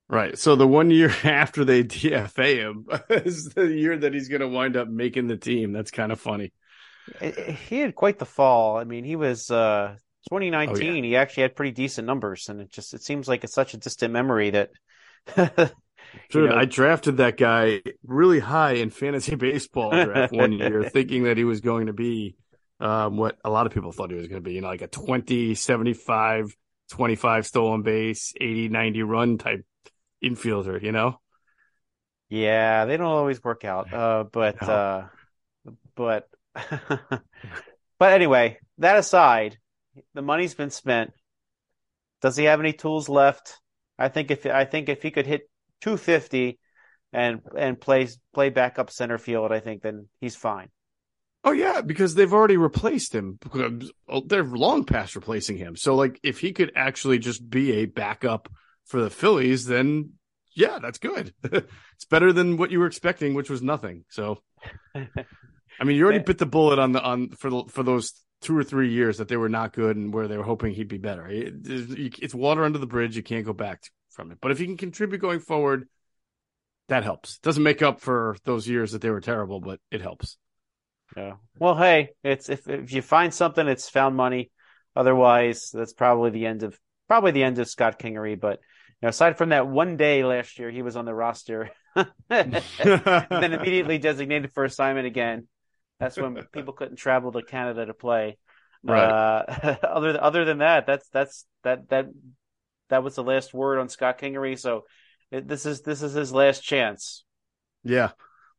Right. 0.08 0.38
So 0.38 0.54
the 0.56 0.66
one 0.66 0.90
year 0.90 1.10
after 1.24 1.64
they 1.64 1.82
DFA 1.82 2.56
him 2.56 2.86
is 3.10 3.50
the 3.50 3.66
year 3.66 3.96
that 3.96 4.14
he's 4.14 4.28
going 4.28 4.40
to 4.40 4.48
wind 4.48 4.76
up 4.76 4.88
making 4.88 5.26
the 5.28 5.36
team. 5.36 5.72
That's 5.72 5.90
kind 5.90 6.12
of 6.12 6.20
funny. 6.20 6.52
He 7.68 7.78
had 7.80 7.94
quite 7.94 8.18
the 8.18 8.26
fall. 8.26 8.76
I 8.78 8.84
mean, 8.84 9.04
he 9.04 9.16
was 9.16 9.50
uh 9.50 9.96
2019. 10.28 11.04
Oh, 11.04 11.06
He 11.06 11.16
actually 11.16 11.42
had 11.42 11.56
pretty 11.56 11.72
decent 11.72 12.06
numbers, 12.06 12.48
and 12.48 12.60
it 12.60 12.70
just 12.70 12.94
it 12.94 13.02
seems 13.02 13.28
like 13.28 13.44
it's 13.44 13.54
such 13.54 13.74
a 13.74 13.78
distant 13.78 14.12
memory 14.12 14.50
that. 14.50 14.70
Dude, 16.30 16.50
know- 16.50 16.56
I 16.56 16.64
drafted 16.64 17.18
that 17.18 17.36
guy 17.36 17.82
really 18.04 18.38
high 18.40 18.72
in 18.74 18.90
fantasy 18.90 19.34
baseball 19.36 19.90
draft 19.90 20.32
one 20.32 20.52
year, 20.52 20.84
thinking 20.88 21.24
that 21.24 21.36
he 21.36 21.44
was 21.44 21.60
going 21.60 21.86
to 21.86 21.92
be 21.92 22.36
um, 22.80 23.16
what 23.16 23.38
a 23.44 23.50
lot 23.50 23.66
of 23.66 23.72
people 23.72 23.92
thought 23.92 24.10
he 24.10 24.16
was 24.16 24.28
going 24.28 24.42
to 24.42 24.44
be, 24.48 24.54
you 24.54 24.60
know, 24.60 24.68
like 24.68 24.82
a 24.82 24.86
20, 24.88 25.54
75, 25.54 26.54
25 26.90 27.46
stolen 27.46 27.82
base, 27.82 28.32
80, 28.40 28.68
90 28.68 29.02
run 29.02 29.38
type 29.38 29.64
infielder, 30.24 30.82
you 30.82 30.92
know? 30.92 31.20
Yeah, 32.28 32.84
they 32.86 32.96
don't 32.96 33.06
always 33.06 33.42
work 33.42 33.64
out. 33.64 33.92
Uh, 33.92 34.24
but 34.24 34.60
No. 34.62 34.68
uh, 34.68 35.08
but 35.94 36.28
but 37.98 38.12
anyway, 38.12 38.58
that 38.78 38.98
aside, 38.98 39.58
the 40.14 40.22
money's 40.22 40.54
been 40.54 40.70
spent. 40.70 41.12
Does 42.22 42.36
he 42.36 42.44
have 42.44 42.60
any 42.60 42.72
tools 42.72 43.08
left? 43.08 43.60
I 43.98 44.08
think 44.08 44.30
if 44.30 44.46
I 44.46 44.64
think 44.64 44.88
if 44.88 45.02
he 45.02 45.10
could 45.10 45.26
hit 45.26 45.48
250 45.82 46.58
and 47.12 47.40
and 47.56 47.80
play 47.80 48.08
play 48.34 48.50
backup 48.50 48.90
center 48.90 49.18
field, 49.18 49.52
I 49.52 49.60
think 49.60 49.82
then 49.82 50.08
he's 50.20 50.36
fine. 50.36 50.68
Oh 51.44 51.52
yeah, 51.52 51.80
because 51.80 52.14
they've 52.14 52.32
already 52.32 52.56
replaced 52.56 53.14
him. 53.14 53.38
They're 54.26 54.42
long 54.44 54.84
past 54.84 55.14
replacing 55.14 55.56
him. 55.56 55.76
So 55.76 55.94
like 55.94 56.18
if 56.22 56.40
he 56.40 56.52
could 56.52 56.72
actually 56.74 57.18
just 57.18 57.48
be 57.48 57.72
a 57.72 57.86
backup 57.86 58.48
for 58.84 59.00
the 59.00 59.10
Phillies, 59.10 59.64
then 59.64 60.14
yeah, 60.54 60.78
that's 60.80 60.98
good. 60.98 61.32
it's 61.44 62.04
better 62.10 62.32
than 62.32 62.56
what 62.56 62.70
you 62.70 62.80
were 62.80 62.86
expecting, 62.86 63.34
which 63.34 63.50
was 63.50 63.62
nothing. 63.62 64.04
So 64.08 64.42
I 65.80 65.84
mean, 65.84 65.96
you 65.96 66.04
already 66.04 66.18
bit 66.20 66.38
the 66.38 66.46
bullet 66.46 66.78
on 66.78 66.92
the 66.92 67.02
on 67.02 67.30
for 67.30 67.50
the, 67.50 67.64
for 67.68 67.82
those 67.82 68.12
two 68.40 68.56
or 68.56 68.64
three 68.64 68.90
years 68.92 69.18
that 69.18 69.28
they 69.28 69.36
were 69.36 69.48
not 69.48 69.72
good 69.72 69.96
and 69.96 70.12
where 70.12 70.28
they 70.28 70.36
were 70.36 70.44
hoping 70.44 70.72
he'd 70.72 70.88
be 70.88 70.98
better. 70.98 71.26
It- 71.26 71.54
it's 71.66 72.34
water 72.34 72.64
under 72.64 72.78
the 72.78 72.86
bridge. 72.86 73.16
You 73.16 73.22
can't 73.22 73.46
go 73.46 73.52
back 73.52 73.82
from 74.10 74.30
it. 74.30 74.38
But 74.40 74.50
if 74.50 74.58
he 74.58 74.66
can 74.66 74.76
contribute 74.76 75.18
going 75.20 75.40
forward, 75.40 75.88
that 76.88 77.04
helps. 77.04 77.38
Doesn't 77.38 77.62
make 77.62 77.82
up 77.82 78.00
for 78.00 78.36
those 78.44 78.68
years 78.68 78.92
that 78.92 79.00
they 79.00 79.10
were 79.10 79.20
terrible, 79.20 79.60
but 79.60 79.80
it 79.90 80.00
helps. 80.00 80.38
Yeah. 81.16 81.34
Well, 81.58 81.76
hey, 81.76 82.10
it's 82.22 82.48
if 82.48 82.68
if 82.68 82.92
you 82.92 83.02
find 83.02 83.32
something, 83.32 83.66
it's 83.66 83.88
found 83.88 84.16
money. 84.16 84.50
Otherwise, 84.94 85.70
that's 85.72 85.92
probably 85.92 86.30
the 86.30 86.46
end 86.46 86.62
of 86.62 86.78
probably 87.08 87.32
the 87.32 87.42
end 87.44 87.58
of 87.58 87.68
Scott 87.68 87.98
Kingery. 87.98 88.38
But 88.38 88.60
you 89.00 89.06
know, 89.06 89.08
aside 89.08 89.38
from 89.38 89.50
that 89.50 89.66
one 89.68 89.96
day 89.96 90.24
last 90.24 90.58
year, 90.58 90.70
he 90.70 90.82
was 90.82 90.96
on 90.96 91.04
the 91.04 91.14
roster, 91.14 91.70
and 92.30 92.62
then 92.80 93.52
immediately 93.52 93.98
designated 93.98 94.52
for 94.52 94.64
assignment 94.64 95.06
again. 95.06 95.48
That's 96.00 96.16
when 96.16 96.34
people 96.52 96.74
couldn't 96.74 96.96
travel 96.96 97.32
to 97.32 97.42
Canada 97.42 97.86
to 97.86 97.94
play. 97.94 98.38
Right. 98.82 99.02
Uh, 99.02 99.76
other 99.82 100.22
other 100.22 100.44
than 100.44 100.58
that, 100.58 100.86
that's 100.86 101.08
that's 101.08 101.46
that 101.64 101.88
that 101.88 102.06
that 102.88 103.02
was 103.02 103.16
the 103.16 103.24
last 103.24 103.52
word 103.52 103.78
on 103.78 103.88
Scott 103.88 104.18
Kingery. 104.18 104.58
So 104.58 104.84
it, 105.30 105.48
this 105.48 105.66
is 105.66 105.82
this 105.82 106.02
is 106.02 106.12
his 106.12 106.32
last 106.32 106.62
chance. 106.62 107.24
Yeah. 107.82 108.10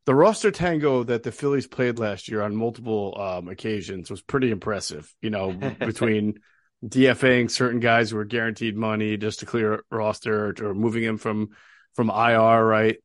The 0.06 0.14
roster 0.14 0.50
tango 0.50 1.02
that 1.04 1.22
the 1.22 1.32
Phillies 1.32 1.66
played 1.66 1.98
last 1.98 2.28
year 2.28 2.40
on 2.40 2.56
multiple 2.56 3.14
um, 3.20 3.48
occasions 3.48 4.10
was 4.10 4.22
pretty 4.22 4.50
impressive. 4.50 5.12
You 5.20 5.30
know, 5.30 5.52
between 5.78 6.40
DFAing 6.84 7.50
certain 7.50 7.80
guys 7.80 8.10
who 8.10 8.16
were 8.16 8.24
guaranteed 8.24 8.76
money 8.76 9.16
just 9.16 9.40
to 9.40 9.46
clear 9.46 9.84
roster 9.90 10.54
or 10.60 10.74
moving 10.74 11.02
him 11.02 11.18
from 11.18 11.50
from 11.94 12.10
IR, 12.10 12.64
right? 12.64 12.96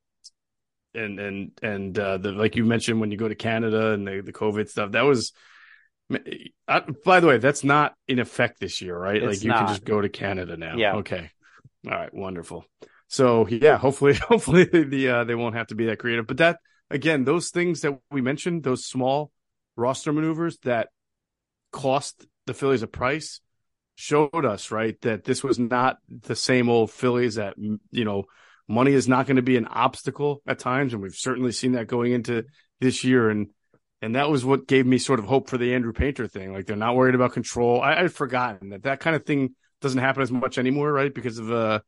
And 0.95 1.19
and 1.19 1.51
and 1.61 1.97
uh, 1.97 2.17
the 2.17 2.31
like 2.31 2.55
you 2.55 2.65
mentioned 2.65 2.99
when 2.99 3.11
you 3.11 3.17
go 3.17 3.27
to 3.27 3.35
Canada 3.35 3.91
and 3.91 4.07
the 4.07 4.21
the 4.21 4.33
COVID 4.33 4.69
stuff, 4.69 4.91
that 4.91 5.01
was. 5.01 5.33
I, 6.67 6.81
by 7.05 7.21
the 7.21 7.27
way, 7.27 7.37
that's 7.37 7.63
not 7.63 7.95
in 8.07 8.19
effect 8.19 8.59
this 8.59 8.81
year, 8.81 8.95
right? 8.95 9.15
It's 9.15 9.37
like 9.37 9.43
you 9.43 9.49
not. 9.49 9.59
can 9.59 9.67
just 9.69 9.85
go 9.85 10.01
to 10.01 10.09
Canada 10.09 10.57
now. 10.57 10.75
Yeah. 10.75 10.97
Okay. 10.97 11.31
All 11.85 11.93
right. 11.93 12.13
Wonderful. 12.13 12.65
So 13.13 13.47
yeah, 13.47 13.77
hopefully, 13.77 14.13
hopefully 14.27 14.65
the 14.65 15.09
uh, 15.09 15.23
they 15.23 15.35
won't 15.35 15.55
have 15.55 15.67
to 15.67 15.75
be 15.75 15.85
that 15.85 15.99
creative. 15.99 16.25
But 16.25 16.37
that 16.37 16.59
again, 16.89 17.25
those 17.25 17.51
things 17.51 17.81
that 17.81 17.99
we 18.11 18.21
mentioned, 18.21 18.63
those 18.63 18.85
small 18.85 19.31
roster 19.75 20.11
maneuvers 20.11 20.57
that 20.63 20.89
cost 21.71 22.25
the 22.47 22.53
Phillies 22.55 22.81
a 22.81 22.87
price, 22.87 23.39
showed 23.95 24.45
us 24.45 24.71
right 24.71 24.99
that 25.01 25.23
this 25.25 25.43
was 25.43 25.59
not 25.59 25.97
the 26.09 26.35
same 26.35 26.69
old 26.69 26.89
Phillies. 26.89 27.35
That 27.35 27.55
you 27.57 28.03
know, 28.03 28.23
money 28.67 28.93
is 28.93 29.07
not 29.07 29.25
going 29.25 29.35
to 29.35 29.41
be 29.41 29.57
an 29.57 29.67
obstacle 29.67 30.41
at 30.47 30.59
times, 30.59 30.93
and 30.93 31.01
we've 31.01 31.15
certainly 31.15 31.51
seen 31.51 31.73
that 31.73 31.87
going 31.87 32.13
into 32.13 32.45
this 32.79 33.03
year. 33.03 33.29
And 33.29 33.47
and 34.01 34.15
that 34.15 34.29
was 34.29 34.43
what 34.43 34.67
gave 34.67 34.85
me 34.85 34.97
sort 34.97 35.19
of 35.19 35.25
hope 35.25 35.49
for 35.49 35.57
the 35.57 35.73
Andrew 35.73 35.93
Painter 35.93 36.27
thing. 36.27 36.53
Like 36.53 36.65
they're 36.65 36.75
not 36.75 36.95
worried 36.95 37.15
about 37.15 37.33
control. 37.33 37.81
I, 37.81 37.95
I'd 38.01 38.13
forgotten 38.13 38.69
that 38.69 38.83
that 38.83 38.99
kind 38.99 39.15
of 39.15 39.25
thing 39.25 39.55
doesn't 39.81 39.99
happen 39.99 40.21
as 40.21 40.31
much 40.31 40.57
anymore, 40.57 40.91
right? 40.91 41.13
Because 41.13 41.37
of 41.39 41.51
uh, 41.51 41.79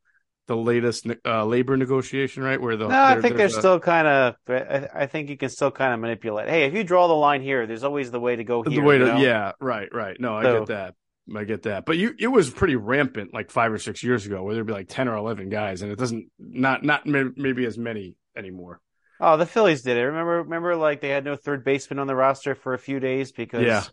the 0.46 0.56
latest 0.56 1.06
uh, 1.24 1.44
labor 1.44 1.76
negotiation, 1.76 2.42
right? 2.42 2.60
Where 2.60 2.76
the 2.76 2.88
No, 2.88 3.02
I 3.02 3.20
think 3.20 3.38
a- 3.38 3.50
still 3.50 3.80
kind 3.80 4.06
of. 4.06 4.36
I 4.48 5.06
think 5.06 5.28
you 5.28 5.36
can 5.36 5.48
still 5.48 5.70
kind 5.70 5.92
of 5.92 6.00
manipulate. 6.00 6.48
Hey, 6.48 6.64
if 6.64 6.74
you 6.74 6.84
draw 6.84 7.08
the 7.08 7.14
line 7.14 7.42
here, 7.42 7.66
there's 7.66 7.84
always 7.84 8.10
the 8.10 8.20
way 8.20 8.36
to 8.36 8.44
go 8.44 8.62
here. 8.62 8.80
the 8.80 8.86
way 8.86 8.98
you 8.98 9.06
to 9.06 9.14
know? 9.14 9.18
yeah, 9.18 9.52
right, 9.60 9.88
right. 9.92 10.16
No, 10.20 10.36
I 10.36 10.42
get 10.42 10.66
that. 10.66 10.94
I 11.34 11.44
get 11.44 11.62
that. 11.62 11.84
But 11.86 11.96
you, 11.98 12.14
it 12.18 12.28
was 12.28 12.50
pretty 12.50 12.76
rampant 12.76 13.34
like 13.34 13.50
five 13.50 13.72
or 13.72 13.78
six 13.78 14.02
years 14.02 14.26
ago, 14.26 14.42
where 14.42 14.54
there'd 14.54 14.66
be 14.66 14.72
like 14.72 14.88
ten 14.88 15.08
or 15.08 15.16
eleven 15.16 15.48
guys, 15.48 15.82
and 15.82 15.90
it 15.90 15.98
doesn't 15.98 16.30
not 16.38 16.84
not 16.84 17.06
maybe 17.06 17.64
as 17.66 17.78
many 17.78 18.14
anymore. 18.36 18.80
Oh, 19.18 19.36
the 19.36 19.46
Phillies 19.46 19.82
did 19.82 19.96
it. 19.96 20.02
Remember, 20.02 20.42
remember, 20.42 20.76
like 20.76 21.00
they 21.00 21.08
had 21.08 21.24
no 21.24 21.36
third 21.36 21.64
baseman 21.64 21.98
on 21.98 22.06
the 22.06 22.14
roster 22.14 22.54
for 22.54 22.74
a 22.74 22.78
few 22.78 23.00
days 23.00 23.32
because. 23.32 23.62
Yeah. 23.64 23.84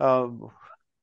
Um, 0.00 0.50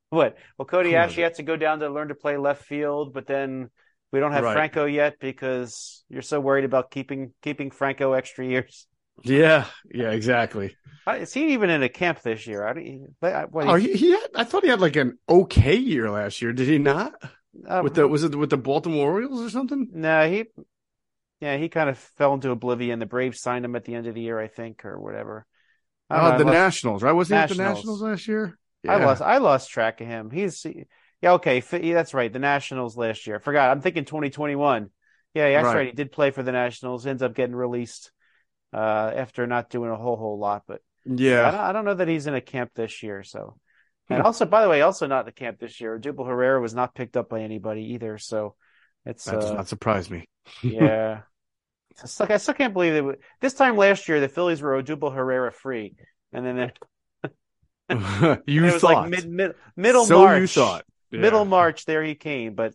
what? 0.09 0.37
Well, 0.57 0.65
Cody 0.65 0.91
Asche 0.91 1.23
had 1.23 1.35
to 1.35 1.43
go 1.43 1.57
down 1.57 1.79
to 1.79 1.89
learn 1.89 2.09
to 2.09 2.15
play 2.15 2.37
left 2.37 2.63
field, 2.65 3.13
but 3.13 3.27
then 3.27 3.69
We 4.11 4.21
don't 4.21 4.31
have 4.31 4.45
Right. 4.45 4.53
Franco 4.53 4.85
yet 4.85 5.19
because 5.19 6.05
you're 6.07 6.21
so 6.21 6.39
worried 6.39 6.63
about 6.63 6.89
keeping 6.89 7.33
keeping 7.41 7.69
Franco 7.69 8.13
extra 8.13 8.45
years. 8.45 8.87
Yeah, 9.23 9.65
yeah, 9.91 10.11
exactly. 10.11 10.75
Is 11.07 11.33
he 11.33 11.53
even 11.53 11.69
in 11.69 11.83
a 11.83 11.89
camp 11.89 12.21
this 12.21 12.47
year? 12.47 12.65
I 12.67 12.73
don't. 12.73 13.15
But 13.21 13.33
I- 13.35 13.45
what, 13.45 13.67
Oh, 13.67 13.75
he, 13.75 13.93
he 13.93 14.11
had, 14.11 14.27
I 14.35 14.43
thought 14.43 14.63
he 14.63 14.69
had 14.69 14.81
like 14.81 14.95
an 14.95 15.17
okay 15.29 15.75
year 15.75 16.09
last 16.09 16.41
year. 16.41 16.51
Did 16.51 16.67
he 16.67 16.79
not? 16.79 17.13
uh, 17.67 17.81
With 17.83 17.93
the 17.95 18.07
was 18.07 18.23
it 18.23 18.35
with 18.35 18.49
the 18.49 18.57
Baltimore 18.57 19.11
Orioles 19.11 19.41
or 19.41 19.49
something? 19.49 19.89
no, 19.93 20.29
he. 20.29 20.45
Yeah, 21.41 21.57
he 21.57 21.67
kind 21.69 21.89
of 21.89 21.97
fell 21.97 22.33
into 22.33 22.49
oblivion. 22.49 22.97
The 22.99 23.05
Braves 23.05 23.41
signed 23.41 23.65
him 23.65 23.75
at 23.75 23.83
the 23.83 23.93
end 23.93 24.07
of 24.07 24.15
the 24.15 24.21
year, 24.21 24.39
I 24.39 24.47
think, 24.47 24.85
or 24.85 24.99
whatever. 24.99 25.45
Oh, 26.09 26.37
the 26.37 26.43
lost- 26.45 26.53
Nationals, 26.53 27.03
right? 27.03 27.11
Wasn't 27.11 27.37
he 27.37 27.43
at 27.43 27.49
the 27.49 27.55
Nationals. 27.55 27.77
Nationals 27.77 28.01
last 28.01 28.27
year? 28.27 28.57
I 28.87 29.03
lost. 29.03 29.21
I 29.21 29.37
lost 29.37 29.69
track 29.69 29.99
of 30.01 30.07
him. 30.07 30.31
He's 30.31 30.65
yeah 31.21 31.33
okay. 31.33 31.61
yeah, 31.81 31.93
That's 31.93 32.13
right. 32.13 32.31
The 32.31 32.39
Nationals 32.39 32.95
last 32.97 33.27
year. 33.27 33.35
I 33.35 33.39
forgot. 33.39 33.69
I'm 33.71 33.81
thinking 33.81 34.05
2021. 34.05 34.89
Yeah, 35.33 35.51
that's 35.51 35.65
Right. 35.65 35.75
right. 35.75 35.85
He 35.87 35.91
did 35.93 36.11
play 36.11 36.31
for 36.31 36.41
the 36.41 36.51
Nationals. 36.51 37.05
Ends 37.05 37.21
up 37.21 37.35
getting 37.35 37.55
released 37.55 38.11
uh, 38.75 39.11
after 39.15 39.47
not 39.47 39.69
doing 39.71 39.91
a 39.91 39.95
whole 39.97 40.17
whole 40.17 40.39
lot. 40.39 40.63
But 40.67 40.81
I, 41.07 41.11
Yeah. 41.15 41.51
don't, 41.51 41.61
I 41.61 41.71
don't 41.73 41.85
know 41.85 41.93
that 41.95 42.07
he's 42.09 42.27
in 42.27 42.35
a 42.35 42.41
camp 42.41 42.71
this 42.75 43.03
year. 43.03 43.23
So, 43.23 43.57
and 44.09 44.21
also 44.21 44.45
by 44.45 44.61
the 44.63 44.69
way, 44.69 44.81
also 44.81 45.07
not 45.07 45.21
in 45.21 45.25
the 45.27 45.31
camp 45.31 45.59
this 45.59 45.79
year. 45.81 45.99
Dubal 45.99 46.27
Herrera 46.27 46.61
was 46.61 46.75
not 46.75 46.95
picked 46.95 47.17
up 47.17 47.29
by 47.29 47.41
anybody 47.41 47.93
either. 47.93 48.17
So 48.17 48.55
it's 49.05 49.25
That 49.25 49.41
does 49.41 49.51
uh, 49.51 49.55
not 49.55 49.67
surprise 49.67 50.09
me. 50.09 50.25
yeah. 50.63 51.21
I 52.03 52.07
still, 52.07 52.27
I 52.29 52.37
still 52.37 52.53
can't 52.55 52.73
believe 52.73 52.93
it. 53.07 53.19
This 53.39 53.53
time 53.53 53.77
last 53.77 54.09
year, 54.09 54.19
the 54.19 54.27
Phillies 54.27 54.61
were 54.61 54.81
Odubel 54.81 55.13
Herrera 55.15 55.51
free, 55.53 55.95
and 56.33 56.45
then 56.45 56.59
it, 56.59 56.79
you 58.47 58.65
it 58.65 58.73
was 58.73 58.81
thought. 58.81 59.03
like 59.03 59.09
mid, 59.09 59.29
mid 59.29 59.55
middle 59.77 60.05
so 60.05 60.19
March. 60.19 60.41
you 60.41 60.47
thought. 60.47 60.85
Yeah. 61.11 61.19
middle 61.21 61.45
March, 61.45 61.85
there 61.85 62.03
he 62.03 62.15
came. 62.15 62.55
But 62.55 62.73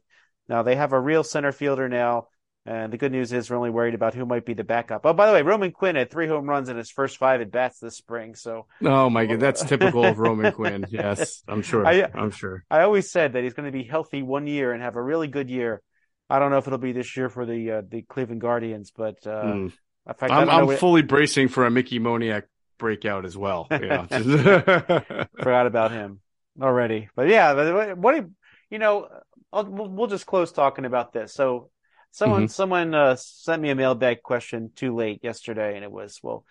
now 0.48 0.62
they 0.62 0.76
have 0.76 0.92
a 0.92 1.00
real 1.00 1.24
center 1.24 1.52
fielder 1.52 1.88
now. 1.88 2.28
And 2.70 2.92
the 2.92 2.98
good 2.98 3.10
news 3.10 3.32
is 3.32 3.50
we're 3.50 3.56
only 3.56 3.70
worried 3.70 3.94
about 3.94 4.14
who 4.14 4.24
might 4.24 4.46
be 4.46 4.54
the 4.54 4.62
backup. 4.62 5.04
Oh, 5.04 5.12
by 5.12 5.26
the 5.26 5.32
way, 5.32 5.42
Roman 5.42 5.72
Quinn 5.72 5.96
had 5.96 6.08
three 6.08 6.28
home 6.28 6.48
runs 6.48 6.68
in 6.68 6.76
his 6.76 6.88
first 6.88 7.16
five 7.18 7.40
at 7.40 7.50
bats 7.50 7.80
this 7.80 7.96
spring. 7.96 8.36
So 8.36 8.66
Oh 8.84 9.10
my 9.10 9.26
god, 9.26 9.40
that's 9.40 9.64
typical 9.72 10.04
of 10.04 10.18
Roman 10.20 10.52
Quinn. 10.52 10.86
Yes, 10.88 11.42
I'm 11.48 11.62
sure. 11.62 11.84
I- 11.84 12.08
I'm 12.14 12.30
sure. 12.30 12.64
I 12.70 12.82
always 12.82 13.10
said 13.10 13.32
that 13.32 13.42
he's 13.42 13.54
going 13.54 13.66
to 13.66 13.76
be 13.76 13.82
healthy 13.82 14.22
one 14.22 14.46
year 14.46 14.72
and 14.72 14.82
have 14.82 14.94
a 14.94 15.02
really 15.02 15.26
good 15.26 15.50
year. 15.50 15.82
I 16.28 16.38
don't 16.38 16.52
know 16.52 16.58
if 16.58 16.66
it'll 16.68 16.78
be 16.78 16.92
this 16.92 17.16
year 17.16 17.28
for 17.28 17.44
the 17.44 17.70
uh, 17.72 17.82
the 17.88 18.02
Cleveland 18.02 18.40
Guardians, 18.40 18.92
but 18.96 19.26
uh, 19.26 19.42
Mm. 19.42 19.72
fact, 20.16 20.30
I 20.32 20.40
I'm, 20.42 20.48
I'm 20.48 20.66
what- 20.66 20.78
fully 20.78 21.02
bracing 21.02 21.48
for 21.48 21.66
a 21.66 21.70
Mickey 21.72 21.98
Moniak 21.98 22.44
breakout 22.78 23.24
as 23.24 23.36
well. 23.36 23.66
Yeah. 23.70 24.06
forgot 25.42 25.66
about 25.66 25.90
him 25.90 26.20
already. 26.62 27.08
But 27.16 27.26
yeah, 27.28 27.94
what 27.94 28.12
do 28.12 28.16
you, 28.18 28.30
you 28.70 28.78
know? 28.78 29.08
I'll, 29.52 29.64
we'll 29.66 30.06
just 30.06 30.26
close 30.26 30.52
talking 30.52 30.84
about 30.84 31.12
this. 31.12 31.34
So, 31.34 31.70
someone 32.10 32.48
Mm-hmm. 32.48 32.50
someone 32.50 32.94
uh, 32.94 33.16
sent 33.16 33.62
me 33.62 33.70
a 33.70 33.74
mailbag 33.74 34.22
question 34.22 34.70
too 34.74 34.94
late 34.94 35.20
yesterday, 35.22 35.74
and 35.76 35.84
it 35.84 35.92
was, 35.92 36.20
well, 36.22 36.44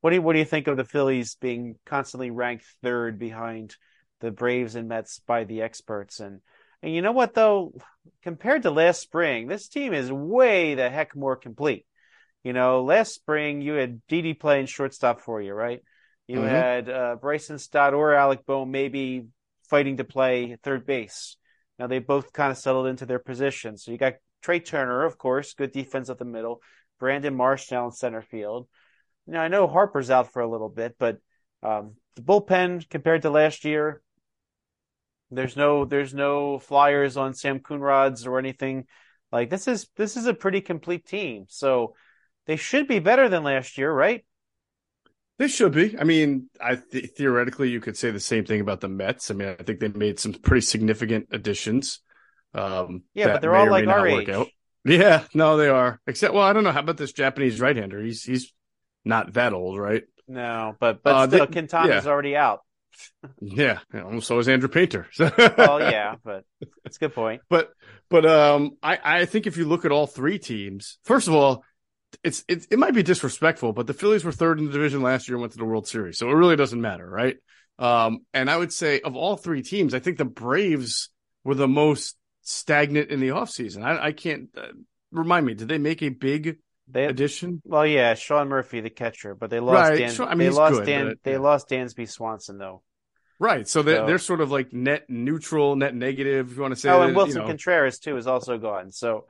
what 0.00 0.10
do 0.10 0.16
you 0.16 0.22
what 0.22 0.34
do 0.34 0.38
you 0.38 0.44
think 0.44 0.66
of 0.66 0.76
the 0.76 0.84
Phillies 0.84 1.36
being 1.36 1.76
constantly 1.86 2.30
ranked 2.30 2.64
third 2.82 3.18
behind 3.18 3.76
the 4.20 4.30
Braves 4.30 4.74
and 4.74 4.88
Mets 4.88 5.20
by 5.20 5.44
the 5.44 5.62
experts? 5.62 6.20
And 6.20 6.40
and 6.82 6.94
you 6.94 7.02
know 7.02 7.12
what 7.12 7.34
though, 7.34 7.74
compared 8.22 8.62
to 8.62 8.70
last 8.70 9.00
spring, 9.00 9.48
this 9.48 9.68
team 9.68 9.92
is 9.92 10.12
way 10.12 10.74
the 10.74 10.90
heck 10.90 11.16
more 11.16 11.36
complete. 11.36 11.86
You 12.44 12.52
know, 12.52 12.82
last 12.84 13.14
spring 13.14 13.60
you 13.60 13.74
had 13.74 14.00
Didi 14.06 14.34
playing 14.34 14.66
shortstop 14.66 15.20
for 15.20 15.40
you, 15.42 15.52
right? 15.52 15.82
You 16.26 16.40
Mhm. 16.40 16.42
had 16.42 16.88
uh, 16.88 17.16
Bryson 17.20 17.58
Stott 17.58 17.94
or 17.94 18.14
Alec 18.14 18.46
Bohm 18.46 18.70
maybe 18.70 19.26
fighting 19.68 19.96
to 19.98 20.04
play 20.04 20.56
third 20.62 20.86
base. 20.86 21.36
Now 21.78 21.86
they 21.86 21.98
both 21.98 22.32
kind 22.32 22.50
of 22.50 22.58
settled 22.58 22.86
into 22.86 23.06
their 23.06 23.18
positions. 23.18 23.84
So 23.84 23.90
you 23.92 23.98
got 23.98 24.14
Trea 24.42 24.60
Turner, 24.60 25.04
of 25.04 25.18
course, 25.18 25.54
good 25.54 25.72
defense 25.72 26.10
at 26.10 26.18
the 26.18 26.24
middle. 26.24 26.60
Brandon 26.98 27.34
Marsh 27.34 27.68
down 27.68 27.92
center 27.92 28.22
field. 28.22 28.68
Now 29.26 29.42
I 29.42 29.48
know 29.48 29.66
Harper's 29.66 30.10
out 30.10 30.32
for 30.32 30.42
a 30.42 30.50
little 30.50 30.68
bit, 30.68 30.96
but 30.98 31.18
um, 31.62 31.94
the 32.16 32.22
bullpen 32.22 32.88
compared 32.88 33.22
to 33.22 33.30
last 33.30 33.64
year, 33.64 34.02
there's 35.30 35.56
no 35.56 35.84
there's 35.84 36.14
no 36.14 36.58
flyers 36.58 37.16
on 37.16 37.34
Sam 37.34 37.60
Coonrod's 37.60 38.26
or 38.26 38.38
anything. 38.38 38.86
Like 39.30 39.50
this 39.50 39.68
is 39.68 39.88
this 39.96 40.16
is 40.16 40.26
a 40.26 40.34
pretty 40.34 40.60
complete 40.60 41.06
team. 41.06 41.44
So 41.48 41.94
they 42.46 42.56
should 42.56 42.88
be 42.88 42.98
better 42.98 43.28
than 43.28 43.44
last 43.44 43.76
year, 43.76 43.92
right? 43.92 44.24
They 45.38 45.48
should 45.48 45.72
be. 45.72 45.96
I 45.98 46.04
mean, 46.04 46.48
I 46.60 46.76
th- 46.76 47.10
theoretically 47.16 47.70
you 47.70 47.80
could 47.80 47.96
say 47.96 48.10
the 48.10 48.18
same 48.18 48.44
thing 48.44 48.60
about 48.60 48.80
the 48.80 48.88
Mets. 48.88 49.30
I 49.30 49.34
mean, 49.34 49.48
I 49.48 49.62
think 49.62 49.78
they 49.78 49.88
made 49.88 50.18
some 50.18 50.32
pretty 50.32 50.62
significant 50.62 51.28
additions. 51.30 52.00
Um, 52.54 53.02
Yeah, 53.14 53.28
but 53.32 53.40
they're 53.42 53.54
all 53.54 53.70
like 53.70 53.86
our 53.86 54.06
age. 54.06 54.28
out. 54.28 54.48
Yeah, 54.84 55.24
no, 55.34 55.56
they 55.56 55.68
are. 55.68 56.00
Except, 56.06 56.32
well, 56.32 56.44
I 56.44 56.52
don't 56.52 56.64
know. 56.64 56.72
How 56.72 56.80
about 56.80 56.96
this 56.96 57.12
Japanese 57.12 57.60
right-hander? 57.60 58.00
He's 58.02 58.22
he's 58.22 58.52
not 59.04 59.34
that 59.34 59.52
old, 59.52 59.78
right? 59.78 60.04
No, 60.26 60.74
but 60.80 61.02
but 61.02 61.14
Uh, 61.14 61.26
still, 61.26 61.46
they- 61.46 61.52
Quintana's 61.52 62.06
already 62.06 62.36
out. 62.36 62.60
Yeah. 63.40 63.78
yeah, 63.94 64.18
So 64.20 64.38
is 64.38 64.48
Andrew 64.48 64.68
Painter. 64.68 65.06
Well, 65.18 65.80
yeah, 65.80 66.16
but 66.24 66.44
that's 66.82 66.96
a 66.96 67.00
good 67.00 67.14
point. 67.14 67.42
But 67.48 67.70
but 68.10 68.26
um 68.26 68.72
I 68.82 68.98
I 69.04 69.24
think 69.26 69.46
if 69.46 69.56
you 69.56 69.66
look 69.66 69.84
at 69.84 69.92
all 69.92 70.06
three 70.06 70.38
teams, 70.38 70.98
first 71.04 71.28
of 71.28 71.34
all, 71.34 71.64
it's 72.24 72.44
it, 72.48 72.66
it 72.70 72.78
might 72.78 72.94
be 72.94 73.02
disrespectful, 73.02 73.72
but 73.72 73.86
the 73.86 73.94
Phillies 73.94 74.24
were 74.24 74.32
third 74.32 74.58
in 74.58 74.66
the 74.66 74.72
division 74.72 75.02
last 75.02 75.28
year 75.28 75.36
and 75.36 75.42
went 75.42 75.52
to 75.52 75.58
the 75.58 75.64
World 75.64 75.86
Series. 75.86 76.18
So 76.18 76.28
it 76.28 76.34
really 76.34 76.56
doesn't 76.56 76.80
matter, 76.80 77.08
right? 77.08 77.36
Um 77.78 78.20
and 78.34 78.50
I 78.50 78.56
would 78.56 78.72
say 78.72 79.00
of 79.00 79.14
all 79.14 79.36
three 79.36 79.62
teams, 79.62 79.94
I 79.94 80.00
think 80.00 80.18
the 80.18 80.24
Braves 80.24 81.10
were 81.44 81.54
the 81.54 81.68
most 81.68 82.16
stagnant 82.48 83.10
in 83.10 83.20
the 83.20 83.28
offseason. 83.28 83.82
I 83.84 84.06
I 84.06 84.12
can't 84.12 84.48
uh, 84.56 84.68
remind 85.12 85.46
me, 85.46 85.54
did 85.54 85.68
they 85.68 85.78
make 85.78 86.02
a 86.02 86.08
big 86.08 86.58
They 86.88 87.04
addition? 87.04 87.60
well, 87.64 87.86
yeah, 87.86 88.14
Sean 88.14 88.48
Murphy, 88.48 88.80
the 88.80 88.90
catcher, 88.90 89.34
but 89.34 89.50
they 89.50 89.60
lost 89.60 89.90
Right, 89.90 89.98
Dan. 89.98 90.12
Sean- 90.12 90.28
I 90.28 90.34
mean, 90.34 90.50
they 90.50 90.56
lost 90.56 90.74
good, 90.76 90.86
Dan. 90.86 91.06
but, 91.08 91.18
they 91.22 91.32
yeah. 91.32 91.38
lost 91.38 91.68
Dansby 91.68 92.08
Swanson 92.08 92.58
though. 92.58 92.82
Right. 93.40 93.68
So 93.68 93.82
they're, 93.82 93.98
So- 93.98 94.06
they're 94.06 94.18
sort 94.18 94.40
of 94.40 94.50
like 94.50 94.72
net 94.72 95.04
neutral, 95.08 95.76
net 95.76 95.94
negative, 95.94 96.50
if 96.50 96.56
you 96.56 96.62
want 96.62 96.74
to 96.74 96.80
say 96.80 96.90
Oh, 96.90 97.00
that, 97.00 97.08
and 97.08 97.16
Wilson 97.16 97.36
you 97.36 97.42
know. 97.42 97.46
Contreras 97.48 97.98
too 97.98 98.16
is 98.16 98.26
also 98.26 98.58
gone. 98.58 98.90
So 98.90 99.26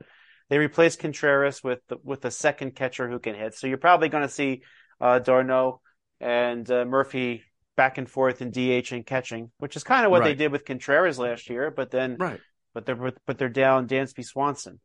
they 0.49 0.57
replaced 0.57 0.99
Contreras 0.99 1.63
with 1.63 1.79
the, 1.89 1.97
with 2.03 2.25
a 2.25 2.31
second 2.31 2.75
catcher 2.75 3.07
who 3.09 3.19
can 3.19 3.35
hit. 3.35 3.53
So 3.53 3.67
you're 3.67 3.77
probably 3.77 4.09
going 4.09 4.23
to 4.23 4.33
see 4.33 4.63
uh, 4.99 5.19
d'Arnaud 5.19 5.81
and 6.19 6.69
uh, 6.71 6.85
Murphy 6.85 7.43
back 7.77 7.97
and 7.99 8.09
forth 8.09 8.41
in 8.41 8.49
DH 8.51 8.91
and 8.91 9.05
catching, 9.05 9.51
which 9.59 9.75
is 9.77 9.83
kind 9.83 10.05
of 10.05 10.11
what 10.11 10.23
they 10.23 10.33
did 10.35 10.51
with 10.51 10.65
Contreras 10.65 11.19
last 11.19 11.49
year. 11.49 11.69
But 11.71 11.91
then, 11.91 12.17
Right. 12.19 12.39
But 12.79 12.85
they're 12.85 13.13
but 13.25 13.37
they're 13.37 13.49
down 13.49 13.87
Dansby 13.87 14.23
Swanson. 14.23 14.79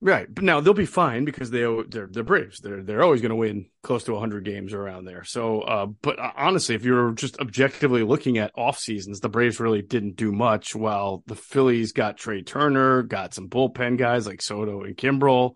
Right, 0.00 0.26
but 0.28 0.42
now 0.42 0.58
they'll 0.60 0.74
be 0.74 0.84
fine 0.84 1.24
because 1.24 1.52
they 1.52 1.60
they're 1.88 2.08
they're 2.10 2.24
Braves. 2.24 2.58
They're 2.58 2.82
they're 2.82 3.04
always 3.04 3.20
going 3.20 3.30
to 3.30 3.36
win 3.36 3.66
close 3.84 4.02
to 4.04 4.12
100 4.12 4.44
games 4.44 4.74
around 4.74 5.04
there. 5.04 5.22
So, 5.22 5.60
uh, 5.60 5.86
but 5.86 6.18
uh, 6.18 6.32
honestly, 6.36 6.74
if 6.74 6.84
you're 6.84 7.12
just 7.12 7.38
objectively 7.38 8.02
looking 8.02 8.38
at 8.38 8.50
off 8.56 8.80
seasons, 8.80 9.20
the 9.20 9.28
Braves 9.28 9.60
really 9.60 9.80
didn't 9.80 10.16
do 10.16 10.32
much. 10.32 10.74
While 10.74 11.22
the 11.28 11.36
Phillies 11.36 11.92
got 11.92 12.16
Trea 12.16 12.42
Turner, 12.42 13.04
got 13.04 13.32
some 13.32 13.48
bullpen 13.48 13.96
guys 13.96 14.26
like 14.26 14.42
Soto 14.42 14.82
and 14.82 14.96
Kimbrel. 14.96 15.52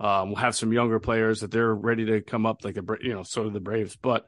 Um, 0.00 0.30
we'll 0.30 0.36
have 0.36 0.56
some 0.56 0.72
younger 0.72 0.98
players 0.98 1.40
that 1.40 1.50
they're 1.50 1.74
ready 1.74 2.06
to 2.06 2.22
come 2.22 2.46
up, 2.46 2.64
like 2.64 2.76
the 2.76 2.96
you 3.02 3.12
know, 3.12 3.24
so 3.24 3.44
do 3.44 3.50
the 3.50 3.60
Braves. 3.60 3.94
But 3.94 4.24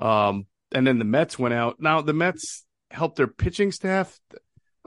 um, 0.00 0.46
and 0.72 0.84
then 0.84 0.98
the 0.98 1.04
Mets 1.04 1.38
went 1.38 1.54
out. 1.54 1.76
Now 1.78 2.00
the 2.00 2.12
Mets 2.12 2.64
helped 2.90 3.16
their 3.16 3.28
pitching 3.28 3.70
staff. 3.70 4.18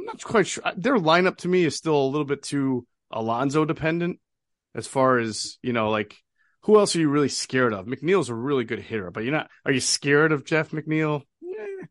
I'm 0.08 0.14
not 0.14 0.24
quite 0.24 0.48
sure. 0.48 0.64
Their 0.76 0.98
lineup 0.98 1.38
to 1.38 1.48
me 1.48 1.66
is 1.66 1.76
still 1.76 1.96
a 2.02 2.08
little 2.08 2.26
bit 2.26 2.44
too 2.44 2.86
Alonso 3.12 3.66
dependent 3.66 4.20
as 4.76 4.88
far 4.88 5.18
as, 5.18 5.58
you 5.62 5.74
know, 5.74 5.90
like 5.90 6.16
who 6.62 6.78
else 6.80 6.96
are 6.96 7.00
you 7.00 7.10
really 7.10 7.30
scared 7.30 7.74
of? 7.74 7.86
McNeil's 7.86 8.30
a 8.30 8.36
really 8.36 8.64
good 8.64 8.80
hitter, 8.80 9.12
but 9.12 9.24
you're 9.24 9.34
not 9.34 9.50
are 9.66 9.72
you 9.72 9.80
scared 9.80 10.32
of 10.32 10.46
Jeff 10.46 10.72
McNeil? 10.72 11.22
Eh, 11.44 11.86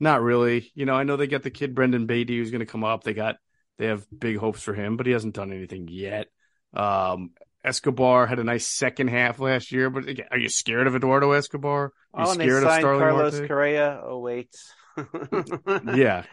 not 0.00 0.22
really. 0.22 0.70
You 0.74 0.86
know, 0.86 0.94
I 0.94 1.04
know 1.04 1.16
they 1.16 1.26
got 1.26 1.42
the 1.42 1.50
kid 1.50 1.74
Brendan 1.74 2.06
Baty 2.06 2.36
who's 2.38 2.50
gonna 2.50 2.66
come 2.66 2.84
up. 2.84 3.04
They 3.04 3.14
got 3.14 3.36
they 3.78 3.86
have 3.86 4.06
big 4.16 4.36
hopes 4.36 4.62
for 4.62 4.74
him, 4.74 4.96
but 4.96 5.06
he 5.06 5.12
hasn't 5.12 5.34
done 5.34 5.52
anything 5.52 5.88
yet. 5.88 6.28
Um 6.74 7.30
Escobar 7.64 8.26
had 8.26 8.40
a 8.40 8.44
nice 8.44 8.66
second 8.66 9.08
half 9.08 9.38
last 9.38 9.70
year, 9.70 9.88
but 9.88 10.08
again, 10.08 10.26
are 10.32 10.38
you 10.38 10.48
scared 10.48 10.88
of 10.88 10.96
Eduardo 10.96 11.30
Escobar? 11.32 11.92
Are 12.12 12.22
you 12.22 12.28
Oh, 12.28 12.32
and 12.32 12.40
they 12.40 12.44
scared 12.46 12.64
of 12.64 12.68
signed 12.70 12.82
Starling 12.82 13.00
Carlos 13.00 13.34
Marte? 13.34 13.48
Correa. 13.48 14.00
Oh 14.04 14.18
wait. 14.18 14.54
yeah. 15.94 16.24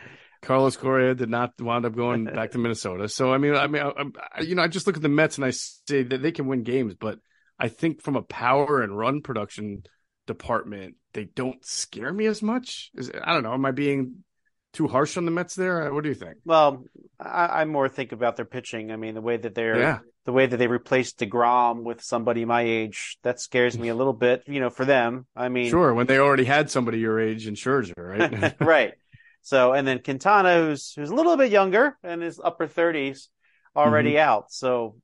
Carlos 0.41 0.77
Correa 0.77 1.15
did 1.15 1.29
not 1.29 1.53
wind 1.59 1.85
up 1.85 1.95
going 1.95 2.25
back 2.33 2.51
to 2.51 2.57
Minnesota. 2.57 3.09
So 3.09 3.33
I 3.33 3.37
mean, 3.37 3.55
I 3.55 3.67
mean, 3.67 3.81
I, 3.81 4.03
I, 4.37 4.41
you 4.41 4.55
know, 4.55 4.63
I 4.63 4.67
just 4.67 4.87
look 4.87 4.95
at 4.95 5.01
the 5.01 5.09
Mets 5.09 5.37
and 5.37 5.45
I 5.45 5.51
say 5.51 6.03
that 6.03 6.21
they 6.21 6.31
can 6.31 6.47
win 6.47 6.63
games, 6.63 6.95
but 6.95 7.19
I 7.59 7.67
think 7.67 8.01
from 8.01 8.15
a 8.15 8.21
power 8.21 8.81
and 8.81 8.97
run 8.97 9.21
production 9.21 9.83
department, 10.27 10.95
they 11.13 11.25
don't 11.25 11.63
scare 11.65 12.13
me 12.13 12.25
as 12.25 12.41
much. 12.41 12.91
Is, 12.95 13.11
I 13.21 13.33
don't 13.33 13.43
know. 13.43 13.53
Am 13.53 13.65
I 13.65 13.71
being 13.71 14.23
too 14.71 14.87
harsh 14.87 15.17
on 15.17 15.25
the 15.25 15.31
Mets 15.31 15.55
there? 15.55 15.87
Uh, 15.89 15.93
what 15.93 16.03
do 16.03 16.09
you 16.09 16.15
think? 16.15 16.35
Well, 16.45 16.85
I, 17.19 17.61
I 17.61 17.65
more 17.65 17.89
think 17.89 18.11
about 18.11 18.35
their 18.35 18.45
pitching. 18.45 18.91
I 18.91 18.95
mean, 18.95 19.15
the 19.15 19.21
way 19.21 19.37
that 19.37 19.55
they're 19.55 19.79
Yeah. 19.79 19.99
the 20.25 20.31
way 20.31 20.45
that 20.45 20.55
they 20.57 20.67
replaced 20.67 21.19
deGrom 21.19 21.83
with 21.83 22.03
somebody 22.03 22.45
my 22.45 22.61
age 22.61 23.17
that 23.23 23.39
scares 23.41 23.77
me 23.77 23.89
a 23.89 23.95
little 23.95 24.13
bit. 24.13 24.43
You 24.47 24.59
know, 24.59 24.69
for 24.69 24.85
them. 24.85 25.25
I 25.35 25.49
mean, 25.49 25.69
Sure. 25.69 25.93
When 25.93 26.05
they 26.07 26.19
already 26.19 26.45
had 26.45 26.69
somebody 26.69 26.99
your 26.99 27.19
age 27.19 27.47
in 27.47 27.55
Scherzer, 27.55 27.93
right? 27.97 28.55
right. 28.61 28.93
So, 29.41 29.73
and 29.73 29.87
then 29.87 29.99
Quintana, 29.99 30.59
who's 30.59 30.93
who's 30.93 31.09
a 31.09 31.15
little 31.15 31.37
bit 31.37 31.51
younger 31.51 31.97
in 32.03 32.21
his 32.21 32.39
upper 32.43 32.67
thirties. 32.67 33.29
already 33.75 34.19
out. 34.19 34.51
So 34.51 34.95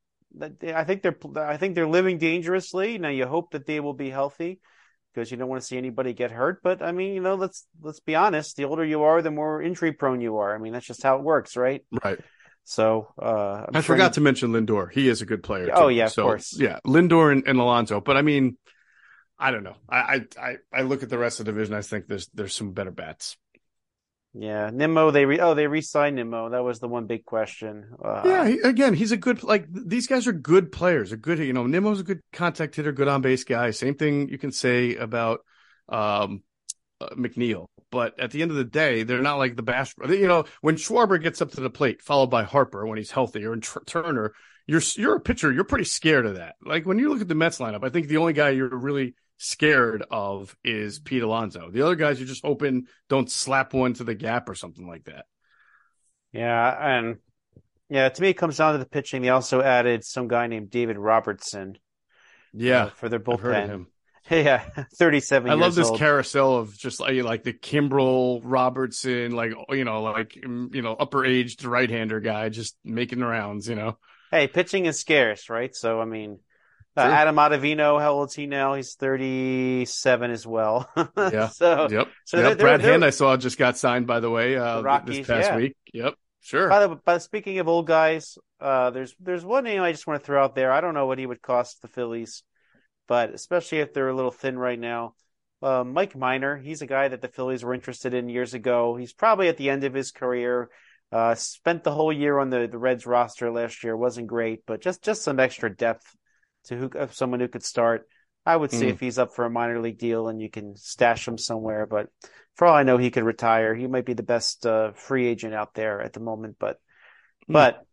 I 0.41 0.83
think 0.83 1.01
they're 1.01 1.17
I 1.37 1.57
think 1.57 1.75
they're 1.75 1.87
living 1.87 2.17
dangerously. 2.17 2.97
Now 2.97 3.09
you 3.09 3.25
hope 3.25 3.51
that 3.51 3.65
they 3.65 3.79
will 3.79 3.93
be 3.93 4.09
healthy 4.09 4.59
because 5.13 5.31
you 5.31 5.37
don't 5.37 5.47
want 5.47 5.61
to 5.61 5.67
see 5.67 5.77
anybody 5.77 6.13
get 6.13 6.31
hurt. 6.31 6.61
But 6.61 6.81
I 6.81 6.91
mean, 6.91 7.13
you 7.13 7.21
know, 7.21 7.35
let's 7.35 7.65
let's 7.81 7.99
be 7.99 8.15
honest. 8.15 8.57
The 8.57 8.65
older 8.65 8.83
you 8.83 9.03
are, 9.03 9.21
the 9.21 9.31
more 9.31 9.61
injury 9.61 9.93
prone 9.93 10.21
you 10.21 10.37
are. 10.37 10.53
I 10.53 10.57
mean, 10.57 10.73
that's 10.73 10.85
just 10.85 11.03
how 11.03 11.17
it 11.17 11.23
works, 11.23 11.55
right? 11.55 11.85
Right. 12.03 12.19
So 12.65 13.13
uh, 13.21 13.67
i 13.73 13.81
forgot 13.81 14.13
to 14.13 14.21
mention 14.21 14.51
Lindor. 14.51 14.91
He 14.91 15.07
is 15.07 15.21
a 15.21 15.25
good 15.25 15.43
player. 15.43 15.69
Oh 15.71 15.87
yeah, 15.87 16.05
of 16.05 16.13
so, 16.13 16.23
course. 16.23 16.57
Yeah, 16.59 16.79
Lindor 16.85 17.31
and, 17.31 17.47
and 17.47 17.59
Alonso. 17.59 18.01
But 18.01 18.17
I 18.17 18.23
mean, 18.23 18.57
I 19.37 19.51
don't 19.51 19.63
know. 19.63 19.75
I, 19.87 20.25
I 20.39 20.57
I 20.73 20.81
look 20.81 21.03
at 21.03 21.09
the 21.09 21.17
rest 21.17 21.39
of 21.39 21.45
the 21.45 21.51
division. 21.51 21.75
I 21.75 21.81
think 21.81 22.07
there's 22.07 22.27
there's 22.33 22.55
some 22.55 22.71
better 22.71 22.91
bats. 22.91 23.37
Yeah, 24.37 24.69
Nimmo. 24.73 25.11
They 25.11 25.25
re- 25.25 25.39
oh 25.39 25.53
they 25.53 25.67
re-signed 25.67 26.17
Nimmo. 26.17 26.49
That 26.49 26.63
was 26.63 26.79
the 26.79 26.89
one 26.89 27.05
big 27.05 27.23
question. 27.23 27.85
Uh, 28.03 28.21
yeah, 28.25 28.47
he, 28.47 28.59
again, 28.59 28.93
he's 28.93 29.13
a 29.13 29.17
good 29.17 29.43
like 29.43 29.65
these 29.69 30.07
guys 30.07 30.27
are 30.27 30.33
good 30.33 30.73
players. 30.73 31.13
A 31.13 31.17
good 31.17 31.39
you 31.39 31.53
know 31.53 31.65
Nimmo's 31.65 32.01
a 32.01 32.03
good 32.03 32.21
contact 32.33 32.75
hitter, 32.75 32.91
good 32.91 33.07
on 33.07 33.21
base 33.21 33.45
guy. 33.45 33.71
Same 33.71 33.95
thing 33.95 34.27
you 34.27 34.37
can 34.37 34.51
say 34.51 34.95
about 34.95 35.39
um, 35.87 36.43
uh, 36.99 37.09
McNeil. 37.15 37.67
But 37.95 38.19
at 38.19 38.31
the 38.31 38.41
end 38.41 38.51
of 38.51 38.57
the 38.57 38.65
day, 38.65 39.03
they're 39.03 39.21
not 39.21 39.37
like 39.37 39.55
the 39.55 39.63
bash. 39.63 39.95
You 40.05 40.27
know, 40.27 40.43
when 40.59 40.75
Schwarber 40.75 41.17
gets 41.23 41.41
up 41.41 41.51
to 41.51 41.61
the 41.61 41.69
plate, 41.69 42.01
followed 42.01 42.27
by 42.27 42.43
Harper 42.43 42.85
when 42.85 42.97
he's 42.97 43.09
healthy, 43.09 43.45
or 43.45 43.55
Tr- 43.55 43.79
Turner, 43.85 44.33
you're 44.67 44.81
you're 44.97 45.15
a 45.15 45.21
pitcher. 45.21 45.49
You're 45.49 45.63
pretty 45.63 45.85
scared 45.85 46.25
of 46.25 46.35
that. 46.35 46.55
Like 46.61 46.85
when 46.85 46.99
you 46.99 47.07
look 47.07 47.21
at 47.21 47.29
the 47.29 47.35
Mets 47.35 47.59
lineup, 47.59 47.85
I 47.85 47.89
think 47.89 48.09
the 48.09 48.17
only 48.17 48.33
guy 48.33 48.49
you're 48.49 48.67
really 48.67 49.15
scared 49.37 50.03
of 50.11 50.57
is 50.61 50.99
Pete 50.99 51.23
Alonso. 51.23 51.71
The 51.71 51.83
other 51.83 51.95
guys 51.95 52.19
you're 52.19 52.27
just 52.27 52.43
hoping 52.43 52.87
don't 53.07 53.31
slap 53.31 53.73
one 53.73 53.93
to 53.93 54.03
the 54.03 54.13
gap 54.13 54.49
or 54.49 54.55
something 54.55 54.85
like 54.85 55.05
that. 55.05 55.27
Yeah, 56.33 56.97
and 56.97 57.19
yeah, 57.89 58.09
to 58.09 58.21
me 58.21 58.31
it 58.31 58.33
comes 58.33 58.57
down 58.57 58.73
to 58.73 58.79
the 58.79 58.85
pitching. 58.85 59.21
They 59.21 59.29
also 59.29 59.61
added 59.61 60.03
some 60.03 60.27
guy 60.27 60.47
named 60.47 60.69
David 60.69 60.97
Robertson. 60.97 61.77
Yeah, 62.51 62.87
uh, 62.87 62.89
for 62.89 63.07
their 63.07 63.21
bullpen. 63.21 63.85
Yeah, 64.31 64.63
37 64.95 65.51
I 65.51 65.53
love 65.53 65.75
this 65.75 65.89
old. 65.89 65.99
carousel 65.99 66.57
of 66.57 66.75
just 66.75 66.99
like, 66.99 67.21
like 67.23 67.43
the 67.43 67.53
Kimbrel, 67.53 68.41
Robertson, 68.43 69.33
like, 69.33 69.51
you 69.69 69.85
know, 69.85 70.01
like, 70.01 70.35
you 70.35 70.81
know, 70.81 70.93
upper 70.93 71.23
aged 71.23 71.63
right 71.63 71.89
hander 71.89 72.19
guy 72.19 72.49
just 72.49 72.75
making 72.83 73.19
the 73.19 73.27
rounds, 73.27 73.69
you 73.69 73.75
know? 73.75 73.99
Hey, 74.31 74.47
pitching 74.47 74.87
is 74.87 74.99
scarce, 74.99 75.47
right? 75.47 75.75
So, 75.75 76.01
I 76.01 76.05
mean, 76.05 76.39
uh, 76.97 77.01
Adam 77.01 77.35
Ottavino, 77.35 77.99
how 77.99 78.13
old 78.13 78.29
is 78.29 78.35
he 78.35 78.47
now? 78.47 78.73
He's 78.73 78.95
37 78.95 80.31
as 80.31 80.47
well. 80.47 80.89
yeah. 81.17 81.49
So, 81.49 81.87
yep. 81.91 82.07
So 82.23 82.37
yep. 82.37 82.45
They're, 82.45 82.55
Brad 82.55 82.81
they're, 82.81 82.91
Hand, 82.93 83.05
I 83.05 83.09
saw 83.09 83.35
just 83.37 83.57
got 83.57 83.77
signed, 83.77 84.07
by 84.07 84.21
the 84.21 84.29
way, 84.29 84.57
uh, 84.57 84.81
Rockies, 84.81 85.17
this 85.17 85.27
past 85.27 85.49
yeah. 85.51 85.55
week. 85.57 85.75
Yep. 85.93 86.15
Sure. 86.41 86.69
By 86.69 86.85
the 86.85 86.95
but 87.03 87.19
speaking 87.23 87.59
of 87.59 87.67
old 87.67 87.87
guys, 87.87 88.37
uh, 88.61 88.91
there's 88.91 89.15
there's 89.19 89.43
one 89.43 89.63
name 89.63 89.81
I 89.81 89.91
just 89.91 90.05
want 90.05 90.21
to 90.21 90.25
throw 90.25 90.43
out 90.43 90.53
there. 90.53 90.71
I 90.71 90.79
don't 90.79 90.93
know 90.93 91.07
what 91.07 91.17
he 91.17 91.25
would 91.25 91.41
cost 91.41 91.81
the 91.81 91.87
Phillies, 91.87 92.43
but 93.07 93.33
especially 93.33 93.79
if 93.79 93.93
they're 93.93 94.09
a 94.09 94.15
little 94.15 94.31
thin 94.31 94.57
right 94.57 94.79
now. 94.79 95.13
Uh, 95.61 95.83
Mike 95.83 96.15
Minor, 96.15 96.57
he's 96.57 96.81
a 96.81 96.87
guy 96.87 97.07
that 97.07 97.21
the 97.21 97.27
Phillies 97.27 97.63
were 97.63 97.73
interested 97.73 98.13
in 98.13 98.29
years 98.29 98.53
ago. 98.53 98.95
He's 98.95 99.13
probably 99.13 99.47
at 99.47 99.57
the 99.57 99.69
end 99.69 99.83
of 99.83 99.93
his 99.93 100.11
career. 100.11 100.69
Uh, 101.11 101.33
spent 101.35 101.83
the 101.83 101.93
whole 101.93 102.11
year 102.11 102.37
on 102.39 102.49
the, 102.49 102.67
the 102.67 102.77
Reds 102.77 103.05
roster 103.05 103.51
last 103.51 103.83
year. 103.83 103.95
wasn't 103.95 104.27
great, 104.27 104.65
but 104.65 104.81
just 104.81 105.03
just 105.03 105.23
some 105.23 105.39
extra 105.39 105.73
depth 105.73 106.15
to 106.65 106.75
who, 106.75 106.91
someone 107.11 107.39
who 107.39 107.47
could 107.47 107.63
start. 107.63 108.07
I 108.45 108.55
would 108.55 108.71
say 108.71 108.87
mm. 108.87 108.89
if 108.89 108.99
he's 108.99 109.17
up 109.17 109.33
for 109.33 109.45
a 109.45 109.49
minor 109.49 109.81
league 109.81 109.97
deal 109.97 110.27
and 110.27 110.39
you 110.39 110.49
can 110.49 110.75
stash 110.75 111.27
him 111.27 111.37
somewhere, 111.37 111.87
but 111.87 112.09
for 112.55 112.67
all 112.67 112.75
I 112.75 112.83
know, 112.83 112.97
he 112.97 113.09
could 113.11 113.23
retire. 113.23 113.73
He 113.73 113.87
might 113.87 114.05
be 114.05 114.13
the 114.13 114.23
best 114.23 114.65
uh, 114.65 114.91
free 114.93 115.25
agent 115.27 115.53
out 115.53 115.73
there 115.73 116.01
at 116.01 116.13
the 116.13 116.19
moment, 116.19 116.57
but 116.59 116.77
mm. 117.49 117.53
but 117.53 117.85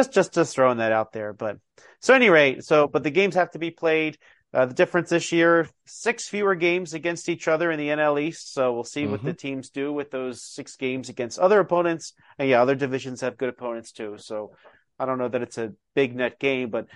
just 0.00 0.12
just 0.12 0.34
just 0.34 0.54
throwing 0.54 0.78
that 0.78 0.92
out 0.92 1.12
there. 1.12 1.32
But 1.32 1.58
so 2.00 2.14
any 2.14 2.30
rate, 2.30 2.64
so 2.64 2.86
but 2.86 3.02
the 3.02 3.10
games 3.10 3.34
have 3.34 3.50
to 3.52 3.58
be 3.58 3.70
played. 3.70 4.18
Uh, 4.52 4.66
the 4.66 4.74
difference 4.74 5.10
this 5.10 5.30
year, 5.30 5.68
six 5.86 6.28
fewer 6.28 6.56
games 6.56 6.92
against 6.92 7.28
each 7.28 7.46
other 7.46 7.70
in 7.70 7.78
the 7.78 7.88
NL 7.88 8.20
East. 8.20 8.52
So 8.52 8.72
we'll 8.72 8.82
see 8.82 9.02
mm-hmm. 9.02 9.12
what 9.12 9.22
the 9.22 9.30
mm-hmm. 9.30 9.36
teams 9.36 9.70
do 9.70 9.92
with 9.92 10.10
those 10.10 10.42
six 10.42 10.74
games 10.74 11.08
against 11.08 11.38
other 11.38 11.60
opponents. 11.60 12.14
And 12.36 12.48
yeah, 12.48 12.60
other 12.60 12.74
divisions 12.74 13.20
have 13.20 13.36
good 13.36 13.48
opponents 13.48 13.92
too. 13.92 14.16
So 14.18 14.56
I 14.98 15.06
don't 15.06 15.18
know 15.18 15.28
that 15.28 15.42
it's 15.42 15.58
a 15.58 15.72
big 15.94 16.16
net 16.16 16.40
game, 16.40 16.70
but 16.70 16.86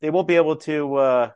they 0.00 0.10
won't 0.10 0.26
be 0.26 0.34
able 0.34 0.56
to 0.56 0.94
uh, 0.96 1.30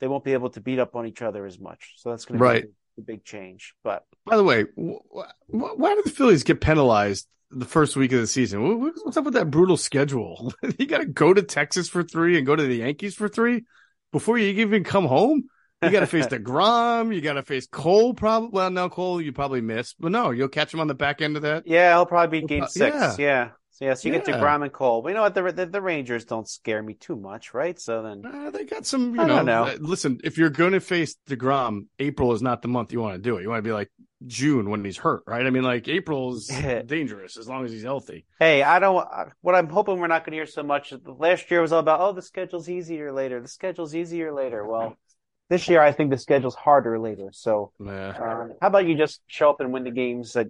they 0.00 0.06
won't 0.06 0.24
be 0.24 0.34
able 0.34 0.50
to 0.50 0.60
beat 0.60 0.78
up 0.78 0.94
on 0.94 1.06
each 1.06 1.22
other 1.22 1.44
as 1.44 1.58
much. 1.58 1.94
So 1.96 2.10
that's 2.10 2.24
going 2.24 2.38
to 2.38 2.62
be 2.62 2.68
the 2.96 3.02
big 3.02 3.24
change. 3.24 3.74
But 3.82 4.04
by 4.24 4.36
the 4.36 4.44
way, 4.44 4.64
why 4.74 5.94
did 5.96 6.04
the 6.04 6.10
Phillies 6.10 6.44
get 6.44 6.60
penalized 6.60 7.26
the 7.54 7.64
first 7.64 7.96
week 7.96 8.12
of 8.12 8.20
the 8.20 8.26
season? 8.26 8.80
What's 8.80 9.16
up 9.16 9.24
with 9.24 9.34
that 9.34 9.50
brutal 9.50 9.76
schedule? 9.76 10.52
you 10.78 10.86
got 10.86 10.98
to 10.98 11.06
go 11.06 11.32
to 11.32 11.42
Texas 11.42 11.88
for 11.88 12.02
three 12.02 12.36
and 12.36 12.46
go 12.46 12.56
to 12.56 12.62
the 12.62 12.76
Yankees 12.76 13.14
for 13.14 13.28
three 13.28 13.64
before 14.12 14.38
you 14.38 14.48
even 14.60 14.84
come 14.84 15.06
home. 15.06 15.44
You 15.82 15.90
got 15.90 16.00
to 16.00 16.06
face 16.06 16.26
the 16.26 16.38
deGrom. 16.40 17.14
You 17.14 17.20
got 17.20 17.34
to 17.34 17.42
face 17.42 17.66
Cole. 17.66 18.14
Probably. 18.14 18.50
Well, 18.52 18.70
no, 18.70 18.88
Cole 18.88 19.20
you 19.20 19.32
probably 19.32 19.60
miss, 19.60 19.94
but 19.94 20.12
no, 20.12 20.30
you'll 20.30 20.48
catch 20.48 20.72
him 20.72 20.80
on 20.80 20.86
the 20.86 20.94
back 20.94 21.20
end 21.20 21.36
of 21.36 21.42
that. 21.42 21.66
Yeah, 21.66 21.94
he'll 21.94 22.06
probably 22.06 22.40
be 22.40 22.46
game 22.46 22.66
six. 22.66 22.96
Yeah. 22.96 23.16
yeah. 23.18 23.48
So 23.74 23.86
yeah, 23.86 23.94
so 23.94 24.08
you 24.08 24.14
yeah. 24.14 24.20
get 24.20 24.36
deGrom 24.36 24.62
and 24.62 24.72
Cole. 24.72 25.02
But 25.02 25.08
you 25.08 25.14
know 25.16 25.22
what? 25.22 25.34
The, 25.34 25.50
the, 25.50 25.66
the 25.66 25.82
Rangers 25.82 26.24
don't 26.24 26.48
scare 26.48 26.80
me 26.80 26.94
too 26.94 27.16
much, 27.16 27.52
right? 27.54 27.76
So 27.80 28.04
then 28.04 28.22
uh, 28.24 28.50
they 28.50 28.64
got 28.64 28.86
some. 28.86 29.16
You 29.16 29.22
I 29.22 29.26
know, 29.26 29.42
know. 29.42 29.64
Uh, 29.64 29.76
listen, 29.80 30.20
if 30.22 30.38
you're 30.38 30.50
going 30.50 30.74
to 30.74 30.80
face 30.80 31.16
deGrom, 31.28 31.86
April 31.98 32.32
is 32.32 32.40
not 32.40 32.62
the 32.62 32.68
month 32.68 32.92
you 32.92 33.00
want 33.00 33.16
to 33.16 33.20
do 33.20 33.36
it. 33.36 33.42
You 33.42 33.48
want 33.48 33.58
to 33.58 33.68
be 33.68 33.72
like 33.72 33.90
June 34.28 34.70
when 34.70 34.84
he's 34.84 34.96
hurt, 34.96 35.24
right? 35.26 35.44
I 35.44 35.50
mean, 35.50 35.64
like 35.64 35.88
April 35.88 36.36
is 36.36 36.46
dangerous 36.86 37.36
as 37.36 37.48
long 37.48 37.64
as 37.64 37.72
he's 37.72 37.82
healthy. 37.82 38.26
Hey, 38.38 38.62
I 38.62 38.78
don't. 38.78 39.04
What 39.40 39.56
I'm 39.56 39.68
hoping 39.68 39.98
we're 39.98 40.06
not 40.06 40.24
going 40.24 40.32
to 40.32 40.36
hear 40.36 40.46
so 40.46 40.62
much. 40.62 40.94
Last 41.04 41.50
year 41.50 41.60
was 41.60 41.72
all 41.72 41.80
about, 41.80 42.00
oh, 42.00 42.12
the 42.12 42.22
schedule's 42.22 42.68
easier 42.68 43.10
later. 43.10 43.40
The 43.40 43.48
schedule's 43.48 43.96
easier 43.96 44.32
later. 44.32 44.64
Well, 44.64 44.96
this 45.50 45.68
year 45.68 45.80
I 45.80 45.90
think 45.90 46.10
the 46.10 46.18
schedule's 46.18 46.54
harder 46.54 46.96
later. 47.00 47.30
So, 47.32 47.72
uh, 47.84 48.12
how 48.12 48.50
about 48.60 48.86
you 48.86 48.96
just 48.96 49.20
show 49.26 49.50
up 49.50 49.58
and 49.58 49.72
win 49.72 49.82
the 49.82 49.90
games 49.90 50.34
that 50.34 50.46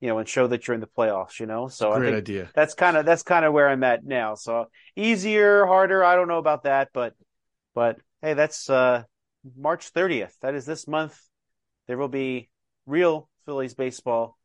you 0.00 0.08
know, 0.08 0.18
and 0.18 0.28
show 0.28 0.46
that 0.46 0.66
you're 0.66 0.74
in 0.74 0.80
the 0.80 0.86
playoffs, 0.86 1.40
you 1.40 1.46
know? 1.46 1.68
So 1.68 1.94
great 1.94 2.14
I 2.14 2.18
idea. 2.18 2.50
That's 2.54 2.74
kind 2.74 2.96
of, 2.96 3.06
that's 3.06 3.22
kind 3.22 3.44
of 3.44 3.52
where 3.52 3.68
I'm 3.68 3.84
at 3.84 4.04
now. 4.04 4.34
So 4.34 4.66
easier, 4.94 5.64
harder. 5.66 6.04
I 6.04 6.16
don't 6.16 6.28
know 6.28 6.38
about 6.38 6.64
that, 6.64 6.90
but, 6.92 7.14
but 7.74 7.98
hey, 8.22 8.34
that's, 8.34 8.68
uh, 8.68 9.04
March 9.56 9.92
30th. 9.92 10.32
That 10.42 10.54
is 10.54 10.66
this 10.66 10.86
month. 10.86 11.18
There 11.86 11.96
will 11.96 12.08
be 12.08 12.50
real 12.84 13.28
Phillies 13.46 13.74
baseball. 13.74 14.36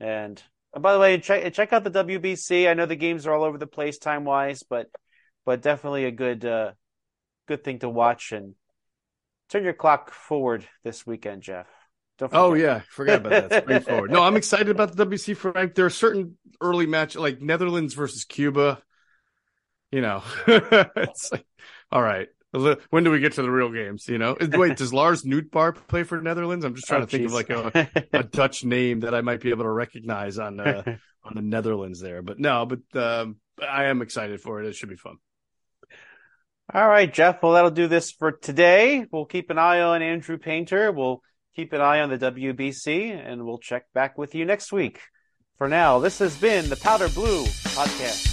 And, 0.00 0.42
and 0.74 0.82
by 0.82 0.92
the 0.92 0.98
way, 0.98 1.18
check, 1.18 1.52
check 1.52 1.72
out 1.72 1.84
the 1.84 1.90
WBC. 1.90 2.68
I 2.68 2.74
know 2.74 2.86
the 2.86 2.96
games 2.96 3.26
are 3.26 3.34
all 3.34 3.44
over 3.44 3.58
the 3.58 3.66
place 3.66 3.98
time 3.98 4.24
wise, 4.24 4.62
but, 4.68 4.88
but 5.44 5.62
definitely 5.62 6.06
a 6.06 6.10
good, 6.10 6.44
uh, 6.44 6.72
good 7.46 7.62
thing 7.62 7.78
to 7.80 7.88
watch 7.88 8.32
and 8.32 8.54
turn 9.48 9.62
your 9.62 9.72
clock 9.72 10.10
forward 10.10 10.66
this 10.82 11.06
weekend, 11.06 11.42
Geoff. 11.42 11.68
Oh 12.32 12.54
yeah, 12.54 12.80
forget 12.88 13.20
about 13.20 13.50
that. 13.50 13.62
Spring 13.62 13.80
forward. 13.82 14.10
No, 14.10 14.22
I'm 14.22 14.36
excited 14.36 14.68
about 14.68 14.96
the 14.96 15.06
WBC 15.06 15.36
Frank. 15.36 15.74
There 15.74 15.86
are 15.86 15.90
certain 15.90 16.36
early 16.60 16.86
match 16.86 17.16
like 17.16 17.40
Netherlands 17.40 17.94
versus 17.94 18.24
Cuba. 18.24 18.82
You 19.90 20.00
know, 20.00 20.22
it's 20.46 21.30
like, 21.32 21.46
all 21.90 22.02
right. 22.02 22.28
When 22.90 23.04
do 23.04 23.10
we 23.10 23.20
get 23.20 23.34
to 23.34 23.42
the 23.42 23.50
real 23.50 23.70
games? 23.70 24.08
You 24.08 24.16
know, 24.16 24.36
wait, 24.40 24.78
does 24.78 24.92
Lars 24.92 25.24
Nootbaar 25.24 25.74
play 25.88 26.04
for 26.04 26.22
Netherlands? 26.22 26.64
I'm 26.64 26.74
just 26.74 26.86
trying 26.86 27.02
oh, 27.02 27.04
to 27.04 27.10
think 27.10 27.24
geez. 27.24 27.32
of 27.32 27.34
like 27.34 27.50
a, 27.50 28.06
a 28.18 28.22
Dutch 28.22 28.64
name 28.64 29.00
that 29.00 29.14
I 29.14 29.20
might 29.20 29.40
be 29.40 29.50
able 29.50 29.64
to 29.64 29.70
recognize 29.70 30.38
on 30.38 30.58
uh, 30.58 30.82
on 31.22 31.34
the 31.34 31.42
Netherlands 31.42 32.00
there. 32.00 32.22
But 32.22 32.38
no, 32.38 32.64
but 32.64 32.80
um, 32.98 33.36
I 33.60 33.84
am 33.84 34.00
excited 34.00 34.40
for 34.40 34.62
it. 34.62 34.66
It 34.66 34.74
should 34.74 34.88
be 34.88 34.96
fun. 34.96 35.16
All 36.72 36.88
right, 36.88 37.12
Geoff. 37.12 37.42
Well, 37.42 37.52
that'll 37.52 37.70
do 37.70 37.88
this 37.88 38.10
for 38.10 38.32
today. 38.32 39.06
We'll 39.10 39.26
keep 39.26 39.50
an 39.50 39.58
eye 39.58 39.82
on 39.82 40.02
Andrew 40.02 40.38
Painter. 40.38 40.90
We'll 40.90 41.22
keep 41.56 41.72
an 41.72 41.80
eye 41.80 42.00
on 42.00 42.10
the 42.10 42.18
WBC, 42.18 43.18
and 43.26 43.46
we'll 43.46 43.58
check 43.58 43.90
back 43.94 44.18
with 44.18 44.34
you 44.34 44.44
next 44.44 44.72
week. 44.72 45.00
For 45.56 45.66
now, 45.66 45.98
this 45.98 46.18
has 46.18 46.36
been 46.36 46.68
the 46.68 46.76
Powder 46.76 47.08
Blue 47.08 47.44
Podcast. 47.44 48.25